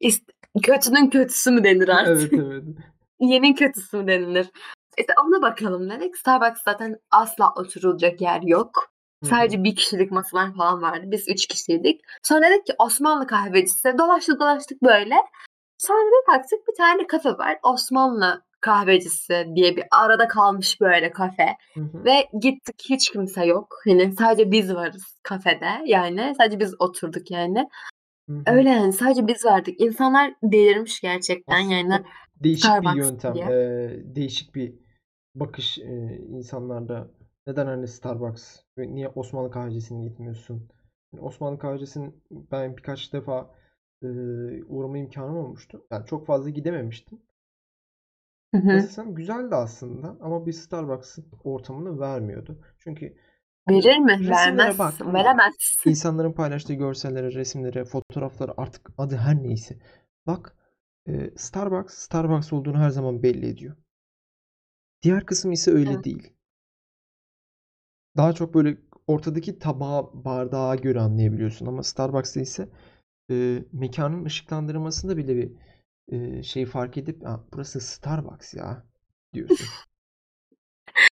ist- 0.00 0.30
kötünün 0.62 1.10
kötüsü 1.10 1.50
mü 1.50 1.64
denir 1.64 1.88
artık? 1.88 2.32
Evet 2.32 2.44
evet. 2.46 2.64
Yenin 3.20 3.54
kötüsü 3.54 3.96
mü 3.96 4.06
denilir? 4.06 4.50
İşte 4.98 5.12
ona 5.26 5.42
bakalım 5.42 5.90
dedik. 5.90 6.16
Starbucks 6.18 6.62
zaten 6.64 6.96
asla 7.10 7.52
oturulacak 7.56 8.20
yer 8.20 8.42
yok. 8.42 8.93
Sadece 9.30 9.64
bir 9.64 9.76
kişilik 9.76 10.10
masalar 10.10 10.54
falan 10.54 10.82
vardı. 10.82 11.02
Biz 11.06 11.28
üç 11.28 11.46
kişiydik. 11.46 12.00
Sonra 12.22 12.50
dedik 12.50 12.66
ki 12.66 12.72
Osmanlı 12.78 13.26
kahvecisi. 13.26 13.98
Dolaştık 13.98 14.40
dolaştık 14.40 14.82
böyle. 14.82 15.14
Sonra 15.78 15.98
bir 15.98 16.32
baktık 16.32 16.68
bir 16.68 16.74
tane 16.76 17.06
kafe 17.06 17.30
var. 17.30 17.58
Osmanlı 17.62 18.42
kahvecisi 18.60 19.46
diye 19.56 19.76
bir 19.76 19.84
arada 19.90 20.28
kalmış 20.28 20.80
böyle 20.80 21.10
kafe. 21.10 21.46
Hı 21.74 21.80
hı. 21.80 22.04
Ve 22.04 22.28
gittik 22.40 22.82
hiç 22.88 23.10
kimse 23.10 23.44
yok. 23.44 23.76
Hani 23.84 24.12
sadece 24.18 24.50
biz 24.50 24.74
varız 24.74 25.18
kafede. 25.22 25.66
Yani 25.84 26.34
sadece 26.38 26.60
biz 26.60 26.74
oturduk 26.78 27.30
yani. 27.30 27.68
Hı 28.28 28.36
hı. 28.36 28.42
Öyle 28.46 28.70
yani 28.70 28.92
sadece 28.92 29.26
biz 29.26 29.44
vardık. 29.44 29.80
İnsanlar 29.80 30.34
delirmiş 30.42 31.00
gerçekten 31.00 31.58
yani. 31.58 31.94
Aslında 31.94 32.08
değişik 32.42 32.64
bir 32.64 32.70
Starbucks 32.70 32.96
yöntem, 32.96 33.34
diye. 33.34 33.44
eee, 33.44 34.14
değişik 34.16 34.54
bir 34.54 34.74
bakış 35.34 35.78
eee, 35.78 36.20
insanlarda. 36.30 37.08
Neden 37.46 37.66
hani 37.66 37.88
Starbucks 37.88 38.60
niye 38.76 39.08
Osmanlı 39.08 39.50
kahvecisine 39.50 40.02
gitmiyorsun? 40.08 40.68
Yani 41.12 41.22
Osmanlı 41.24 41.58
kahvecisine 41.58 42.12
ben 42.30 42.76
birkaç 42.76 43.12
defa 43.12 43.50
eee, 44.02 44.62
uğrama 44.68 44.98
imkanım 44.98 45.36
olmuştu. 45.36 45.86
Yani 45.90 46.06
çok 46.06 46.26
fazla 46.26 46.50
gidememiştim. 46.50 47.22
Hı 48.54 48.58
hı. 48.58 48.70
Nasıl 48.72 48.88
desem 48.88 49.14
güzeldi 49.14 49.54
aslında 49.54 50.16
ama 50.20 50.46
bir 50.46 50.52
Starbucks'ın 50.52 51.24
ortamını 51.44 52.00
vermiyordu. 52.00 52.58
Çünkü 52.78 53.16
hani 53.66 53.84
Verir 53.84 53.98
mi? 53.98 54.12
resimlere 54.18 54.78
bak, 54.78 55.00
Vermez. 55.00 55.14
Veremez. 55.14 55.54
insanların 55.84 56.32
paylaştığı 56.32 56.74
görsellere, 56.74 57.34
resimlere, 57.34 57.84
fotoğraflara 57.84 58.54
artık 58.56 58.90
adı 58.98 59.16
her 59.16 59.42
neyse. 59.42 59.78
Bak 60.26 60.56
eee, 61.06 61.34
Starbucks, 61.36 61.94
Starbucks 61.98 62.52
olduğunu 62.52 62.78
her 62.78 62.90
zaman 62.90 63.22
belli 63.22 63.46
ediyor. 63.48 63.76
Diğer 65.02 65.26
kısım 65.26 65.52
ise 65.52 65.70
öyle 65.70 65.90
Evet. 65.90 66.04
değil. 66.04 66.32
Daha 68.16 68.32
çok 68.32 68.54
böyle 68.54 68.78
ortadaki 69.06 69.58
tabağı, 69.58 70.24
bardağa 70.24 70.74
göre 70.74 71.00
anlayabiliyorsun 71.00 71.66
ama 71.66 71.82
Starbucks'ta 71.82 72.40
ise 72.40 72.68
eee 73.28 73.64
mekanın 73.72 74.24
ışıklandırmasında 74.24 75.16
bile 75.16 75.36
bir 75.36 75.52
eee, 76.10 76.42
şey 76.42 76.66
fark 76.66 76.96
edip 76.98 77.26
"Aa, 77.26 77.40
burası 77.52 77.80
Starbucks 77.80 78.54
ya 78.54 78.84
diyorsun. 79.34 79.66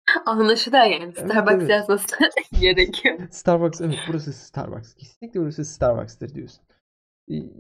Anlaşılıyor 0.26 0.84
yani. 0.84 1.12
Starbucks 1.12 1.54
evet. 1.54 1.70
yazması 1.70 2.16
gerekiyor. 2.60 3.18
Starbucks 3.30 3.80
evet 3.80 3.98
burası 4.08 4.32
Starbucks. 4.32 4.94
Kesinlikle 4.94 5.40
burası 5.40 5.64
Starbucks'tır 5.64 6.34
diyorsun. 6.34 6.62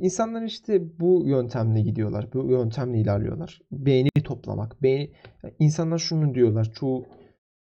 İnsanlar 0.00 0.42
işte 0.42 1.00
bu 1.00 1.22
yöntemle 1.26 1.80
gidiyorlar. 1.80 2.32
Bu 2.32 2.50
yöntemle 2.50 2.98
ilerliyorlar. 3.00 3.60
Beğeni 3.72 4.08
toplamak. 4.24 4.82
Beğeni... 4.82 5.12
İnsanlar 5.58 5.98
şunu 5.98 6.34
diyorlar. 6.34 6.72
Çoğu 6.72 7.06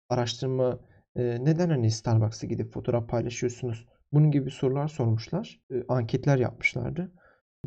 araştırma 0.08 0.78
e, 1.20 1.44
neden 1.44 1.70
hani 1.70 1.90
Starbucks'a 1.90 2.46
gidip 2.46 2.72
fotoğraf 2.72 3.08
paylaşıyorsunuz? 3.08 3.86
Bunun 4.12 4.30
gibi 4.30 4.50
sorular 4.50 4.88
sormuşlar. 4.88 5.60
E, 5.70 5.84
anketler 5.88 6.38
yapmışlardı. 6.38 7.12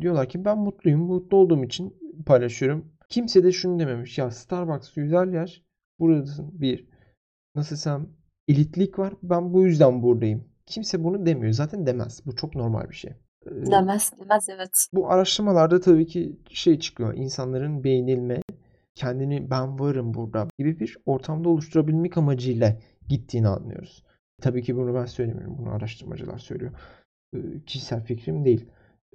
Diyorlar 0.00 0.28
ki 0.28 0.44
ben 0.44 0.58
mutluyum. 0.58 1.00
Mutlu 1.00 1.36
olduğum 1.36 1.64
için 1.64 1.96
paylaşıyorum. 2.26 2.92
Kimse 3.08 3.44
de 3.44 3.52
şunu 3.52 3.78
dememiş. 3.78 4.18
Ya 4.18 4.30
Starbucks 4.30 4.94
güzel 4.94 5.32
yer. 5.32 5.64
Burası 5.98 6.60
bir 6.60 6.88
nasıl 7.54 7.76
desem 7.76 8.08
elitlik 8.48 8.98
var. 8.98 9.12
Ben 9.22 9.52
bu 9.52 9.66
yüzden 9.66 10.02
buradayım. 10.02 10.44
Kimse 10.66 11.04
bunu 11.04 11.26
demiyor. 11.26 11.52
Zaten 11.52 11.86
demez. 11.86 12.26
Bu 12.26 12.36
çok 12.36 12.54
normal 12.54 12.90
bir 12.90 12.94
şey. 12.94 13.12
Demez. 13.46 14.12
Demez 14.20 14.48
evet. 14.48 14.88
bu 14.92 15.10
araştırmalarda 15.10 15.80
tabii 15.80 16.06
ki 16.06 16.40
şey 16.50 16.78
çıkıyor. 16.78 17.14
İnsanların 17.14 17.84
beğenilme, 17.84 18.42
kendini 18.94 19.50
ben 19.50 19.78
varım 19.80 20.14
burada 20.14 20.48
gibi 20.58 20.80
bir 20.80 20.96
ortamda 21.06 21.48
oluşturabilmek 21.48 22.18
amacıyla 22.18 22.76
gittiğini 23.08 23.48
anlıyoruz. 23.48 24.04
Tabii 24.42 24.62
ki 24.62 24.76
bunu 24.76 24.94
ben 24.94 25.06
söylemiyorum. 25.06 25.58
Bunu 25.58 25.70
araştırmacılar 25.70 26.38
söylüyor. 26.38 26.72
Ee, 27.34 27.38
kişisel 27.66 28.04
fikrim 28.04 28.44
değil. 28.44 28.66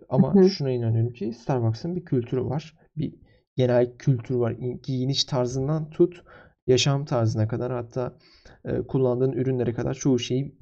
Ama 0.10 0.36
Hı 0.36 0.40
hı. 0.40 0.50
şuna 0.50 0.72
inanıyorum 0.72 1.14
ki 1.14 1.34
Starbucks'ın 1.34 1.96
bir 1.96 2.06
kültürü 2.06 2.46
var. 2.46 2.78
Bir 2.98 3.16
genel 3.56 3.98
kültür 3.98 4.36
var. 4.36 4.52
Giyiniş 4.84 5.24
tarzından 5.24 5.90
tut 5.90 6.24
yaşam 6.68 7.06
tarzına 7.06 7.48
kadar 7.48 7.72
hatta 7.72 8.18
e, 8.66 8.82
kullandığın 8.82 9.32
ürünlere 9.32 9.74
kadar 9.74 9.94
çoğu 9.94 10.20
şeyi 10.20 10.56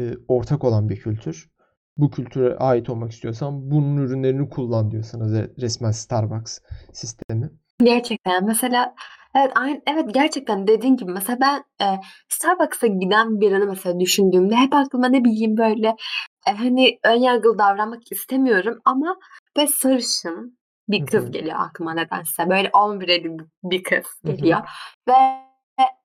e, 0.00 0.14
ortak 0.28 0.64
olan 0.64 0.88
bir 0.88 0.96
kültür. 0.96 1.50
Bu 1.96 2.10
kültüre 2.10 2.56
ait 2.56 2.90
olmak 2.90 3.12
istiyorsan 3.12 3.70
bunun 3.70 3.96
ürünlerini 3.96 4.48
kullan 4.48 4.90
diyor 4.90 5.02
sana 5.02 5.24
re- 5.24 5.60
resmen 5.60 5.90
Starbucks 5.90 6.58
sistemi. 6.92 7.50
Gerçekten. 7.82 8.46
Mesela 8.46 8.94
Evet, 9.34 9.52
aynen 9.54 9.82
evet, 9.86 10.14
gerçekten 10.14 10.66
dediğin 10.66 10.96
gibi 10.96 11.12
mesela 11.12 11.38
ben, 11.40 11.64
eee, 11.80 12.00
Starbucks'a 12.28 12.86
giden 12.86 13.40
birini 13.40 13.64
mesela 13.64 14.00
düşündüğümde 14.00 14.56
hep 14.56 14.74
aklıma 14.74 15.08
ne 15.08 15.24
bileyim 15.24 15.56
böyle, 15.56 15.96
eee, 16.46 16.54
hani, 16.54 16.98
ön 17.04 17.14
yargılı 17.20 17.58
davranmak 17.58 18.12
istemiyorum 18.12 18.78
ama 18.84 19.16
böyle 19.56 19.66
sarışın 19.68 20.58
Hı 20.90 20.92
bir 20.92 21.06
kız 21.06 21.26
hı. 21.26 21.30
geliyor 21.30 21.56
aklıma 21.58 21.94
nedense. 21.94 22.50
Böyle 22.50 22.70
ombreli 22.72 23.38
b 23.38 23.42
bir 23.64 23.82
kız 23.82 24.04
Hı 24.24 24.32
hı. 24.32 24.36
geliyor 24.36 24.60
ve, 25.08 25.12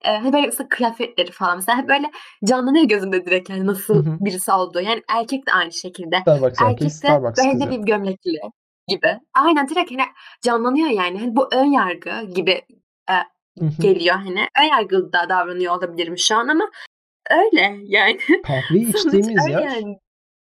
eee, 0.04 0.18
hani, 0.22 0.32
böyle 0.32 0.46
mesela 0.46 0.68
kıyafetleri 0.68 1.32
falan 1.32 1.56
mesela 1.56 1.78
hep 1.78 1.88
böyle 1.88 2.10
canlanıyor 2.44 2.84
gözümde 2.84 3.26
direkt 3.26 3.50
yani 3.50 3.60
Hı 3.60 3.66
nasıl 3.66 3.94
hı. 3.98 4.16
birisi 4.20 4.52
olduğu. 4.52 4.80
Yani 4.80 5.02
erkek 5.18 5.46
de 5.46 5.52
aynı 5.52 5.72
şekilde. 5.72 6.16
Starbucks 6.22 6.62
erkeği, 6.62 6.90
Erkek 6.90 7.02
de 7.02 7.08
Starbucks 7.08 7.38
böyle 7.38 7.48
ne 7.48 7.52
kızı. 7.52 7.64
bileyim 7.66 7.84
gömlekli 7.84 8.40
gibi. 8.88 9.18
Aynen 9.34 9.68
direkt 9.68 9.90
hani 9.92 10.02
canlanıyor 10.42 10.88
yani. 10.88 11.18
Hani 11.20 11.36
bu 11.36 11.48
ön 11.54 11.64
yargı 11.66 12.22
gibi, 12.34 12.62
hı. 13.60 13.82
geliyor 13.82 14.16
hani. 14.16 14.40
Ön 14.60 14.64
yargılı 14.64 15.12
da 15.12 15.28
davranıyor 15.28 15.76
olabilirim 15.76 16.18
şu 16.18 16.36
an 16.36 16.48
ama 16.48 16.70
öyle 17.30 17.78
yani. 17.84 18.18
Kahve 18.44 18.78
içtiğimiz 18.78 19.48
yer 19.48 19.60
yani. 19.60 19.98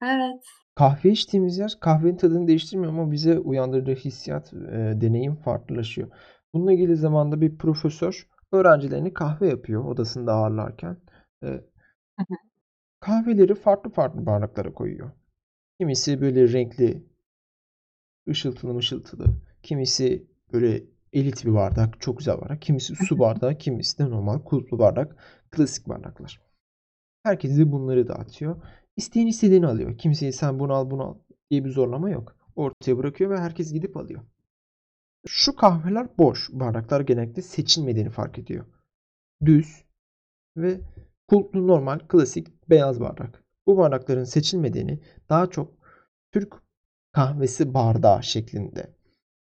Evet. 0.02 0.44
kahve 0.74 1.10
içtiğimiz 1.10 1.58
yer 1.58 1.76
kahvenin 1.80 2.16
tadını 2.16 2.48
değiştirmiyor 2.48 2.92
ama 2.92 3.12
bize 3.12 3.38
uyandırdığı 3.38 3.94
hissiyat, 3.94 4.52
eee, 4.52 5.00
deneyim 5.00 5.36
farklılaşıyor. 5.36 6.10
Bununla 6.54 6.72
ilgili 6.72 6.96
zamanında 6.96 7.40
bir 7.40 7.58
profesör 7.58 8.28
öğrencilerine 8.52 9.14
kahve 9.14 9.48
yapıyor 9.48 9.84
odasında 9.84 10.32
ağırlarken. 10.32 10.96
Hı. 11.44 11.64
kahveleri 13.00 13.54
farklı 13.54 13.90
farklı 13.90 14.26
bardaklara 14.26 14.74
koyuyor. 14.74 15.10
Kimisi 15.80 16.20
böyle 16.20 16.52
renkli, 16.52 17.06
ışıltılı 18.28 18.74
mışıltılı, 18.74 19.24
kimisi 19.62 20.26
böyle 20.52 20.93
elit 21.14 21.44
bir 21.44 21.54
bardak, 21.54 22.00
çok 22.00 22.18
güzel 22.18 22.40
bardak, 22.40 22.62
kimisi 22.62 22.94
su 22.94 23.18
bardağı, 23.18 23.58
kimisi 23.58 23.98
de 23.98 24.10
normal 24.10 24.38
kulplu 24.38 24.78
bardak, 24.78 25.16
klasik 25.50 25.88
bardaklar. 25.88 26.40
Herkese 27.22 27.72
bunları 27.72 28.08
dağıtıyor. 28.08 28.56
İsteyen 28.96 29.26
istediğini 29.26 29.66
alıyor. 29.66 29.98
Kimseye 29.98 30.32
sen 30.32 30.58
bunu 30.58 30.74
al, 30.74 30.90
bunu 30.90 31.02
al 31.02 31.14
diye 31.50 31.64
bir 31.64 31.70
zorlama 31.70 32.10
yok. 32.10 32.36
Ortaya 32.56 32.98
bırakıyor 32.98 33.30
ve 33.30 33.38
herkes 33.38 33.72
gidip 33.72 33.96
alıyor. 33.96 34.22
Şu 35.26 35.56
kahveler 35.56 36.18
boş. 36.18 36.50
Bardaklar 36.52 37.00
genellikle 37.00 37.42
seçilmediğini 37.42 38.10
fark 38.10 38.38
ediyor. 38.38 38.64
Düz 39.44 39.84
ve 40.56 40.80
kulplu 41.28 41.66
normal 41.66 41.98
klasik 41.98 42.70
beyaz 42.70 43.00
bardak. 43.00 43.44
Bu 43.66 43.76
bardakların 43.76 44.24
seçilmediğini 44.24 45.00
daha 45.28 45.46
çok 45.46 45.74
Türk 46.32 46.54
kahvesi 47.12 47.74
bardağı 47.74 48.22
şeklinde 48.22 48.94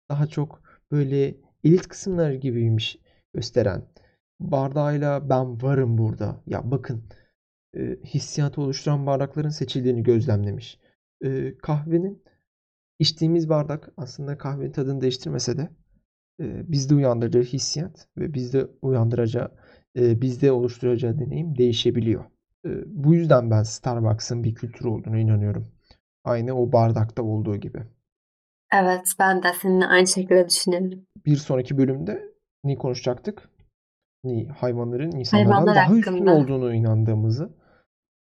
daha 0.09 0.27
çok 0.27 0.61
böyle 0.91 1.35
elit 1.63 1.87
kısımları 1.87 2.35
gibiymiş 2.35 2.99
gösteren 3.33 3.83
bardağıyla 4.39 5.29
ben 5.29 5.61
varım 5.61 5.97
burada. 5.97 6.41
Ya 6.47 6.71
bakın 6.71 7.03
e, 7.77 7.97
hissiyatı 8.05 8.61
oluşturan 8.61 9.05
bardakların 9.05 9.49
seçildiğini 9.49 10.03
gözlemlemiş. 10.03 10.79
E, 11.23 11.57
kahvenin 11.57 12.23
içtiğimiz 12.99 13.49
bardak 13.49 13.89
aslında 13.97 14.37
kahvenin 14.37 14.71
tadını 14.71 15.01
değiştirmese 15.01 15.57
de 15.57 15.69
e, 16.39 16.71
bizde 16.71 16.95
uyandırıcı 16.95 17.41
hissiyat 17.41 18.07
ve 18.17 18.33
bizde 18.33 18.67
uyandıracağı, 18.81 19.51
e, 19.97 20.21
bizde 20.21 20.51
oluşturacağı 20.51 21.19
deneyim 21.19 21.57
değişebiliyor. 21.57 22.25
E, 22.65 22.69
bu 22.85 23.15
yüzden 23.15 23.51
ben 23.51 23.63
Starbucks'ın 23.63 24.43
bir 24.43 24.55
kültür 24.55 24.85
olduğunu 24.85 25.17
inanıyorum. 25.19 25.71
Aynı 26.23 26.53
o 26.53 26.71
bardakta 26.71 27.23
olduğu 27.23 27.55
gibi. 27.55 27.83
Evet, 28.73 29.13
ben 29.19 29.43
de 29.43 29.53
seninle 29.61 29.85
aynı 29.85 30.07
şekilde 30.07 30.49
düşünüyorum. 30.49 31.05
Bir 31.25 31.35
sonraki 31.35 31.77
bölümde 31.77 32.33
ne 32.63 32.75
konuşacaktık? 32.75 33.49
Ne 34.23 34.47
hayvanların 34.47 35.11
insanlardan 35.11 35.51
Hayvanlar 35.51 35.75
daha 35.75 35.95
üstün 35.95 36.11
hakkında. 36.11 36.31
olduğunu 36.31 36.73
inandığımızı, 36.73 37.53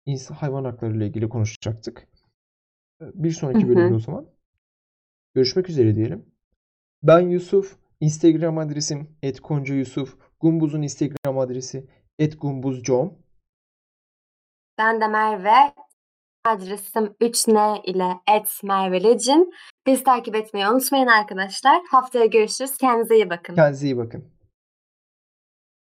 ins 0.06 0.30
hayvan 0.30 0.64
hakları 0.64 0.96
ile 0.96 1.06
ilgili 1.06 1.28
konuşacaktık. 1.28 2.08
E, 3.00 3.04
bir 3.14 3.30
sonraki 3.30 3.68
bölümde 3.68 3.94
o 3.94 3.98
zaman 3.98 4.26
görüşmek 5.34 5.68
üzere 5.70 5.94
diyelim. 5.94 6.26
Ben 7.02 7.20
Yusuf, 7.20 7.76
Instagram 8.00 8.58
adresim 8.58 9.16
@koncayusuf, 9.42 10.18
Gumbuz'un 10.40 10.82
Instagram 10.82 11.38
adresi 11.38 11.86
@gumbuzcom. 12.40 13.18
Ben 14.78 15.00
de 15.00 15.08
Merve. 15.08 15.74
Adresim 16.44 17.14
3N 17.20 17.82
ile 17.84 18.20
@mervelecin. 18.62 19.52
Bizi 19.86 20.04
takip 20.04 20.34
etmeyi 20.36 20.68
unutmayın 20.68 21.06
arkadaşlar. 21.06 21.80
Haftaya 21.90 22.26
görüşürüz. 22.26 22.76
Kendinize 22.78 23.14
iyi 23.16 23.30
bakın. 23.30 23.54
Kendinize 23.54 23.86
iyi 23.86 23.96
bakın. 23.96 24.39